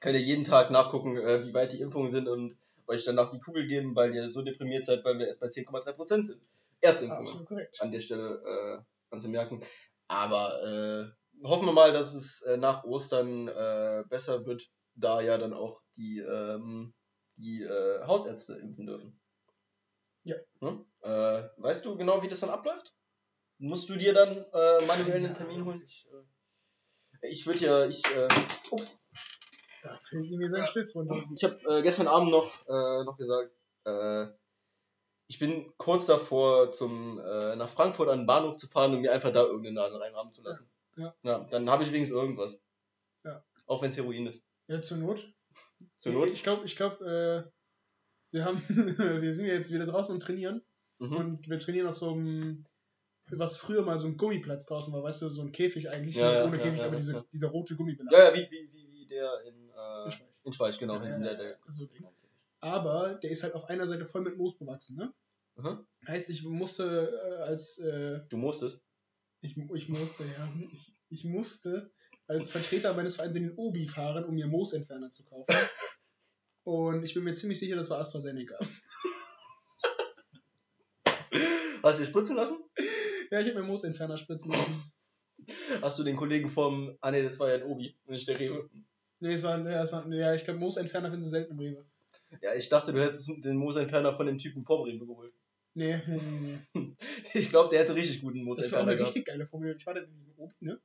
[0.00, 2.56] könnt ihr jeden Tag nachgucken, äh, wie weit die Impfungen sind und
[2.88, 6.24] euch danach die Kugel geben, weil ihr so deprimiert seid, weil wir erst bei 10,3%
[6.26, 6.50] sind.
[6.80, 7.44] Erstimpfungen.
[7.46, 7.80] Korrekt.
[7.80, 9.62] An der Stelle äh, anzumerken.
[10.08, 15.38] Aber äh, hoffen wir mal, dass es äh, nach Ostern äh, besser wird, da ja
[15.38, 16.94] dann auch die, ähm,
[17.36, 19.20] die äh, Hausärzte impfen dürfen.
[20.24, 20.36] Ja.
[20.60, 20.84] Ne?
[21.02, 22.94] Äh, weißt du genau, wie das dann abläuft?
[23.58, 25.32] Musst du dir dann äh, manuell einen Ja.
[25.34, 25.82] Termin holen?
[25.86, 26.06] Ich,
[27.22, 28.28] äh, ich würde ja, ich, äh,
[28.70, 29.00] ups,
[29.82, 31.22] Da fällt mir sein Stift runter.
[31.34, 33.52] ich habe äh, gestern Abend noch, noch gesagt,
[33.84, 34.26] äh,
[35.28, 39.32] ich bin kurz davor, zum, nach Frankfurt an den Bahnhof zu fahren und mir einfach
[39.32, 40.70] da irgendeinen Laden reinrahmen zu lassen.
[40.96, 41.14] Ja.
[41.22, 42.60] ja dann habe ich wenigstens irgendwas.
[43.24, 43.42] Ja.
[43.66, 44.44] Auch wenn es Heroin ist.
[44.66, 45.26] Ja, zur Not.
[45.98, 46.30] Zur Not.
[46.30, 47.50] Ich glaube, ich glaube, äh,
[48.32, 48.62] wir haben,
[49.22, 50.62] wir sind ja jetzt wieder draußen und trainieren.
[50.98, 51.16] Mhm.
[51.16, 52.64] Und wir trainieren auf so einem,
[53.30, 56.30] was früher mal so ein Gummiplatz draußen war, weißt du, so ein Käfig eigentlich, Ja,
[56.30, 56.38] ne?
[56.38, 58.12] ja, ohne ja, Käfig, aber diese, dieser rote Gummibelag.
[58.12, 60.28] Ja, ja, wie, wie, wie, der in, äh, Ich weiß.
[60.44, 61.02] in Schweich, genau.
[61.02, 62.06] Ja, der, der, so Ding.
[62.60, 65.12] Aber der ist halt auf einer Seite voll mit Moos bewachsen, ne?
[65.56, 65.84] Mhm.
[66.06, 68.84] Heißt, ich musste äh, als, äh, Du musstest.
[69.40, 71.90] ich, ich musste, ja, ich, ich musste
[72.32, 75.54] als Vertreter meines Vereins in den Obi fahren, um mir Moosentferner zu kaufen.
[76.64, 78.58] Und ich bin mir ziemlich sicher, das war AstraZeneca.
[81.82, 82.58] Hast du dich spritzen lassen?
[83.30, 84.92] Ja, ich habe mir Moosentferner spritzen lassen.
[85.80, 88.70] Hast du den Kollegen vom, ah nee, das war ja ein Obi, nicht der Rewe.
[89.18, 91.84] Nee, es war, ja, es war, ja ich glaube, Moosentferner finden sie selten im Rewe.
[92.40, 95.34] Ja, ich dachte, du hättest den Moosentferner von dem Typen vor Rewe geholt.
[95.74, 96.96] Nee, nee, nee, nee.
[97.34, 99.08] Ich glaube, der hätte richtig guten Das war auch Moosentferner eine gehabt.
[99.16, 99.74] richtig geile Formel.
[99.76, 100.80] Ich war dann in Obi, ne?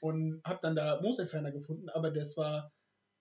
[0.00, 2.72] Und hab dann da Moosentferner gefunden, aber das war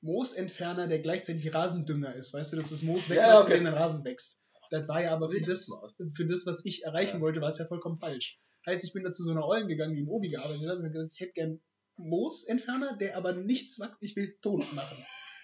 [0.01, 2.33] Moosentferner, der gleichzeitig Rasendünger ist.
[2.33, 3.57] Weißt du, dass das Moos weglässt ja, okay.
[3.57, 4.39] und dann Rasen wächst.
[4.69, 5.67] Das war ja aber für das,
[6.15, 7.21] für das, was ich erreichen Ja.
[7.21, 8.39] wollte, war es ja vollkommen falsch.
[8.67, 10.85] Heißt, ich bin da zu so einer Eulen gegangen, die im Obi gearbeitet hat und
[10.85, 11.61] hab gesagt, ich hätte gern
[11.97, 14.97] Moosentferner, der aber nichts wächst, ich will tot machen.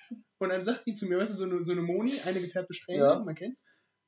[0.37, 2.73] Und dann sagt die zu mir, weißt du, so eine, so eine Moni, eine gefärbte
[2.73, 3.19] Strähne, Ja.
[3.19, 3.65] man kennt's,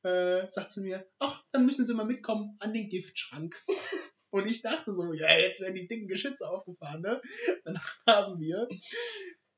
[0.08, 3.56] äh, sagt zu mir, ach, dann müssen Sie mal mitkommen an den Giftschrank.
[4.30, 7.22] Und ich dachte so, ja, jetzt werden die dicken Geschütze aufgefahren, ne?
[7.64, 8.68] Dann haben wir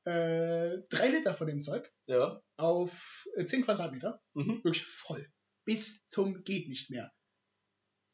[0.04, 2.40] äh, drei Liter von dem Zeug Ja.
[2.56, 4.22] auf äh, 10 Quadratmeter.
[4.34, 4.62] Mhm.
[4.64, 5.26] Wirklich voll.
[5.64, 7.12] Bis zum geht nicht mehr.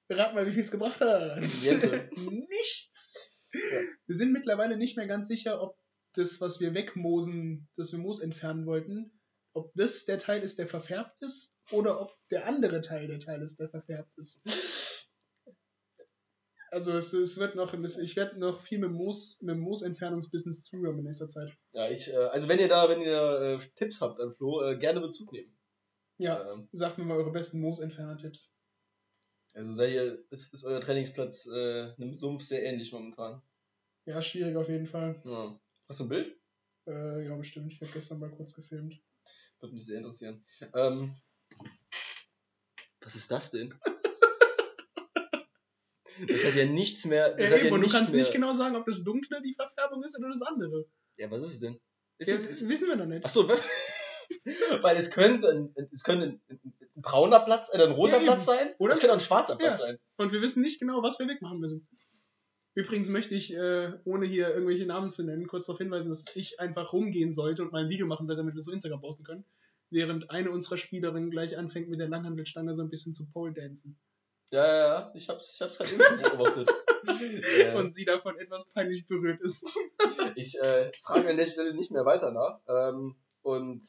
[0.09, 1.41] Rat mal, wie viel es gebracht hat.
[1.41, 3.32] Nichts.
[3.53, 3.80] Ja.
[4.07, 5.76] Wir sind mittlerweile nicht mehr ganz sicher, ob
[6.14, 9.16] das, was wir wegmosen, das wir Moos entfernen wollten,
[9.57, 13.43] ob das der Teil ist, der verfärbt ist, oder ob der andere Teil der Teil
[13.43, 14.43] ist, der verfärbt ist.
[16.71, 20.99] Also es, es wird noch, ich werde noch viel mit Moos, mit dem Moosentfernungsbusiness zuhören
[20.99, 21.57] in nächster Zeit.
[21.73, 24.77] Ja, ich, äh, also wenn ihr da, wenn ihr äh, Tipps habt an Flo, äh,
[24.77, 25.57] gerne Bezug nehmen.
[26.19, 28.53] Ja, Ähm, sagt mir mal eure besten Moosentferner-Tipps.
[29.55, 33.41] also seid ihr, ist, ist euer Trainingsplatz äh, einem Sumpf sehr ähnlich momentan.
[34.07, 35.21] Ja, schwierig auf jeden Fall.
[35.25, 35.59] Ja.
[35.89, 36.37] Hast du ein Bild?
[36.89, 37.73] Äh, ja, bestimmt.
[37.73, 39.01] Ich habe gestern mal kurz gefilmt.
[39.61, 40.45] Würde mich sehr interessieren.
[40.75, 41.17] Ähm,
[43.01, 43.75] was ist das denn?
[46.29, 47.33] Das hat ja nichts mehr.
[47.35, 48.21] Das Ja, hat eben, ja und du kannst mehr.
[48.23, 50.87] nicht genau sagen, ob das Dunkle die Verfärbung ist oder das andere.
[51.19, 51.79] Ja, was ist es denn?
[52.19, 53.25] Ist Ja, es- das wissen wir noch nicht.
[53.25, 53.47] Achso,
[54.83, 56.61] weil es könnte ein, es könnte ein,
[56.97, 58.27] brauner Platz, äh, ein roter Ja, eben.
[58.27, 58.95] Platz sein, Oder?
[58.95, 59.87] es könnte auch ein schwarzer Platz Ja.
[59.87, 59.99] sein.
[60.17, 61.87] Und wir wissen nicht genau, was wir wegmachen müssen.
[62.77, 66.61] Übrigens möchte ich, äh, ohne hier irgendwelche Namen zu nennen, kurz darauf hinweisen, dass ich
[66.61, 69.24] einfach rumgehen sollte und mal ein Video machen sollte, damit wir es auf Instagram posten
[69.24, 69.47] können.
[69.89, 73.99] Während eine unserer Spielerinnen gleich anfängt, mit der Langhandelstange so ein bisschen zu Pole dancen.
[74.51, 75.12] Ja, ja, ja.
[75.14, 76.70] Ich hab's, ich hab's gerade eben beobachtet.
[77.09, 79.64] äh, Und sie davon etwas peinlich berührt ist.
[80.37, 82.61] ich äh, frage an der Stelle nicht mehr weiter nach.
[82.68, 83.83] Ähm, und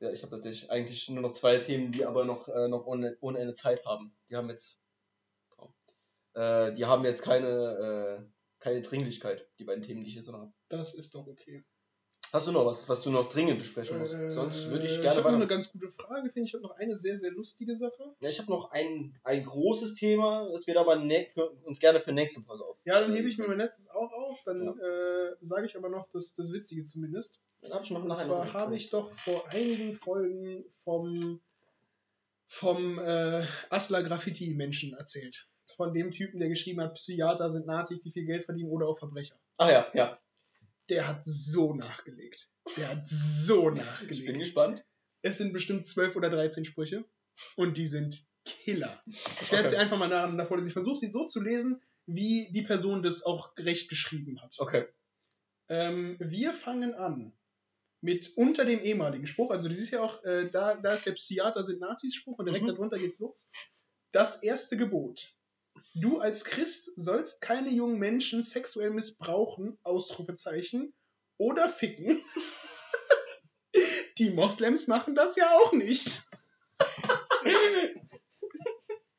[0.00, 3.16] ja, ich habe tatsächlich eigentlich nur noch zwei Themen, die aber noch, äh, noch ohne,
[3.20, 4.14] ohne Ende Zeit haben.
[4.28, 4.82] Die haben jetzt.
[6.38, 7.48] Äh, die haben jetzt keine,
[8.22, 8.30] äh,
[8.60, 10.52] keine Dringlichkeit, die beiden Themen, die ich jetzt noch habe.
[10.68, 11.64] Das ist doch okay.
[12.32, 14.12] Hast du noch was, was du noch dringend besprechen musst?
[14.14, 16.50] Äh, Sonst würde ich Ich gerne habe noch eine ganz gute Frage, finde ich.
[16.50, 18.14] Ich habe noch eine sehr, sehr lustige Sache.
[18.20, 22.00] Ja, ich habe noch ein, ein großes Thema, das wir aber ne für, uns gerne
[22.00, 22.76] für nächste Folge auf.
[22.84, 24.42] Ja, dann hebe ich mir mein letztes auch auf.
[24.44, 24.72] Dann Ja.
[25.30, 27.40] äh, sage ich aber noch das, das Witzige zumindest.
[27.62, 31.40] Dann habe ich noch Und zwar habe ich doch vor einigen Folgen vom,
[32.46, 35.48] vom äh, Asla Graffiti-Menschen erzählt.
[35.76, 38.98] Von dem Typen, der geschrieben hat, Psychiater sind Nazis, die viel Geld verdienen oder auch
[38.98, 39.38] Verbrecher.
[39.58, 40.18] Ah ja, ja.
[40.88, 42.48] Der hat so nachgelegt.
[42.76, 44.38] Der hat so Ich bin nachgelegt.
[44.38, 44.84] gespannt.
[45.22, 47.04] Es sind bestimmt 12 oder 13 Sprüche
[47.56, 49.02] und die sind Killer.
[49.06, 49.68] Ich werde Okay.
[49.68, 50.68] sie einfach mal nacheinander vorlesen.
[50.68, 54.54] Ich versuche sie so zu lesen, wie die Person das auch recht geschrieben hat.
[54.58, 54.86] Okay.
[55.68, 57.34] Ähm, wir fangen an
[58.00, 59.50] mit unter dem ehemaligen Spruch.
[59.50, 62.64] Also, das ist ja auch, äh, da, da ist der Psychiater sind Nazis-Spruch und direkt
[62.64, 62.68] Mhm.
[62.68, 63.50] darunter geht's los.
[64.12, 65.34] Das erste Gebot.
[65.94, 70.92] Du als Christ sollst keine jungen Menschen sexuell missbrauchen, Ausrufezeichen,
[71.38, 72.22] oder ficken.
[74.18, 76.26] Die Moslems machen das ja auch nicht.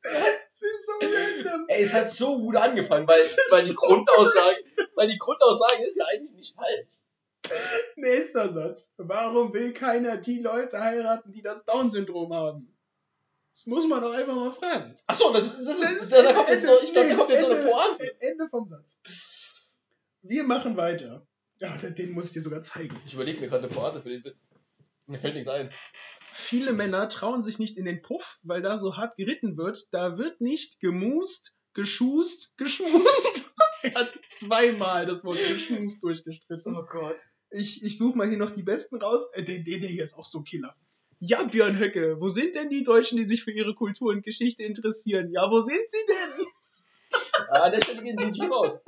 [0.02, 1.64] das ist so random.
[1.68, 4.58] Ey, es hat so gut angefangen, weil, weil die Grundaussage,
[4.94, 7.00] weil die Grundaussage ist ja eigentlich nicht falsch.
[7.96, 8.92] Nächster Satz.
[8.98, 12.76] Warum will keiner die Leute heiraten, die das Down-Syndrom haben?
[13.52, 14.96] Das muss man doch einfach mal fragen.
[15.06, 17.68] Achso, das, das ist, da kommt jetzt noch, ich glaube, da kommt jetzt noch eine
[17.70, 18.16] Pointe.
[18.20, 19.00] Ende vom Satz.
[20.22, 21.26] Wir machen weiter.
[21.58, 22.98] Ja, den- muss ich dir sogar zeigen.
[23.06, 24.40] Ich überlege mir gerade eine Pointe für den Witz.
[25.06, 25.70] Mir fällt nichts ein.
[26.32, 29.88] Viele Männer trauen sich nicht in den Puff, weil da so hart geritten wird.
[29.90, 33.54] Da wird nicht gemust, geschust, geschmust.
[33.82, 36.76] er hat zweimal das Wort geschmust durchgestrichen.
[36.76, 37.16] Oh Gott.
[37.50, 39.28] Ich, ich suche mal hier noch die besten raus.
[39.32, 40.74] Äh, der, der hier ist auch so Killer.
[41.22, 44.62] Ja, Björn Höcke, wo sind denn die Deutschen, die sich für ihre Kultur und Geschichte
[44.62, 45.30] interessieren?
[45.30, 46.46] Ja, wo sind sie denn?
[47.50, 48.80] Ah, an der Stelle gehen die G raus.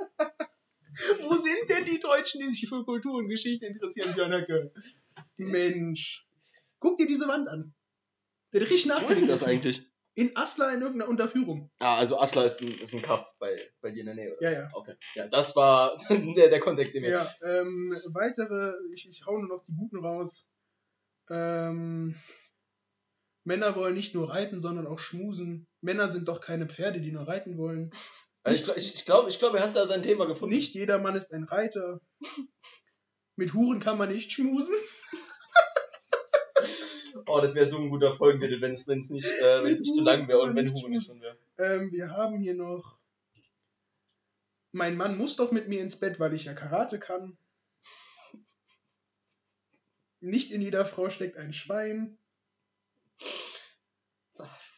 [1.21, 4.71] Wo sind denn die Deutschen, die sich für Kultur und Geschichte interessieren, Björn Höcke?
[5.37, 6.27] Mensch.
[6.79, 7.73] Guck dir diese Wand an.
[8.51, 9.41] Der hat richtig Wo ist denn nachgedacht.
[9.41, 9.81] das eigentlich?
[10.15, 11.71] In Asla in irgendeiner Unterführung.
[11.79, 14.51] Ah, also Asla ist ein, ist ein Kaff bei, bei dir in der Nähe, oder?
[14.51, 14.69] Ja, ja.
[14.73, 14.95] Okay.
[15.15, 17.09] Ja, das war der, der Kontext, den wir.
[17.11, 20.51] Ja, ähm, weitere, ich, ich hau nur noch die guten raus.
[21.29, 22.15] Ähm,
[23.45, 25.67] Männer wollen nicht nur reiten, sondern auch schmusen.
[25.81, 27.91] Männer sind doch keine Pferde, die nur reiten wollen.
[28.43, 30.55] Also ich glaube, ich, ich glaub, ich glaub, er hat da sein Thema gefunden.
[30.55, 32.01] Nicht jeder Mann ist ein Reiter.
[33.35, 34.75] Mit Huren kann man nicht schmusen.
[37.27, 40.27] Oh, das wäre so ein guter Folgentitel, wenn es nicht, äh, wenn's nicht zu lang
[40.27, 41.37] wäre und wenn Hugo nicht schon wäre.
[41.57, 42.97] Ähm, wir haben hier noch.
[44.71, 47.37] Mein Mann muss doch mit mir ins Bett, weil ich ja Karate kann.
[50.23, 52.17] Nicht in jeder Frau steckt ein Schwein.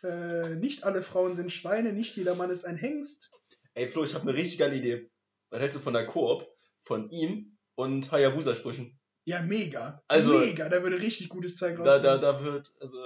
[0.04, 3.32] Äh, nicht alle Frauen sind Schweine, nicht jeder Mann ist ein Hengst.
[3.74, 5.10] Ey Flo, ich habe eine richtig geile Idee.
[5.50, 6.48] Was hältst du von der Koop,
[6.84, 9.00] von ihm und Hayabusa-Sprüchen?
[9.26, 10.04] Ja, mega.
[10.08, 12.22] Also- mega, da würde richtig gutes Zeug Da, da, rauskommen.
[12.22, 13.06] da wird, also,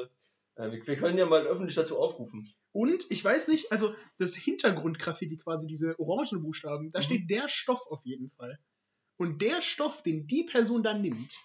[0.55, 2.51] äh, wir, wir können ja mal öffentlich dazu aufrufen.
[2.71, 7.03] Und ich weiß nicht, also das Hintergrundgraffiti quasi, diese orangen Buchstaben, da Mhm.
[7.03, 8.59] steht der Stoff auf jeden Fall.
[9.17, 11.37] Und der Stoff, den die Person dann nimmt,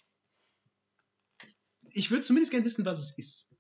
[1.94, 3.50] ich würde zumindest gerne wissen, was es ist.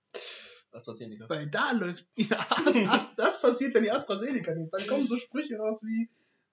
[0.72, 1.28] AstraZeneca.
[1.28, 2.06] Weil da läuft.
[2.16, 4.72] Ja, Ast, Ast, das passiert, wenn die AstraZeneca nimmt.
[4.72, 6.08] Dann kommen so Sprüche raus wie: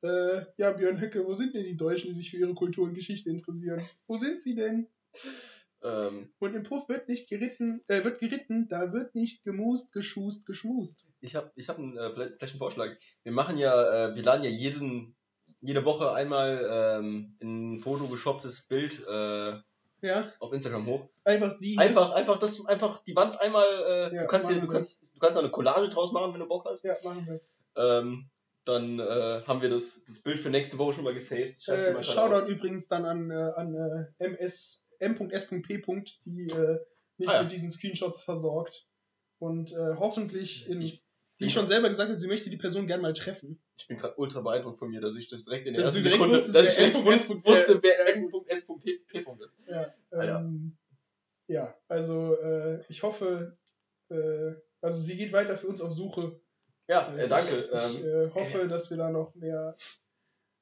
[0.07, 2.93] äh, Ja, Björn Höcke, wo sind denn die Deutschen, die sich für ihre Kultur und
[2.93, 3.87] Geschichte interessieren?
[4.07, 4.87] Wo sind sie denn?
[5.83, 10.45] Ähm, Und im Puff wird nicht geritten, äh, wird geritten, da wird nicht gemust, geschust,
[10.45, 11.03] geschmust.
[11.21, 12.95] ich habe ich hab einen, äh, vielleicht einen Vorschlag.
[13.23, 15.15] Wir machen ja, äh, wir laden ja jeden,
[15.59, 19.53] jede Woche einmal ähm, ein photoshopptes Bild äh,
[20.01, 21.07] Ja, auf Instagram hoch.
[21.23, 21.77] einfach die.
[21.77, 23.65] Einfach, einfach das, einfach die Wand einmal,
[24.11, 26.39] äh, Ja, du kannst machen du kannst, du kannst da eine Collage draus machen, wenn
[26.39, 26.83] du Bock hast.
[26.83, 27.39] Ja, machen wir.
[27.75, 28.29] Ähm,
[28.65, 31.67] dann äh, haben wir das, das Bild für nächste Woche schon mal gesaved.
[31.67, 32.47] Äh, Shoutout auf.
[32.49, 33.73] übrigens dann an, äh, an
[34.19, 35.81] äh, MS, m.s.p.
[36.25, 36.79] die äh,
[37.17, 37.43] mich Ah, ja.
[37.43, 38.85] mit diesen Screenshots versorgt.
[39.39, 41.03] Und hoffentlich, in, Ich-
[41.41, 43.61] die schon selber gesagt hat, sie möchte die Person gern mal treffen.
[43.77, 46.09] Ich bin gerade ultra beeindruckt von mir, dass ich das direkt in der Dass ersten
[46.09, 48.99] Sekunde, wusstest, dass ich direkt wusste, wer M.S.P.
[49.43, 49.59] ist.
[49.67, 50.39] Ja, Alter.
[50.39, 50.77] ähm,
[51.47, 53.57] ja also äh, ich hoffe,
[54.09, 56.39] äh, also sie geht weiter für uns auf Suche.
[56.87, 57.69] Ja, äh, danke.
[57.71, 59.75] Ich Ähm, äh, hoffe, dass wir da noch mehr,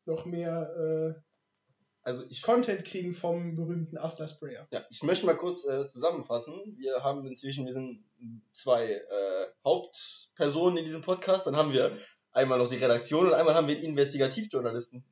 [0.05, 1.21] noch mehr, äh,
[2.09, 4.67] Also ich, Content kriegen vom berühmten Asla Sprayer.
[4.71, 6.75] ja, ich möchte mal kurz äh, zusammenfassen.
[6.79, 8.03] Wir haben inzwischen, wir sind
[8.51, 11.45] zwei äh, Hauptpersonen in diesem Podcast.
[11.45, 11.95] Dann haben wir
[12.31, 15.03] einmal noch die Redaktion und einmal haben wir Investigativjournalisten.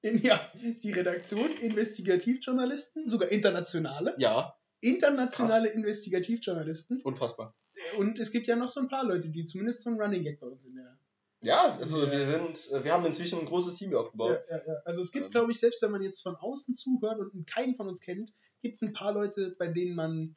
[0.00, 7.02] In, ja, die Redaktion, Investigativjournalisten, sogar internationale, Ja, internationale Investigativjournalisten.
[7.02, 7.54] unfassbar.
[7.98, 10.40] Und es gibt ja noch so ein paar Leute, die zumindest so ein Running Gag
[10.40, 10.98] bei uns in der.
[11.42, 12.12] Ja, also Ja.
[12.12, 14.40] wir sind, äh, wir haben inzwischen ein großes Team aufgebaut.
[14.48, 14.74] Ja, ja, ja.
[14.84, 15.30] Also es gibt, Ähm.
[15.32, 18.32] glaube ich, selbst wenn man jetzt von außen zuhört und keinen von uns kennt,
[18.62, 20.36] gibt es ein paar Leute, bei denen man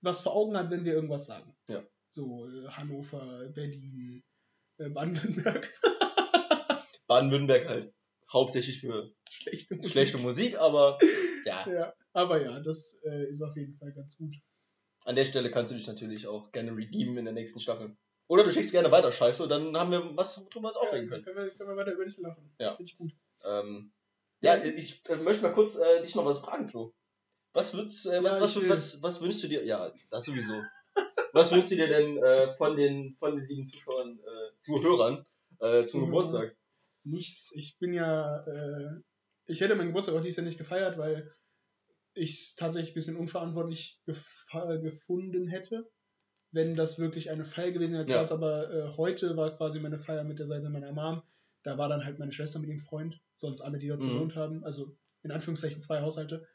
[0.00, 1.54] was vor Augen hat, wenn wir irgendwas sagen.
[1.68, 1.82] Ja.
[2.08, 4.22] So äh, Hannover, Berlin,
[4.78, 5.68] äh, Baden-Württemberg.
[7.06, 7.92] Baden-Württemberg halt
[8.32, 9.92] hauptsächlich für Schlechte Musik.
[9.92, 10.98] schlechte Musik, aber
[11.44, 14.34] ja, Ja, aber ja, das äh, ist auf jeden Fall ganz gut.
[15.04, 17.96] an der Stelle kannst du dich natürlich auch gerne redeemen in der nächsten Staffel.
[18.30, 21.24] Oder du schickst gerne weiter Scheiße, dann haben wir was, worüber wir uns aufregen können.
[21.24, 22.54] können, wir, können wir weiter über dich lachen.
[22.60, 22.74] Ja.
[22.76, 23.12] Finde ich gut.
[23.44, 23.92] Ähm,
[24.40, 26.94] ja, ich äh, möchte mal kurz äh, dich noch was fragen, Flo.
[27.52, 29.64] Was würdest, äh, was, Ja, was, was, was wünschst du dir?
[29.64, 30.54] Ja, das sowieso.
[31.32, 35.26] was wünschst du dir denn äh, von den von den lieben Zuschauern, äh, Zuhörern
[35.58, 36.06] äh, zum Zuhörern.
[36.06, 36.56] Geburtstag?
[37.02, 37.52] Nichts.
[37.56, 39.00] Ich bin ja, äh,
[39.46, 41.34] ich hätte meinen Geburtstag auch dieses Jahr nicht gefeiert, weil
[42.14, 45.90] ich es tatsächlich ein bisschen unverantwortlich gefa- gefunden hätte,
[46.52, 48.02] wenn das wirklich eine Feier gewesen wäre.
[48.02, 48.16] Jetzt Ja.
[48.16, 51.22] war es aber äh, heute war quasi meine Feier mit der Seite meiner Mom.
[51.62, 54.08] Da war dann halt meine Schwester mit ihrem Freund, sonst alle, die dort Mhm.
[54.08, 54.64] gewohnt haben.
[54.64, 56.46] Also in Anführungszeichen zwei Haushalte.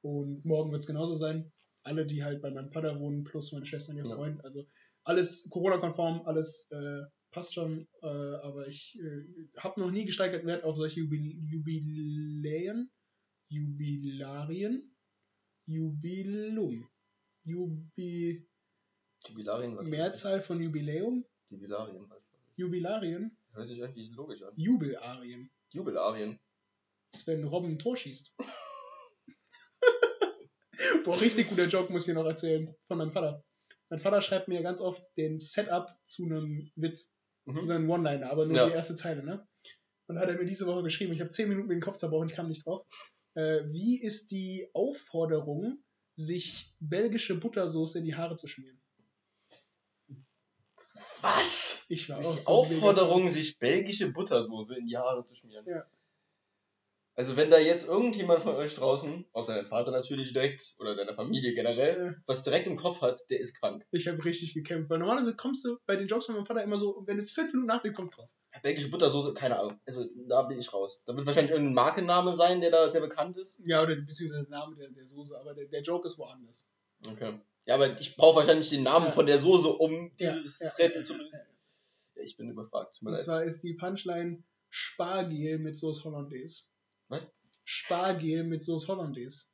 [0.00, 1.52] Und morgen wird es genauso sein.
[1.82, 4.16] Alle, die halt bei meinem Vater wohnen, plus meine Schwester und ihr Ja.
[4.16, 4.42] Freund.
[4.44, 4.66] Also
[5.04, 7.86] alles Corona-konform, alles äh, passt schon.
[8.02, 12.90] Äh, aber ich äh, habe noch nie gesteigerten Wert auf solche Jubil Jubiläen.
[13.50, 14.96] Jubilarien.
[15.66, 16.88] Jubilum.
[17.44, 18.46] Jubi
[19.28, 21.24] Jubilarien war Mehrzahl von Jubiläum.
[21.50, 22.10] Jubilarien
[22.56, 23.36] Jubilarien.
[23.52, 24.52] Hört sich eigentlich logisch an.
[24.56, 25.50] Jubelarien.
[25.70, 26.38] Jubilarien.
[27.12, 28.34] Das ist, wenn Robben ein Tor schießt.
[31.04, 32.74] Boah, richtig guter Joke muss ich hier noch erzählen.
[32.88, 33.44] Von meinem Vater.
[33.90, 37.16] Mein Vater schreibt mir ganz oft den Setup zu einem Witz.
[37.44, 37.66] Mhm.
[37.66, 38.66] So einen One-Liner, aber nur Ja.
[38.66, 39.46] die erste Zeile, ne?
[40.06, 42.28] Und hat er mir diese Woche geschrieben, ich habe zehn Minuten mit dem Kopf zerbrochen,
[42.28, 42.86] ich kam nicht drauf.
[43.34, 45.82] Äh, wie ist die Aufforderung,
[46.16, 48.80] sich belgische Buttersoße in die Haare zu schmieren?
[51.24, 51.86] Was?
[51.88, 55.66] Ich war Die auch so Aufforderung, sich belgische Buttersoße in die Haare zu schmieren.
[55.66, 55.86] Ja.
[57.16, 61.14] Also wenn da jetzt irgendjemand von euch draußen, außer deinem Vater natürlich direkt, oder deiner
[61.14, 63.86] Familie generell, Äh, was direkt im Kopf hat, der ist krank.
[63.92, 66.76] Ich habe richtig gekämpft, weil normalerweise kommst du bei den Jokes von meinem Vater immer
[66.76, 68.28] so, wenn du fünf Minuten nachdenkst, kommt drauf.
[68.62, 69.80] Belgische Buttersoße, keine Ahnung.
[69.86, 71.02] Also da bin ich raus.
[71.06, 73.60] Da wird wahrscheinlich irgendein Markenname sein, der da sehr bekannt ist.
[73.64, 76.72] Ja, oder beziehungsweise der Name der, der Soße, aber der, der Joke ist woanders.
[77.06, 77.40] Okay.
[77.66, 79.12] Ja, aber ich brauche wahrscheinlich den Namen Ja.
[79.12, 81.32] von der Soße, um dieses ja, Rätsel zu lösen.
[82.16, 82.98] ich bin überfragt.
[83.02, 83.22] Und leid.
[83.22, 86.64] zwar ist die Punchline Spargel mit Sauce Hollandaise.
[87.08, 87.26] Was?
[87.64, 89.46] Spargel mit Sauce Hollandaise.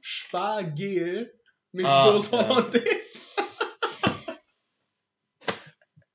[0.00, 1.32] Spargel
[1.70, 2.48] mit Ah, Sauce ja.
[2.48, 3.28] Hollandaise.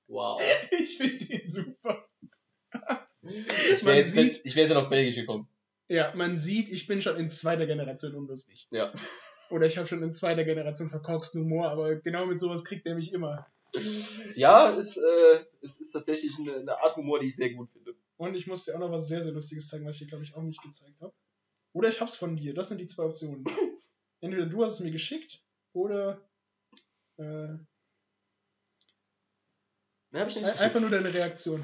[0.07, 0.41] Wow.
[0.71, 2.07] Ich finde den super.
[3.21, 5.47] Ich wäre jetzt, sieht- ich wär jetzt ja noch Belgisch gekommen.
[5.89, 8.67] Ja, man sieht, ich bin schon in zweiter Generation unlustig.
[8.71, 8.91] Ja.
[9.49, 12.95] Oder ich habe schon in zweiter Generation verkorksten Humor, aber genau mit sowas kriegt er
[12.95, 13.47] mich immer.
[14.35, 17.95] Ja, es, äh, es ist tatsächlich eine, eine Art Humor, die ich sehr gut finde.
[18.17, 20.23] Und ich muss dir auch noch was sehr, sehr Lustiges zeigen, was ich dir, glaube
[20.23, 21.13] ich, auch nicht gezeigt habe.
[21.73, 22.53] Oder ich hab's von dir.
[22.53, 23.43] Das sind die zwei Optionen.
[24.21, 25.41] Entweder du hast es mir geschickt
[25.73, 26.19] oder
[27.17, 27.57] äh,
[30.11, 31.63] Ne, hab ich nicht einfach nur deine Reaktion.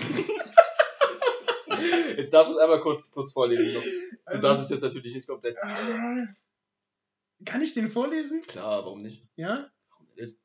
[2.16, 3.82] Jetzt darfst du es einmal kurz, kurz vorlesen.
[3.82, 5.56] Du Also darfst es jetzt natürlich nicht komplett.
[5.62, 6.26] Ah,
[7.44, 8.40] kann ich den vorlesen?
[8.42, 9.26] Klar, warum nicht?
[9.36, 9.70] Ja?
[9.90, 10.38] Warum nicht?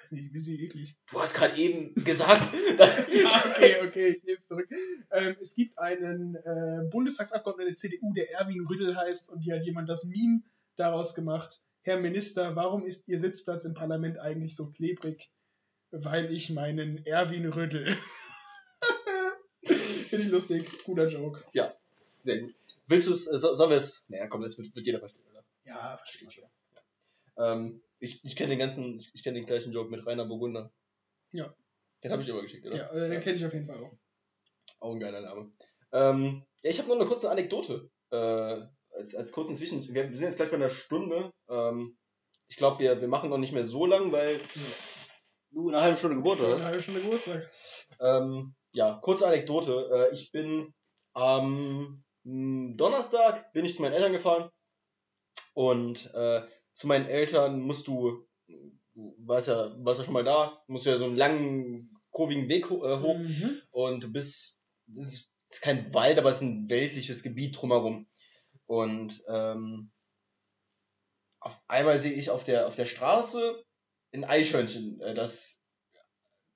[0.00, 0.96] Weiß nicht, ein bisschen eklig.
[1.10, 4.68] Du hast gerade eben gesagt, dass okay, okay, ich nehme es zurück.
[5.10, 9.64] Ähm, es gibt einen äh, Bundestagsabgeordneten der CDU, der Erwin Rüddel heißt, und hier hat
[9.64, 10.42] jemand das Meme
[10.76, 11.62] daraus gemacht.
[11.82, 15.30] Herr Minister, warum ist Ihr Sitzplatz im Parlament eigentlich so klebrig?
[15.90, 17.96] Weil ich meinen Erwin Rüddel.
[20.12, 21.42] Finde ich lustig, guter Joke.
[22.20, 22.54] Sehr gut.
[22.86, 24.04] Willst du es, äh, so, sollen wir es?
[24.08, 25.42] Naja, komm, das wird, wird jeder verstehen, oder?
[25.64, 26.42] Ja, verstehe ich.
[27.38, 30.70] Ähm, ich ich kenne den ganzen, ich, ich kenne den gleichen Joke mit Rainer Burgunder.
[31.32, 31.54] Ja.
[32.04, 32.76] Den habe ich immer geschickt, oder?
[32.76, 33.96] Ja, äh, den kenne ich auf jeden Fall auch.
[34.80, 35.50] Auch ein geiler Name.
[35.92, 37.88] Ähm, ja, ich habe noch eine kurze Anekdote.
[38.10, 39.82] Äh, als, als kurzen Zwischen.
[39.94, 41.32] Wir, wir sind jetzt gleich bei einer Stunde.
[41.48, 41.96] Ähm,
[42.48, 44.38] ich glaube, wir, wir machen noch nicht mehr so lang, weil
[45.52, 46.66] du in einer halben Stunde Geburtstag Eine hast.
[46.66, 47.50] halbe Stunde Geburtstag.
[47.98, 49.88] Ähm, ja, kurze Anekdote.
[50.10, 50.74] Äh, ich bin
[51.12, 54.50] am mh, Donnerstag bin ich zu meinen Eltern gefahren
[55.54, 56.42] und äh,
[56.72, 58.26] zu meinen Eltern musst du,
[58.94, 62.66] du warst ja, warst ja schon mal da, musst ja so einen langen, kurvigen Weg
[62.66, 63.60] äh, hoch Mhm.
[63.70, 67.60] und du bist, das ist es ist kein Wald, aber es ist ein weltliches Gebiet
[67.60, 68.08] drumherum.
[68.64, 69.90] Und ähm,
[71.40, 73.62] auf einmal sehe ich auf der, auf der Straße
[74.14, 75.62] ein Eichhörnchen, äh, das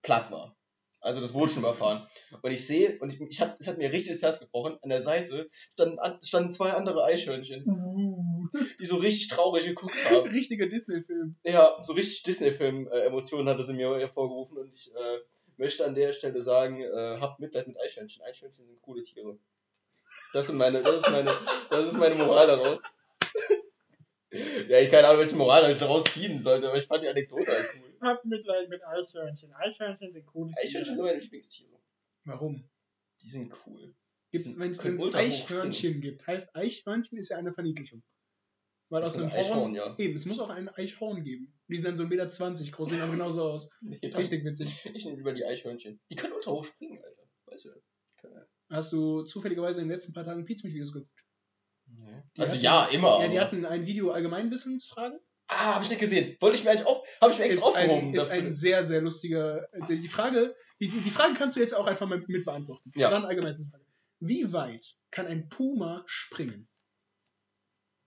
[0.00, 0.56] platt war.
[1.00, 2.06] Also das wurde schon überfahren.
[2.42, 4.88] Und ich sehe, und ich, ich hab, es hat mir richtig das Herz gebrochen, an
[4.88, 8.48] der Seite standen, an, standen zwei andere Eichhörnchen, Uh,
[8.80, 10.28] die so richtig traurig geguckt haben.
[10.30, 11.36] richtiger Disney-Film.
[11.44, 15.18] Ja, so richtig Disney-Film-Emotionen hat es in mir hervorgerufen und ich äh,
[15.56, 18.22] möchte an der Stelle sagen, äh, habt Mitleid mit Eichhörnchen.
[18.22, 19.38] Eichhörnchen sind coole Tiere.
[20.32, 21.32] Das, sind meine, das, ist meine,
[21.70, 22.82] das ist meine Moral daraus.
[24.68, 27.46] ja, ich keine Ahnung, welche Moral ich daraus ziehen sollte, aber ich fand die Anekdote
[27.46, 27.95] halt cool.
[28.06, 29.52] Hab Mitleid mit Eichhörnchen.
[29.54, 31.78] Eichhörnchen sind coole Eichhörnchen sind meine Lieblingstiere.
[32.24, 32.68] Warum?
[33.22, 33.94] Die sind cool.
[34.30, 38.02] Gibt's, wenn es Eichhörnchen gibt, heißt Eichhörnchen ist ja eine Verniedlichung.
[38.88, 39.96] Weil Das aus einem ein Eichhorn, Horn, ja.
[39.98, 41.52] eben, es muss auch ein Eichhorn geben.
[41.68, 42.08] Die sind dann so 1,20
[42.60, 43.68] Meter groß, sehen aber genauso aus.
[43.80, 44.84] Nee, Richtig witzig.
[44.94, 46.00] Ich nehme lieber die Eichhörnchen.
[46.10, 47.22] Die können ultra hoch springen, Alter.
[47.46, 47.70] Weißt du?
[48.18, 51.10] Können- Hast du zufälligerweise in den letzten paar Tagen Pizza-Videos geguckt?
[51.88, 53.20] Die Also hatten- ja, immer.
[53.22, 55.18] Ja, die aber- hatten ein Video Allgemeinwissensfragen.
[55.48, 56.36] Ah, habe ich nicht gesehen.
[56.40, 58.08] Wollte ich mir eigentlich auf, habe ich mir Ist extra aufgehoben.
[58.08, 58.42] ein, ist dafür.
[58.42, 59.68] ein sehr, sehr lustiger.
[59.72, 62.90] äh, Die Frage, die, die Frage kannst du jetzt auch einfach mal mit beantworten.
[62.96, 63.10] Ja.
[63.10, 63.84] Dann Allgemeinwissensfrage.
[64.20, 66.68] Wie weit kann ein Puma springen?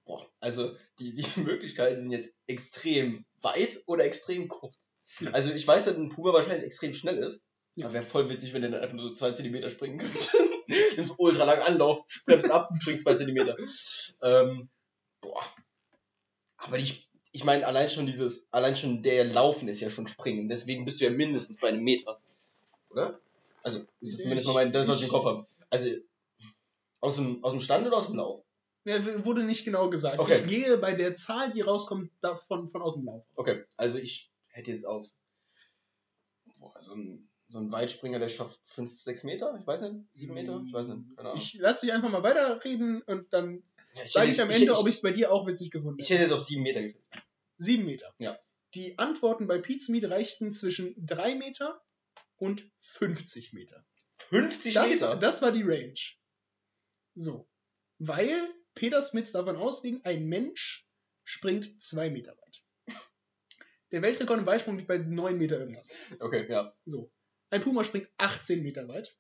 [0.06, 4.92] Boah, also die, die Möglichkeiten sind jetzt extrem weit oder extrem kurz.
[5.20, 5.32] Ja.
[5.32, 7.42] Also ich weiß, dass ein Puma wahrscheinlich extrem schnell ist.
[7.76, 7.86] Ja.
[7.86, 10.20] Aber wäre voll witzig, wenn der dann einfach nur so zwei Zentimeter springen könnte.
[10.98, 13.56] Nimmst ultra lang Anlauf, bremst ab, springt zwei Zentimeter.
[14.22, 14.70] Ähm,
[15.22, 15.42] boah.
[16.58, 20.50] Aber die, ich meine, allein schon dieses, allein schon der Laufen ist ja schon Springen.
[20.50, 22.20] Deswegen bist du ja mindestens bei einem Meter.
[22.90, 23.20] Oder?
[23.64, 25.48] Also, ist das zumindest mal mein, das, was ich im Kopf habe.
[25.70, 25.92] Also,
[27.02, 28.44] aus dem, aus dem Stand oder aus dem Lauf?
[28.86, 30.20] Ja, wurde nicht genau gesagt.
[30.20, 30.40] Okay.
[30.40, 33.24] Ich gehe bei der Zahl, die rauskommt, davon von aus dem Lauf.
[33.36, 33.46] aus.
[33.48, 35.06] Okay, also ich hätte jetzt auf
[36.60, 40.34] boah, so, ein, so ein Weitspringer, der schafft 5, 6 Meter, ich weiß nicht, 7
[40.34, 41.42] Meter, ich weiß nicht, keine Ahnung.
[41.42, 43.64] Ich lasse dich einfach mal weiterreden und dann
[44.08, 46.06] sage hätte ich am Ende, ich, ob ich es bei dir auch witzig gefunden ich,
[46.06, 46.24] ich hätte.
[46.24, 47.04] hätte jetzt auf 7 Meter getippt.
[47.58, 48.14] Sieben Meter.
[48.20, 48.40] Ja.
[48.76, 51.82] Die Antworten bei Pizmeet reichten zwischen drei Meter
[52.38, 53.86] und 50 Meter.
[54.30, 55.18] 50 Das, Meter?
[55.18, 56.00] das war die Range.
[57.16, 57.50] So.
[57.98, 60.88] Weil Peter Smits davon ausging, ein Mensch
[61.26, 62.96] springt zwei Meter weit.
[63.92, 65.90] Der Weltrekord im Weitsprung liegt bei 9 Meter irgendwas.
[66.20, 66.74] Okay, ja.
[66.86, 67.12] So.
[67.50, 69.18] Ein Puma springt 18 Meter weit.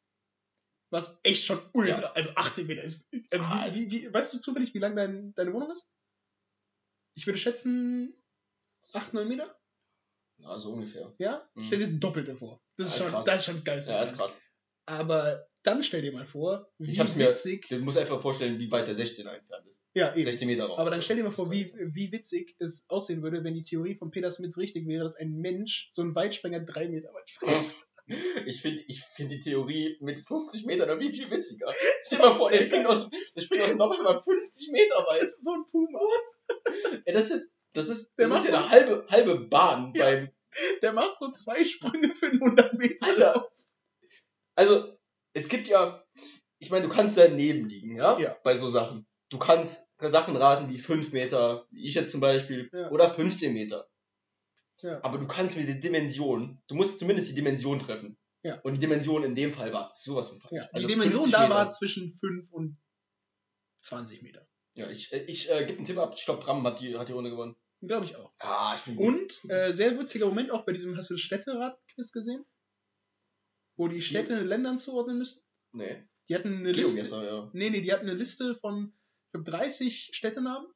[0.91, 3.09] Was echt schon ultra, also 18 Meter ist.
[3.31, 3.69] Also Ah.
[3.73, 5.87] wie, wie, weißt du zufällig, wie lang dein, deine Wohnung ist?
[7.15, 8.13] Ich würde schätzen
[8.93, 9.55] 8, 9 Meter?
[10.37, 11.13] Ja, so ungefähr.
[11.19, 11.47] Ja?
[11.53, 11.65] Mhm.
[11.65, 12.61] Stell dir das Doppelte vor.
[12.77, 13.25] Das ist, Ja, schon, krass.
[13.25, 13.83] das ist schon geil.
[13.85, 14.39] Ja, ist krass.
[14.85, 17.67] Aber dann stell dir mal vor, wie Ich hab's mir- witzig.
[17.67, 19.81] Du musst einfach vorstellen, wie weit der 16er entfernt ist.
[19.93, 20.23] ja, eben.
[20.23, 20.79] 16 Meter Raum.
[20.79, 23.95] Aber dann stell dir mal vor, wie, wie witzig es aussehen würde, wenn die Theorie
[23.95, 27.71] von Peter Smits richtig wäre, dass ein Mensch so ein Weitspringer drei Meter weit springt.
[28.45, 31.73] Ich finde ich find die Theorie mit 50 Metern noch viel, viel witziger.
[32.03, 34.95] Stell dir mal vor, der springt aus, der springt aus dem Loch immer 50 Meter
[35.07, 35.29] weit.
[35.41, 35.99] so ein Puma.
[37.05, 40.05] Ja, das ist, das ist, Der das ist ja eine halbe, halbe Bahn Ja.
[40.05, 40.29] beim,
[40.81, 43.05] Der macht so zwei Sprünge für 100 Meter.
[43.05, 43.51] Alter.
[44.55, 44.97] Also,
[45.33, 46.03] es gibt ja,
[46.59, 48.17] ich meine, du kannst daneben liegen, ja?
[48.19, 48.35] Ja.
[48.43, 49.05] Bei so Sachen.
[49.29, 52.89] Du kannst Sachen raten wie 5 Meter, wie ich jetzt zum Beispiel, Ja.
[52.89, 53.87] oder 15 Meter.
[54.81, 55.03] Ja.
[55.03, 58.17] Aber du kannst mit der Dimension, du musst zumindest die Dimension treffen.
[58.43, 58.59] Ja.
[58.61, 60.53] Und die Dimension in dem Fall war sowas von falsch.
[60.53, 61.55] Ja, die Also Dimension 50 da Meter.
[61.55, 62.77] war zwischen 5 und
[63.81, 64.47] 20 Meter.
[64.75, 66.13] Ja, ich, äh, ich äh, gebe einen Tipp ab.
[66.17, 67.55] Ich glaube, Bram hat die, hat die Runde gewonnen.
[67.81, 68.31] Glaube ich auch.
[68.39, 69.07] Ah, ich bin gut.
[69.43, 72.45] Und äh, sehr witziger Moment auch bei diesem, hast du das Städterat-Quiz gesehen?
[73.77, 75.41] Wo die Städte Ländern zuordnen müssen?
[75.71, 76.03] Nee.
[76.27, 76.95] Die hatten eine Liste.
[76.95, 77.49] Geogesser, ja.
[77.53, 78.93] Nee, nee, die hatten eine Liste von
[79.27, 80.67] ich glaub, 30 Städtenamen.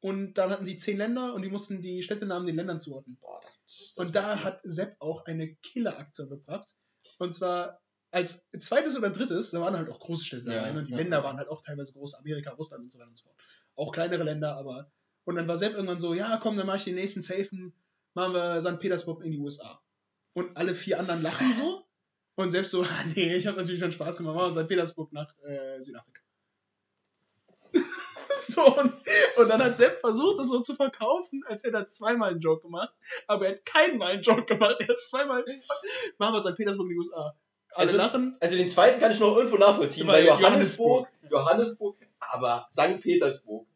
[0.00, 3.16] Und dann hatten sie 10 Länder und die mussten die Städtenamen den Ländern zuordnen.
[3.20, 6.74] Boah, das, das Und da hat Sepp auch eine Killeraktion gebracht.
[7.18, 7.80] Und zwar
[8.10, 10.72] als zweites oder drittes, da waren halt auch große Städte Ja.
[10.72, 10.84] Ne?
[10.84, 11.24] Die ja, Länder ja.
[11.24, 13.36] waren halt auch teilweise groß, Amerika, Russland und so weiter und so fort.
[13.74, 14.90] Auch kleinere Länder, aber.
[15.24, 17.72] Und dann war Sepp irgendwann so, ja komm, dann mach ich den nächsten Safen,
[18.14, 18.78] machen wir St.
[18.78, 19.80] Petersburg in die USA.
[20.34, 21.84] Und alle vier anderen lachen so.
[22.36, 24.68] Und selbst so, ah, nee, ich habe natürlich schon Spaß gemacht, machen wir St.
[24.68, 26.22] Petersburg nach äh, Südafrika.
[28.40, 28.92] So, und,
[29.36, 32.62] und dann hat Sepp versucht, das so zu verkaufen, als hätte er zweimal einen Joke
[32.62, 32.92] gemacht.
[33.26, 34.76] Aber er hat keinmal einen Joke gemacht.
[34.80, 35.44] Er hat zweimal,
[36.18, 36.56] machen wir St.
[36.56, 37.36] Petersburg in die USA.
[37.72, 38.36] Alle Also- lachen.
[38.40, 41.30] Also den zweiten kann ich noch irgendwo nachvollziehen, Weil weil Johannesburg, Johannesburg.
[41.30, 43.00] Johannesburg, aber St.
[43.02, 43.66] Petersburg.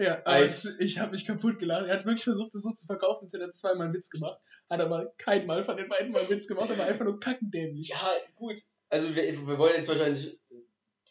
[0.00, 1.86] Ja, aber es, ich habe mich kaputt gelacht.
[1.86, 4.38] Er hat wirklich versucht, das so zu verkaufen, als hätte er zweimal einen Witz gemacht.
[4.70, 7.88] Hat aber keinmal von den beiden mal einen Witz gemacht, aber einfach nur kackendämlich.
[7.88, 8.00] Ja,
[8.36, 8.56] gut.
[8.90, 10.38] Also wir, wir wollen jetzt wahrscheinlich,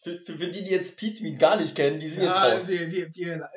[0.07, 2.67] für, für, für die, die jetzt Pete Meat gar nicht kennen, die sind jetzt raus.
[2.67, 3.49] Wir, wir, wir,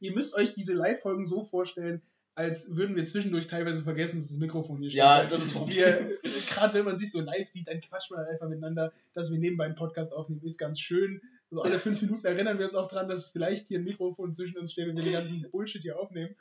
[0.00, 2.02] ihr müsst euch diese Live-Folgen so vorstellen,
[2.34, 4.98] als würden wir zwischendurch teilweise vergessen, dass das Mikrofon hier steht.
[4.98, 6.18] Ja, das ist wir,
[6.50, 8.92] Gerade wenn man sich so live sieht, dann quatscht man einfach miteinander.
[9.12, 11.20] Dass wir nebenbei einen Podcast aufnehmen, ist ganz schön.
[11.50, 14.56] So alle fünf Minuten erinnern wir uns auch dran, dass vielleicht hier ein Mikrofon zwischen
[14.58, 16.36] uns steht und wir den ganzen Bullshit hier aufnehmen.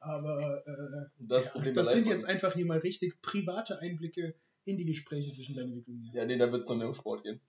[0.00, 4.34] Aber äh, Das ja, Problem das sind jetzt einfach hier mal richtig private Einblicke
[4.66, 6.10] in die Gespräche zwischen deinen Entwicklungen.
[6.12, 7.40] Ja, nee, da wird es noch mehr um Sport gehen.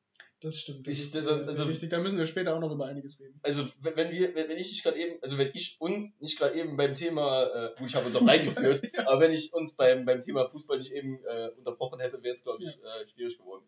[0.41, 0.87] Das stimmt.
[0.87, 1.89] Das Ich- ist das- also- wichtig.
[1.89, 3.39] Da müssen wir später auch noch über einiges reden.
[3.43, 6.55] Also, wenn wir, wenn wenn ich nicht gerade eben, also wenn ich uns nicht gerade
[6.57, 10.05] eben beim Thema, äh, gut, ich habe uns auch reingeführt, aber wenn ich uns beim,
[10.05, 13.65] beim Thema Fußball nicht eben äh, unterbrochen hätte, wäre es, glaube ich, äh, schwierig geworden.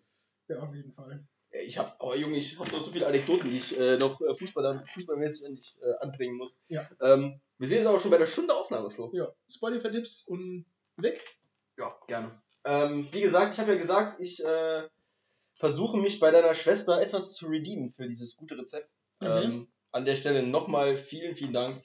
[0.48, 1.24] Ja, auf jeden Fall.
[1.66, 4.34] Ich habe, oh Junge, ich habe noch so viele Anekdoten, die ich äh, noch äh,
[4.34, 6.62] Fußball, fußballmäßig endlich äh, anbringen muss.
[6.70, 6.90] Ja.
[7.02, 9.10] Ähm, wir sehen jetzt aber schon bei der Stunde Aufnahme, Flo.
[9.14, 10.66] Ja, Spotify-Tipps und
[10.96, 11.22] weg.
[11.78, 12.42] Ja, gerne.
[12.64, 14.84] Ähm, wie gesagt, ich habe ja gesagt, ich äh,
[15.62, 18.90] versuche mich bei deiner Schwester etwas zu redeemen für dieses gute Rezept.
[19.24, 19.28] Mhm.
[19.30, 21.84] Ähm, an der Stelle nochmal vielen, vielen Dank.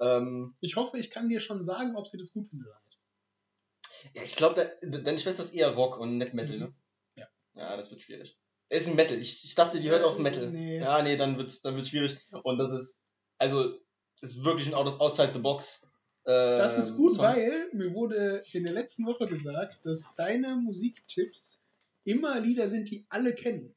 [0.00, 2.68] Ähm, Ich hoffe, ich kann dir schon sagen, ob sie das gut findet.
[2.68, 4.16] oder nicht.
[4.16, 6.72] ja, ich glaube, de deine Schwester ist eher Rock und nicht Metal, ne?
[7.18, 7.26] Ja.
[7.54, 8.38] Ja, das wird schwierig.
[8.68, 9.18] Es ist ein Metal.
[9.18, 10.48] Ich, ich dachte, die hört auf Metal.
[10.50, 10.78] Nee.
[10.78, 12.16] Ja, nee, dann wird's, dann wird's schwierig.
[12.44, 13.00] Und das ist,
[13.38, 13.74] also,
[14.20, 15.82] ist wirklich ein Out of, Outside the Box.
[16.24, 17.24] Äh, Das ist gut, Song.
[17.24, 21.60] weil mir wurde in der letzten Woche gesagt, dass deine Musiktipps
[22.04, 23.74] immer Lieder sind, die alle kennen.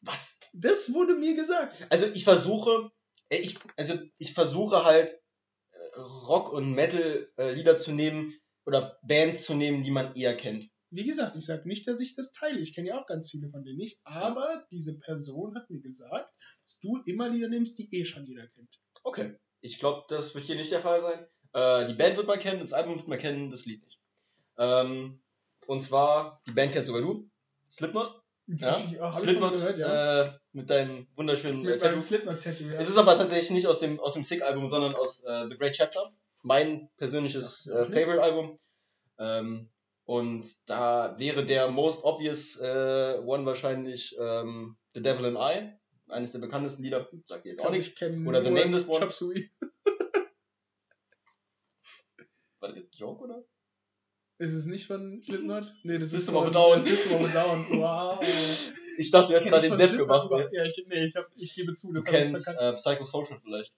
[0.00, 0.38] Was?
[0.52, 1.86] Das wurde mir gesagt.
[1.90, 2.90] Also ich versuche,
[3.28, 5.10] äh, ich, also ich versuche halt
[5.72, 8.34] äh, Rock und Metal äh, Lieder zu nehmen
[8.66, 10.68] oder Bands zu nehmen, die man eher kennt.
[10.90, 12.58] Wie gesagt, ich sage nicht, dass ich das teile.
[12.58, 13.98] Ich kenne ja auch ganz viele von denen nicht.
[14.04, 16.30] Aber diese Person hat mir gesagt,
[16.64, 18.78] dass du immer Lieder nimmst, die eh schon jeder kennt.
[19.02, 19.36] Okay.
[19.62, 21.26] Ich glaube, das wird hier nicht der Fall sein.
[21.54, 24.00] Äh, die Band wird man kennen, das Album wird man kennen, das Lied nicht.
[24.58, 25.22] Ähm,
[25.66, 27.30] und zwar, die Band kennst sogar du,
[27.72, 28.22] Slipknot.
[28.46, 28.78] Ja?
[28.78, 30.24] Schon Slipknot gehört, ja.
[30.24, 32.06] äh, mit deinen wunderschönen äh, Mit meinem Tattoos.
[32.08, 32.74] Slipknot-Tattoo, ja.
[32.74, 35.74] Es ist aber tatsächlich nicht aus dem, aus dem Sick-Album, sondern aus äh, The Great
[35.74, 36.12] Chapter.
[36.42, 37.86] Mein persönliches Ja, äh.
[37.86, 38.58] Favorite-Album.
[39.18, 39.70] Ähm,
[40.04, 45.72] und da wäre der most obvious äh, one wahrscheinlich ähm, The Devil and I.
[46.12, 47.08] Eines der bekanntesten Lieder.
[47.24, 48.02] Sagt jetzt auch nichts.
[48.02, 48.98] Oder The Nameless One.
[48.98, 49.50] Chop Suey.
[52.60, 53.44] War das jetzt ein Joke, oder?
[54.42, 55.72] Ist es nicht von Slipknot?
[55.84, 56.80] Nee, das System ist von Down.
[56.80, 57.66] System of a Down.
[57.80, 58.20] Wow.
[58.98, 60.30] Ich dachte, du hättest gerade ich den Sepp gemacht.
[60.30, 60.50] Ne?
[60.52, 62.74] Ja, ich, nee, ich, hab, ich gebe zu, Du das ich kennst verkackt.
[62.74, 63.72] äh, Psychosocial vielleicht.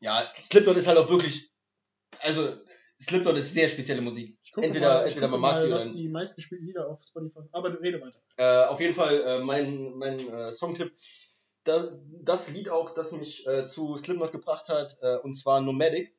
[0.00, 1.50] Ja, Slipknot ist halt auch wirklich.
[2.20, 2.56] Also,
[3.00, 4.36] Slipknot ist sehr spezielle Musik.
[4.42, 7.40] Ich entweder- mal, ich entweder man mag sie was oder- die meistgespielten Lieder auf Spotify
[7.52, 8.20] Aber du rede weiter.
[8.36, 10.92] Äh, auf jeden Fall äh, mein, mein äh, Songtipp.
[11.64, 11.88] Da,
[12.22, 16.14] das Lied auch, das mich äh, zu Slipknot gebracht hat, äh, und zwar Nomadic.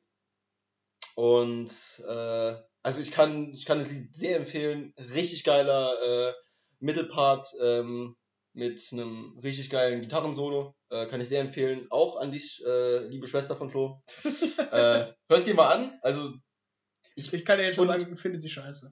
[1.14, 1.70] Und
[2.06, 2.54] äh,
[2.88, 4.94] also ich kann, ich kann das Lied sehr empfehlen.
[4.96, 6.32] Richtig geiler äh,
[6.80, 8.16] Mittelpart ähm,
[8.54, 10.74] mit einem richtig geilen Gitarrensolo.
[10.88, 11.86] Äh, kann ich sehr empfehlen.
[11.90, 14.02] Auch an dich, äh, liebe Schwester von Flo.
[14.70, 15.98] äh, hörst dir mal an.
[16.00, 16.32] Also,
[17.14, 18.90] Ich, ich kann ja jetzt schon sagen, findet sie scheiße.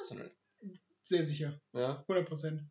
[0.00, 0.30] was denn?
[1.02, 1.60] Sehr sicher.
[1.72, 2.66] Ja, 100%.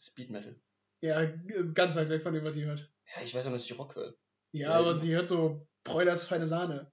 [0.00, 0.60] Speed Metal.
[1.02, 2.80] Ja, ist ganz weit weg von dem, was sie hört.
[3.14, 4.12] Ja, ich weiß auch, dass ich Rock höre.
[4.50, 6.91] Ja, Ja, aber die- sie hört so Bräuners feine Sahne.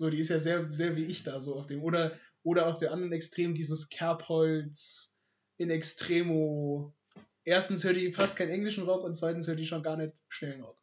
[0.00, 1.82] So, die ist ja sehr, sehr wie ich da so auf dem.
[1.82, 5.14] Oder, oder auf der anderen Extrem dieses Kerbholz
[5.58, 6.94] in Extremo.
[7.44, 10.62] Erstens hört die fast keinen englischen Rock und zweitens hört die schon gar nicht schnellen
[10.62, 10.82] Rock.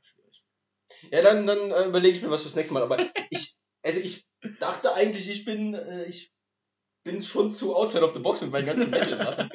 [0.00, 0.44] Schwierig.
[1.10, 2.84] Ja, dann, dann äh, überlege ich mir was fürs nächste Mal.
[2.84, 2.98] Aber
[3.30, 4.28] ich, also ich
[4.60, 6.32] dachte eigentlich, ich bin, äh, ich
[7.02, 9.50] bin schon zu outside of the box mit meinen ganzen Metal-Sachen.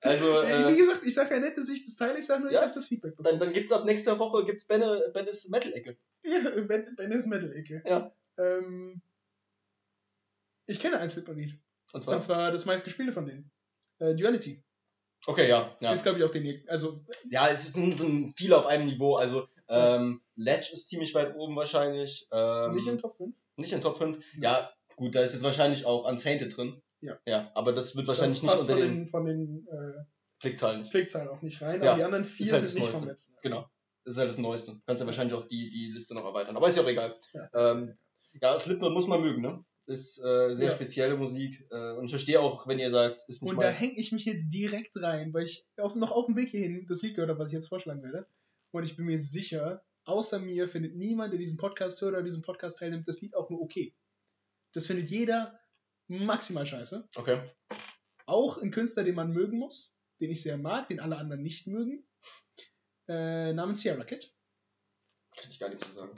[0.00, 2.52] Also, Wie äh, gesagt, ich sag ja nicht, dass ich das teile, ich sag nur,
[2.52, 2.60] Ja.
[2.60, 3.40] ich habe das Feedback dann, bekommen.
[3.40, 5.96] dann gibt's ab nächster Woche gibt's Benne, Bennes Metal-Ecke.
[6.22, 7.82] Ja, Ben, ben ist Metal-Ecke.
[7.86, 8.14] Ja.
[8.38, 9.00] Ähm,
[10.66, 11.58] ich kenne ein Slipknot-Lied.
[11.92, 12.14] Und zwar?
[12.14, 13.50] Und zwar das meistgespielte von denen.
[13.98, 14.62] Äh, Duality.
[15.26, 15.76] Okay, ja.
[15.80, 19.16] Ja, Ist, glaube ich, auch den Also, ja es sind, sind viele auf einem Niveau.
[19.16, 22.28] Also, ähm, Ledge ist ziemlich weit oben wahrscheinlich.
[22.30, 23.34] Ähm, nicht in Top 5.
[23.56, 24.18] nicht in Top 5.
[24.40, 26.80] Ja, gut, da ist jetzt wahrscheinlich auch Unsainted drin.
[27.00, 27.18] Ja.
[27.26, 30.04] Ja, aber das wird wahrscheinlich das nicht unter von den den, von den äh,
[30.40, 30.90] Klickzahlen nicht.
[30.90, 32.98] Klickzahlen auch nicht rein, Ja, aber die anderen vier ist halt sind nicht Neueste.
[33.00, 33.34] vom letzten.
[33.42, 33.68] Genau.
[34.04, 34.80] Das ist halt das Neueste.
[34.86, 36.56] Kannst ja wahrscheinlich auch die, die Liste noch erweitern.
[36.56, 37.18] Aber ist ja auch egal.
[37.32, 37.72] Ja.
[37.72, 37.98] Ähm,
[38.42, 39.64] ja, Slipknot muss man mögen, ne?
[39.86, 40.74] Ist äh, sehr Ja.
[40.74, 41.64] spezielle Musik.
[41.70, 43.80] Äh, und ich verstehe auch, wenn ihr sagt, ist nicht Und da meins.
[43.80, 47.02] hänge ich mich jetzt direkt rein, weil ich auf, noch auf dem Weg hierhin das
[47.02, 48.26] Lied gehört habe, was ich jetzt vorschlagen werde.
[48.72, 52.42] Und ich bin mir sicher, außer mir findet niemand, der diesen Podcast hört oder diesen
[52.42, 53.94] Podcast teilnimmt, das Lied auch nur okay.
[54.74, 55.58] Das findet jeder
[56.08, 57.08] maximal scheiße.
[57.16, 57.48] Okay.
[58.26, 61.68] Auch ein Künstler, den man mögen muss, den ich sehr mag, den alle anderen nicht
[61.68, 62.04] mögen,
[63.08, 64.34] äh, namens Sierra Kid.
[65.36, 66.12] Kann ich gar nichts zu sagen.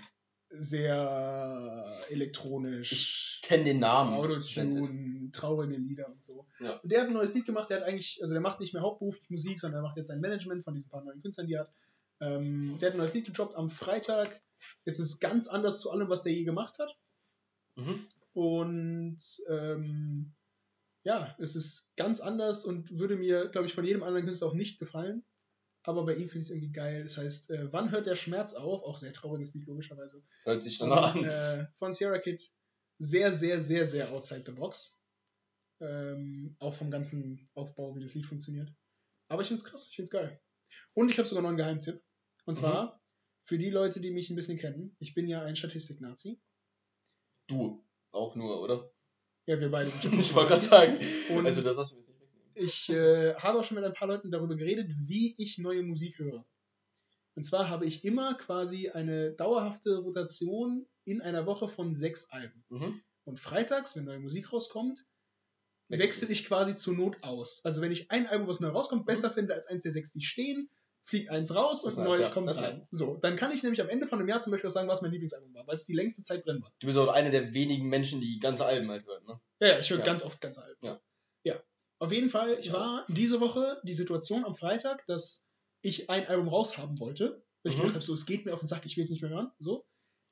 [0.50, 3.40] Sehr elektronisch.
[3.42, 4.14] Kenn den Namen.
[4.14, 6.46] Autotune, traurige Lieder und so.
[6.58, 6.76] Ja.
[6.76, 8.82] Und der hat ein neues Lied gemacht, der hat eigentlich, also der macht nicht mehr
[8.82, 11.60] hauptberuflich Musik, sondern er macht jetzt sein Management von diesen paar neuen Künstlern, die er
[11.60, 11.72] hat.
[12.20, 14.40] Ähm, der hat ein neues Lied gedroppt am Freitag.
[14.84, 16.96] Es ist ganz anders zu allem, was der je gemacht hat.
[17.76, 18.06] Mhm.
[18.32, 19.18] Und
[19.48, 20.32] ähm,
[21.04, 24.54] ja, es ist ganz anders und würde mir, glaube ich, von jedem anderen Künstler auch
[24.54, 25.24] nicht gefallen.
[25.88, 27.02] Aber bei ihm finde ich es irgendwie geil.
[27.04, 28.82] Das heißt, äh, wann hört der Schmerz auf?
[28.82, 30.22] Auch sehr trauriges Lied, logischerweise.
[30.44, 31.24] Hört sich danach an.
[31.24, 32.42] äh, von Sierra Kid
[32.98, 35.02] sehr, sehr, sehr, sehr outside the box.
[35.80, 38.70] Ähm, auch vom ganzen Aufbau, wie das Lied funktioniert.
[39.28, 40.40] Aber ich finde es krass, ich finde es geil.
[40.92, 42.02] Und ich habe sogar noch einen Geheimtipp.
[42.44, 42.60] Und Mhm.
[42.60, 43.02] zwar
[43.44, 44.94] für die Leute, die mich ein bisschen kennen.
[44.98, 46.38] Ich bin ja ein Statistik-Nazi.
[47.46, 48.92] Du auch nur, oder?
[49.46, 49.90] Ja, wir beide.
[50.12, 50.98] Ich wollte gerade sagen.
[51.30, 52.07] Und also das hast du wegnehmen.
[52.58, 56.18] Ich äh, habe auch schon mit ein paar Leuten darüber geredet, wie ich neue Musik
[56.18, 56.44] höre.
[57.34, 62.64] Und zwar habe ich immer quasi eine dauerhafte Rotation in einer Woche von sechs Alben.
[62.68, 63.00] Mhm.
[63.24, 65.06] Und freitags, wenn neue Musik rauskommt,
[65.88, 67.64] wechsle ich quasi zur Not aus.
[67.64, 70.22] Also wenn ich ein Album, was neu rauskommt, besser finde als eins der sechs, die
[70.22, 70.68] stehen,
[71.04, 72.32] fliegt eins raus Das und ein neues ja.
[72.32, 72.86] kommt rein.
[72.90, 75.00] So, dann kann ich nämlich am Ende von einem Jahr zum Beispiel auch sagen, was
[75.00, 76.72] mein Lieblingsalbum war, weil es die längste Zeit drin war.
[76.80, 79.40] Du bist auch einer der wenigen Menschen, die ganze Alben halt hören, ne?
[79.60, 80.04] Ja, ja ich höre Ja.
[80.04, 80.84] ganz oft ganze Alben.
[80.84, 81.00] Ja.
[81.44, 81.62] ja.
[81.98, 85.46] Auf jeden Fall Ich war diese Woche die Situation am Freitag, dass
[85.82, 87.42] ich ein Album raushaben wollte.
[87.62, 87.82] Weil ich Mhm.
[87.82, 89.50] gedacht habe, so, es geht mir auf den Sack, ich will es nicht mehr hören.
[89.58, 89.84] So.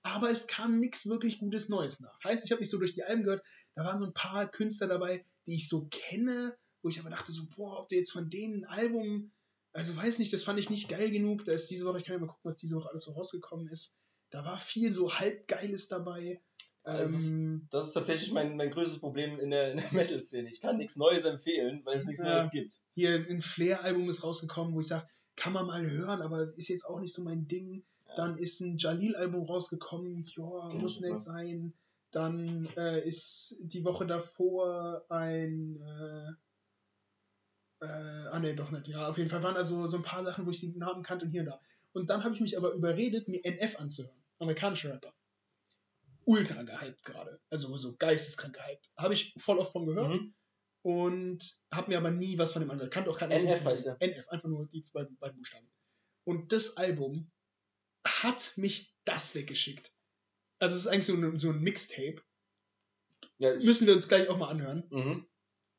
[0.03, 2.23] Aber es kam nichts wirklich Gutes Neues nach.
[2.23, 3.45] Heißt, ich habe mich so durch die Alben gehört,
[3.75, 7.33] da waren so ein paar Künstler dabei, die ich so kenne, wo ich aber dachte
[7.33, 9.33] so, boah, ob du jetzt von denen ein Album,
[9.73, 11.45] also weiß nicht, das fand ich nicht geil genug.
[11.45, 13.69] Da ist diese Woche, ich kann ja mal gucken, was diese Woche alles so rausgekommen
[13.69, 13.97] ist.
[14.31, 16.41] Da war viel so halbgeiles dabei.
[16.87, 19.89] Also es ist- Ähm, Das ist tatsächlich mein, mein größtes Problem in der, in der
[19.93, 20.49] Metal-Szene.
[20.51, 22.31] Ich kann nichts Neues empfehlen, weil es nichts Ja.
[22.37, 22.81] Neues gibt.
[22.95, 25.07] hier ein Flair-Album ist rausgekommen, wo ich sage,
[25.37, 27.85] kann man mal hören, aber ist jetzt auch nicht so mein Ding.
[28.09, 28.17] Ja.
[28.17, 31.75] Dann ist ein Jalil-Album rausgekommen, ja, Kenn muss nett sein.
[32.13, 38.89] Dann äh, ist die Woche davor ein äh, äh, ah ne, doch nicht.
[38.89, 41.27] Ja, auf jeden Fall waren also so ein paar Sachen, wo ich die Namen kannte
[41.27, 41.61] und hier und da.
[41.93, 44.17] Und dann habe ich mich aber überredet, mir NF anzuhören.
[44.39, 45.13] Amerikanische Rapper.
[46.27, 47.41] Ultra gehypt gerade.
[47.51, 48.91] Also so geisteskrank gehypt.
[48.99, 50.35] Habe ich voll oft von gehört Mhm.
[50.83, 52.93] und habe mir aber nie was von dem angehört.
[52.93, 53.97] Kannte auch keinen NF heißt denen.
[54.01, 55.71] NF, einfach nur die beiden, beiden Buchstaben.
[56.25, 57.31] Und das Album
[58.07, 59.93] hat mich das weggeschickt.
[60.59, 62.23] Also es ist eigentlich so ein, so ein Mixtape.
[63.39, 64.85] Ja, Müssen wir uns gleich auch mal anhören.
[64.91, 65.27] mhm.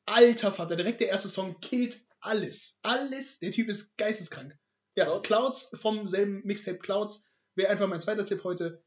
[0.06, 2.78] Alter Vater, direkt der erste Song killt alles.
[2.82, 3.40] Alles.
[3.40, 4.58] Der Typ ist geisteskrank.
[4.96, 5.26] Ja, Clouds?
[5.26, 7.24] Clouds, vom selben Mixtape Clouds
[7.56, 8.82] wäre einfach mein zweiter Tipp heute.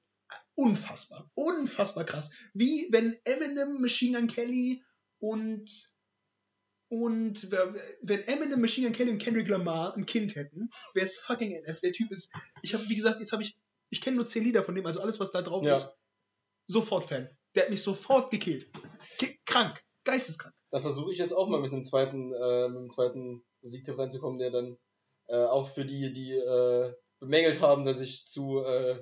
[0.55, 1.29] Unfassbar.
[1.33, 2.29] Unfassbar krass.
[2.53, 4.83] Wie wenn Eminem, Machine Gun Kelly
[5.19, 5.69] und
[6.89, 7.49] und
[8.01, 11.79] wenn Eminem, Machine Gun Kelly und Kendrick Lamar ein Kind hätten, wäre es fucking NF.
[11.79, 12.33] Der Typ ist,
[12.63, 13.57] ich habe, wie gesagt, jetzt habe ich,
[13.89, 15.73] ich kenne nur zehn Lieder von dem, also alles, was da drauf Ja.
[15.73, 15.97] ist,
[16.67, 17.29] sofort Fan.
[17.55, 18.69] Der hat mich sofort gekillt.
[19.17, 19.81] Ki- Krank.
[20.03, 20.53] Geisteskrank.
[20.71, 24.39] Da versuche ich jetzt auch mal mit einem zweiten, äh, mit einem zweiten Musiktipp reinzukommen,
[24.39, 24.77] der dann
[25.27, 29.01] äh, auch für die, die äh, bemängelt haben, dass ich zu, äh,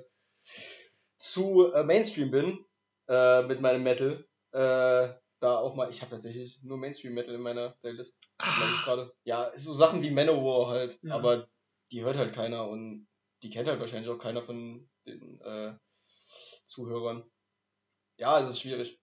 [1.20, 2.64] zu äh, Mainstream bin
[3.08, 4.26] äh, mit meinem Metal.
[4.52, 9.14] Äh, da auch mal, ich habe tatsächlich nur Mainstream-Metal in meiner Playlist, ich Ah, gerade.
[9.24, 11.14] Ja, so Sachen wie Manowar halt, Ja.
[11.14, 11.48] aber
[11.92, 13.08] die hört halt keiner und
[13.42, 15.76] die kennt halt wahrscheinlich auch keiner von den äh,
[16.66, 17.30] Zuhörern.
[18.18, 19.00] Ja, es ist schwierig.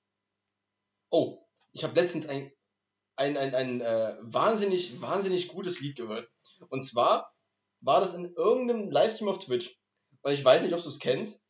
[1.10, 2.52] Oh, ich habe letztens ein,
[3.16, 6.30] ein, ein, ein äh, wahnsinnig, wahnsinnig gutes Lied gehört.
[6.70, 7.34] Und zwar
[7.82, 9.80] war das in irgendeinem Livestream auf Twitch.
[10.22, 11.44] Und ich weiß nicht, ob du es kennst.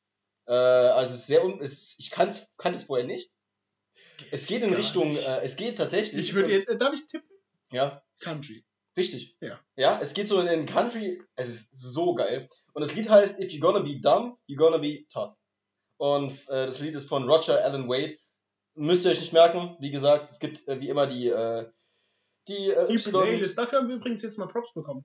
[0.48, 3.32] Äh, also es ist sehr un es, ich kann's, kannte es vorher nicht.
[4.32, 6.30] Es geht in Gar Richtung, äh, es geht tatsächlich.
[6.30, 7.30] ich würde jetzt, äh, darf ich tippen?
[7.72, 8.66] Ja, Country.
[8.96, 9.38] richtig.
[9.42, 9.60] Ja.
[9.76, 12.50] Ja, es geht so in, in Country, es ist so geil.
[12.74, 15.36] Und das Lied heißt If You're Gonna Be Dumb, You're Gonna Be Tough.
[15.98, 18.18] Und äh, das Lied ist von Roger Allen Wade.
[18.76, 19.76] Müsst ihr euch nicht merken.
[19.80, 21.70] Wie gesagt, es gibt äh, wie immer die, äh,
[22.48, 23.58] die, äh, Die Playlist.
[23.58, 25.04] Dafür haben wir übrigens jetzt mal Props bekommen.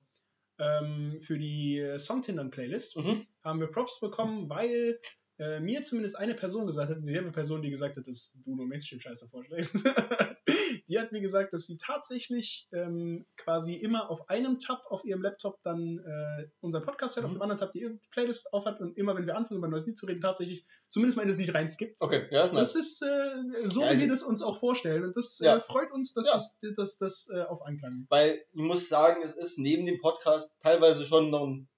[0.59, 3.27] Ähm, für die äh, Songtindern-Playlist Mhm.
[3.43, 5.01] haben wir Props bekommen, weil
[5.39, 8.67] äh, mir zumindest eine Person gesagt hat, dieselbe Person, die gesagt hat, dass du nur
[8.67, 9.85] Mainstream-Scheiße vorschlägst,
[10.89, 15.23] die hat mir gesagt, dass sie tatsächlich ähm, quasi immer auf einem Tab auf ihrem
[15.23, 17.37] Laptop dann äh, unseren Podcast hört, auf Mhm.
[17.37, 19.97] dem anderen Tab die Playlist aufhat und immer, wenn wir anfangen, über ein neues Lied
[19.97, 21.97] zu reden, tatsächlich zumindest mal in das Lied reinskippt.
[22.01, 22.73] Okay, ja, ist nice.
[22.75, 25.05] Das ist äh, so, Ja, wie wir das uns auch vorstellen.
[25.05, 25.57] Und das Ja.
[25.57, 26.35] äh, freut uns, dass Ja.
[26.35, 28.07] das, dass das äh, auf Anklang.
[28.11, 31.69] Weil ich muss sagen, es ist neben dem Podcast teilweise schon noch ein.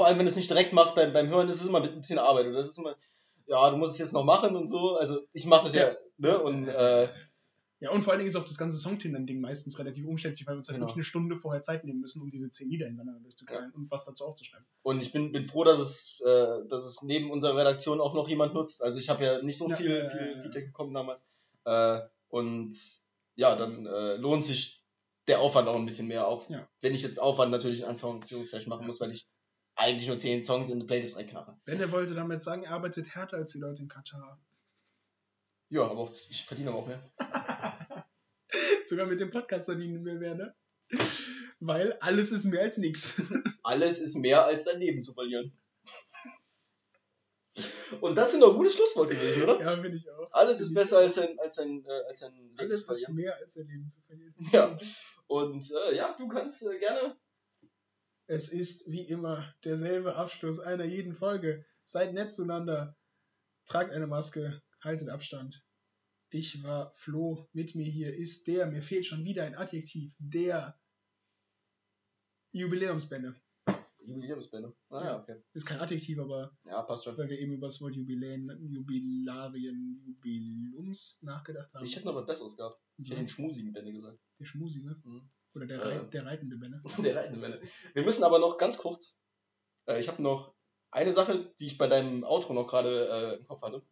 [0.00, 2.00] Vor allem, wenn du es nicht direkt machst beim, beim Hören, ist es immer ein
[2.00, 2.46] bisschen Arbeit.
[2.46, 2.96] Oder das ist immer,
[3.44, 4.96] ja, du musst es jetzt noch machen und so.
[4.96, 5.96] Also ich mache das ja, Ja.
[6.16, 6.38] ne?
[6.38, 7.06] Und äh,
[7.80, 10.58] Ja, und vor allen Dingen ist auch das ganze Songtindern-Ding meistens relativ umständlich, weil wir
[10.58, 10.86] uns halt Genau.
[10.86, 14.06] wirklich eine Stunde vorher Zeit nehmen müssen, um diese zehn Lieder hintereinander durchzuknallen und was
[14.06, 14.66] dazu aufzuschreiben.
[14.82, 18.26] Und ich bin, bin froh, dass es, äh, dass es neben unserer Redaktion auch noch
[18.26, 18.82] jemand nutzt.
[18.82, 20.42] Also ich habe ja nicht so Ja, viel, ja, ja, viel ja.
[20.44, 21.20] Feedback bekommen damals.
[21.66, 22.74] Äh, und
[23.34, 24.82] ja, dann äh, lohnt sich
[25.26, 26.66] der Aufwand auch ein bisschen mehr, auch Ja.
[26.80, 29.26] wenn ich jetzt Aufwand natürlich in Anführungszeichen machen muss, weil ich
[29.76, 31.58] eigentlich nur 10 Songs in die Playlist reinknarre.
[31.64, 34.40] Benne wollte damit sagen, er arbeitet härter als die Leute in Katar.
[35.68, 37.00] Ja, aber auch, ich verdiene aber auch mehr.
[38.84, 40.54] Sogar mit dem Podcast verdienen wir mehr, ne?
[41.60, 43.22] Weil alles ist mehr als nichts.
[43.62, 45.52] Alles ist mehr als dein Leben zu verlieren.
[48.00, 49.60] Und das sind doch gute Schlussworte gewesen, oder?
[49.60, 50.32] Ja, finde ich auch.
[50.32, 53.14] Alles ist besser als ein, als ein, äh, als ein Leben Alles zu ist verlieren.
[53.14, 54.34] mehr als dein Leben zu verlieren.
[54.52, 54.78] Ja.
[55.26, 57.16] Und äh, ja, du kannst äh, gerne.
[58.32, 61.66] Es ist wie immer derselbe Abschluss einer jeden Folge.
[61.84, 62.96] Seid nett zueinander.
[63.66, 64.62] Tragt eine Maske.
[64.84, 65.64] Haltet Abstand.
[66.30, 67.48] Ich war Flo.
[67.52, 70.78] Mit mir hier ist der, mir fehlt schon wieder ein Adjektiv, der
[72.52, 73.34] Jubiläumsbände.
[73.98, 74.76] Jubiläumsbände.
[74.90, 75.04] Ah, Ja.
[75.06, 75.42] ja, okay.
[75.52, 77.18] Ist kein Adjektiv, aber Ja, passt schon.
[77.18, 81.84] weil wir eben über das Wort Jubiläen, Jubilarien, Jubilums nachgedacht haben.
[81.84, 82.80] Ich hätte noch was Besseres gehabt.
[82.96, 84.20] Ich so, hätte den schmusigen Bände gesagt.
[84.38, 85.02] der Schmusi, ne?
[85.04, 85.28] Mhm.
[85.54, 85.98] Oder der, Äh.
[85.98, 86.82] Reit, der reitende Bände.
[87.02, 87.60] Der reitende Bände.
[87.94, 89.16] Wir müssen aber noch ganz kurz.
[89.86, 90.54] Äh, ich habe noch
[90.90, 93.82] eine Sache, die ich bei deinem Outro noch gerade äh, im Kopf hatte.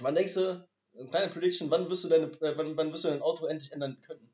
[0.00, 3.08] Wann denkst du, eine kleine Prediction, wann wirst du deine, äh, wann, wann wirst du
[3.08, 4.32] dein Outro endlich ändern können?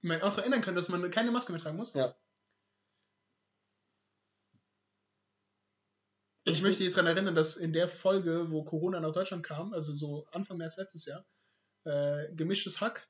[0.00, 1.94] Mein Outro ändern können, dass man keine Maske mehr tragen muss?
[1.94, 2.14] Ja.
[6.44, 9.92] Ich möchte dich daran erinnern, dass in der Folge, wo Corona nach Deutschland kam, also
[9.92, 11.26] so Anfang März letztes Jahr,
[11.84, 13.06] äh, gemischtes Hack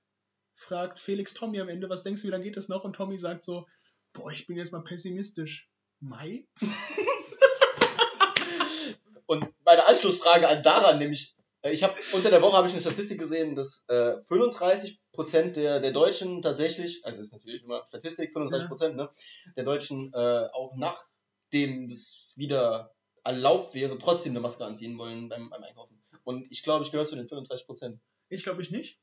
[0.58, 2.84] fragt Felix Tommy am Ende, was denkst du, wie lange geht das noch?
[2.84, 3.66] Und Tommy sagt so,
[4.12, 5.70] boah, ich bin jetzt mal pessimistisch.
[6.00, 6.46] Mai?
[9.26, 12.80] Und meine Anschlussfrage an daran, nämlich, äh, ich habe unter der Woche habe ich eine
[12.80, 18.94] Statistik gesehen, dass äh, 35% der, der Deutschen tatsächlich, also ist natürlich immer Statistik, 35%,
[18.94, 19.10] ne,
[19.56, 25.50] der Deutschen äh, auch nachdem das wieder erlaubt wäre, trotzdem eine Maske anziehen wollen beim,
[25.50, 26.02] beim Einkaufen.
[26.24, 27.98] Und ich glaube, ich gehöre zu den 35%.
[28.30, 28.98] Ich glaube ich nicht.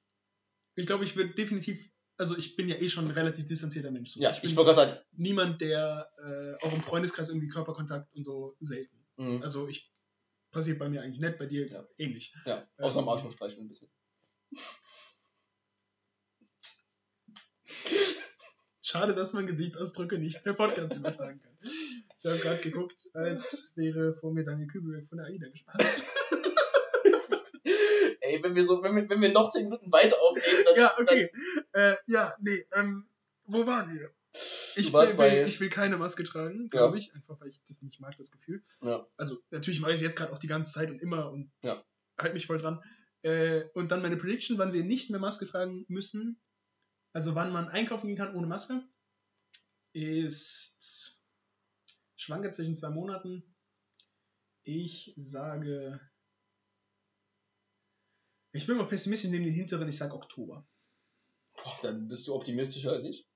[0.76, 4.12] Ich glaube, ich würde definitiv, also ich bin ja eh schon ein relativ distanzierter Mensch.
[4.12, 4.20] So.
[4.22, 8.24] Ja, ich ich, wollte gerade sagen, niemand, der äh, auch im Freundeskreis irgendwie Körperkontakt und
[8.24, 8.98] so selten.
[9.18, 9.92] mh, Also ich
[10.52, 11.86] passiert bei mir eigentlich nicht, bei dir Ja.
[11.98, 12.34] ähnlich.
[12.46, 13.90] ja, außer am ähm, Arschloch streichen ein bisschen.
[18.82, 21.58] Schade, dass man Gesichtsausdrücke nicht per Podcast übertragen kann.
[21.62, 25.84] Ich habe gerade geguckt, als wäre vor mir Daniel Kübelberg von der AIDA gespannt.
[28.28, 30.94] Ey, wenn wir so, wenn wir, wenn wir noch 10 Minuten weiter aufnehmen, dann, Ja,
[31.00, 31.30] okay.
[31.74, 33.08] Äh, ja, nee, ähm,
[33.46, 34.12] wo waren wir?
[34.78, 38.02] Ich will, bei- ich will keine Maske tragen, glaube ich, einfach weil ich das nicht
[38.02, 38.64] mag, das Gefühl.
[38.82, 39.08] Ja.
[39.16, 41.84] Also natürlich mache ich es jetzt gerade auch die ganze Zeit und immer und Ja.
[42.20, 42.82] halt mich voll dran.
[43.22, 46.42] Äh, und dann meine Prediction, wann wir nicht mehr Maske tragen müssen,
[47.14, 48.84] also wann man einkaufen gehen kann ohne Maske,
[49.94, 51.22] ist
[52.18, 53.56] schwanke zwischen zwei Monaten.
[54.64, 56.00] Ich sage,
[58.56, 60.68] ich bin mal pessimistisch, nehme den hinteren, ich sage Oktober.
[61.56, 63.28] Boah, dann bist du optimistischer als ich.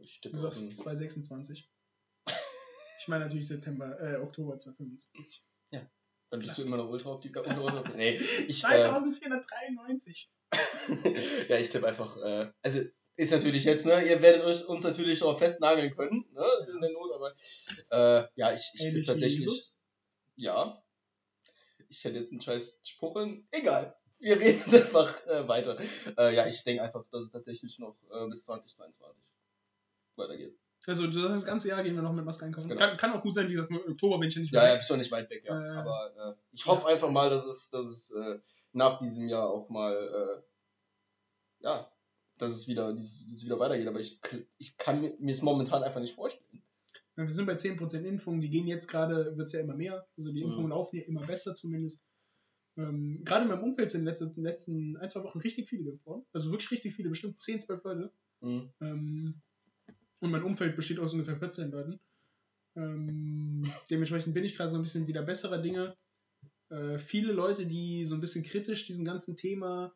[0.00, 1.70] Ich tippe Du sagst einen- 2026.
[3.00, 5.44] Ich meine natürlich September, äh, Oktober 2025.
[6.30, 7.46] Dann bist du immer noch ultra optimistischer.
[7.46, 8.16] Ultra, ultra, nee,
[8.48, 10.30] ich, äh, 2493.
[11.48, 12.80] ja, ich tippe einfach, äh, also
[13.16, 16.90] ist natürlich jetzt, ne, ihr werdet euch uns natürlich darauf festnageln können, ne, in der
[16.92, 17.34] Not, aber
[17.90, 19.78] äh, ja, ich, ich tippe tatsächlich, Jesus.
[20.36, 20.81] ja.
[21.92, 23.94] Ich hätte jetzt einen scheiß Spruch in, egal.
[24.18, 25.78] Wir reden einfach äh, weiter.
[26.16, 29.22] Äh, ja, ich denke einfach, dass es tatsächlich noch äh, bis 2022
[30.16, 30.58] weitergeht.
[30.86, 32.68] Also das ganze Jahr gehen wir noch mit Maske einkaufen.
[32.68, 32.80] Genau.
[32.80, 34.70] Kann, kann auch gut sein, wie gesagt, im Oktober bin ich ja nicht Ja, mehr
[34.70, 35.60] ja, bist doch nicht weit weg, ja.
[35.60, 38.40] Äh, aber äh, ich hoffe einfach mal, dass es, dass es äh,
[38.72, 40.42] nach diesem Jahr auch mal,
[41.60, 41.92] ja,
[42.38, 43.86] dass es wieder, dass es wieder weitergeht.
[43.86, 44.18] Aber ich,
[44.58, 46.62] ich kann mir es momentan einfach nicht vorstellen.
[47.16, 50.06] Ja, Wir sind bei 10% Impfungen, die gehen jetzt gerade, wird es ja immer mehr.
[50.16, 50.42] Also die.
[50.42, 52.04] Impfungen laufen ja immer besser zumindest.
[52.76, 55.84] Ähm, gerade in meinem Umfeld sind in den letzten, letzten ein, zwei Wochen richtig viele
[55.84, 56.24] geimpft worden.
[56.32, 58.12] Also wirklich richtig viele, bestimmt 10, 12 Leute.
[58.40, 58.70] Mhm.
[58.80, 59.42] Ähm,
[60.20, 62.00] und mein Umfeld besteht aus ungefähr 14 Leuten.
[62.76, 65.96] Ähm, dementsprechend bin ich gerade so ein bisschen wieder besserer Dinge.
[66.70, 69.94] Äh, viele Leute, die so ein bisschen kritisch diesem ganzen Thema,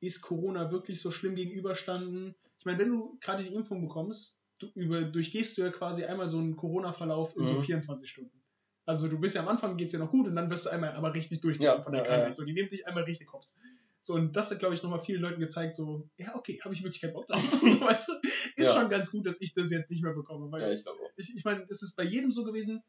[0.00, 2.36] ist Corona wirklich so schlimm gegenüberstanden?
[2.58, 6.28] Ich meine, wenn du gerade die Impfung bekommst, du über, durchgehst du ja quasi einmal
[6.28, 7.62] so einen Corona-Verlauf in so Mhm.
[7.62, 8.42] 24 Stunden.
[8.86, 10.90] Also du bist ja am Anfang geht's ja noch gut und dann wirst du einmal
[10.90, 12.30] aber richtig durchgenommen Ja, von der ja, Krankheit.
[12.30, 12.34] ja.
[12.36, 13.56] So, die nehmen dich einmal richtig hops.
[14.02, 16.82] So, und das hat, glaube ich, nochmal vielen Leuten gezeigt, so, ja, okay, habe ich
[16.82, 17.40] wirklich keinen Bock drauf.
[17.80, 18.12] weißt du?
[18.56, 20.52] Ist schon ganz gut, dass ich das jetzt nicht mehr bekomme.
[20.52, 21.10] Weil Ja, ich glaube auch.
[21.16, 22.82] ich, ich meine, es ist bei jedem so gewesen,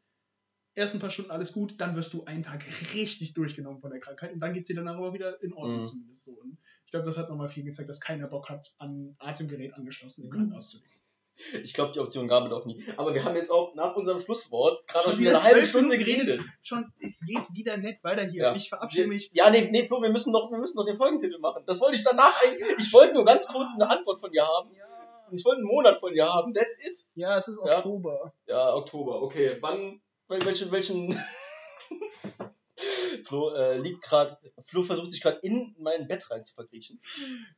[0.74, 2.62] erst ein paar Stunden alles gut, dann wirst du einen Tag
[2.94, 5.86] richtig durchgenommen von der Krankheit und dann geht's dir danach aber wieder in Ordnung Mhm.
[5.86, 6.32] zumindest so.
[6.32, 10.24] Und ich glaube, das hat nochmal viel gezeigt, dass keiner Bock hat, an Atemgerät angeschlossen
[10.24, 10.34] im Mhm.
[10.34, 11.00] Krankenhaus zu liegen.
[11.62, 12.82] Ich glaube, die Option gab es auch nie.
[12.96, 16.40] Aber wir haben jetzt auch nach unserem Schlusswort gerade Schon wieder eine halbe Stunde geredet.
[16.62, 18.42] Schon, es geht wieder nett weiter hier.
[18.44, 18.54] Ja.
[18.54, 19.30] Ich verabschiede mich.
[19.34, 21.62] Ja, nee, nee, Flo, wir müssen noch, wir müssen noch den Folgentitel machen.
[21.66, 24.70] Das wollte ich danach eigentlich, ich wollte nur ganz kurz eine Antwort von dir haben.
[24.74, 24.84] Ja,
[25.32, 27.06] Ich wollte einen Monat von dir haben, that's it.
[27.14, 27.78] Ja, es ist Ja.
[27.78, 28.32] Oktober.
[28.46, 29.50] Ja, Oktober, okay.
[29.60, 31.20] Wann, wel- welchen, welchen...
[33.24, 37.00] Flo äh, liegt gerade, Flo versucht sich gerade in mein Bett rein zu verkriechen.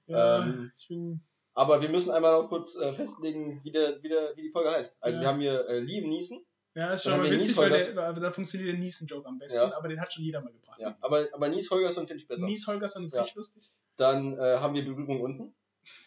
[0.06, 1.20] Ja, Ähm, ich bin.
[1.58, 4.70] Aber wir müssen einmal noch kurz äh, festlegen, wie, der, wie, der, wie die Folge
[4.70, 4.96] heißt.
[5.00, 5.22] Also Ja.
[5.22, 6.38] wir haben hier äh, Liam Neeson.
[6.74, 9.76] Ja, ist schon mal witzig, weil der, da funktioniert der Niesen-Joke am besten, Ja.
[9.76, 10.78] aber den hat schon jeder mal gebracht.
[10.78, 12.44] Ja, aber, aber Nies Holgersson finde ich besser.
[12.44, 13.22] Nies Holgersson ist Ja.
[13.22, 13.72] richtig lustig.
[13.96, 15.54] Dann äh, haben wir Berührung unten.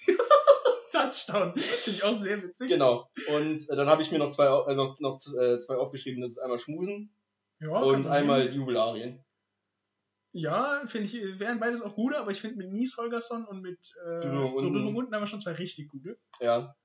[0.91, 1.53] Touchdown.
[1.55, 2.69] Finde ich auch sehr witzig.
[2.69, 3.09] Genau.
[3.27, 6.21] Und äh, dann habe ich mir noch zwei, äh, noch, noch äh, zwei aufgeschrieben.
[6.21, 7.13] Das ist einmal Schmusen
[7.59, 8.49] Ja, und einmal.
[8.53, 9.23] Jubelarien.
[10.33, 13.79] Ja, finde ich, wären beides auch gute, aber ich finde mit Nies Holgersson und mit
[14.05, 15.13] äh, Berührung unten.
[15.13, 16.17] Haben wir schon zwei richtig gute.
[16.39, 16.75] Ja.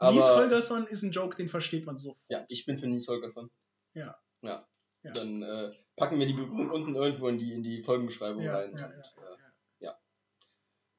[0.00, 2.16] Nies Aber Holgersson ist ein Joke, den versteht man so.
[2.28, 3.50] ja, ich bin für Nies Holgersson.
[3.94, 4.16] Ja.
[4.42, 4.66] Ja.
[5.02, 5.12] Ja.
[5.12, 8.74] Dann äh, packen wir die Berührung unten irgendwo in die, in die Folgenbeschreibung Ja, rein.
[8.76, 9.36] ja, Und, ja, äh,
[9.80, 9.98] ja.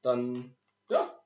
[0.02, 0.56] Dann,
[0.88, 1.22] ja,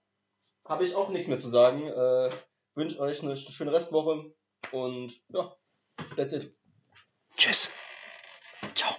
[0.64, 1.86] habe ich auch nichts mehr zu sagen.
[1.86, 2.30] Äh,
[2.74, 4.34] Wünsche euch eine schöne Restwoche
[4.72, 5.54] und ja,
[6.16, 6.56] that's it.
[7.36, 7.70] Tschüss.
[8.74, 8.92] Ciao.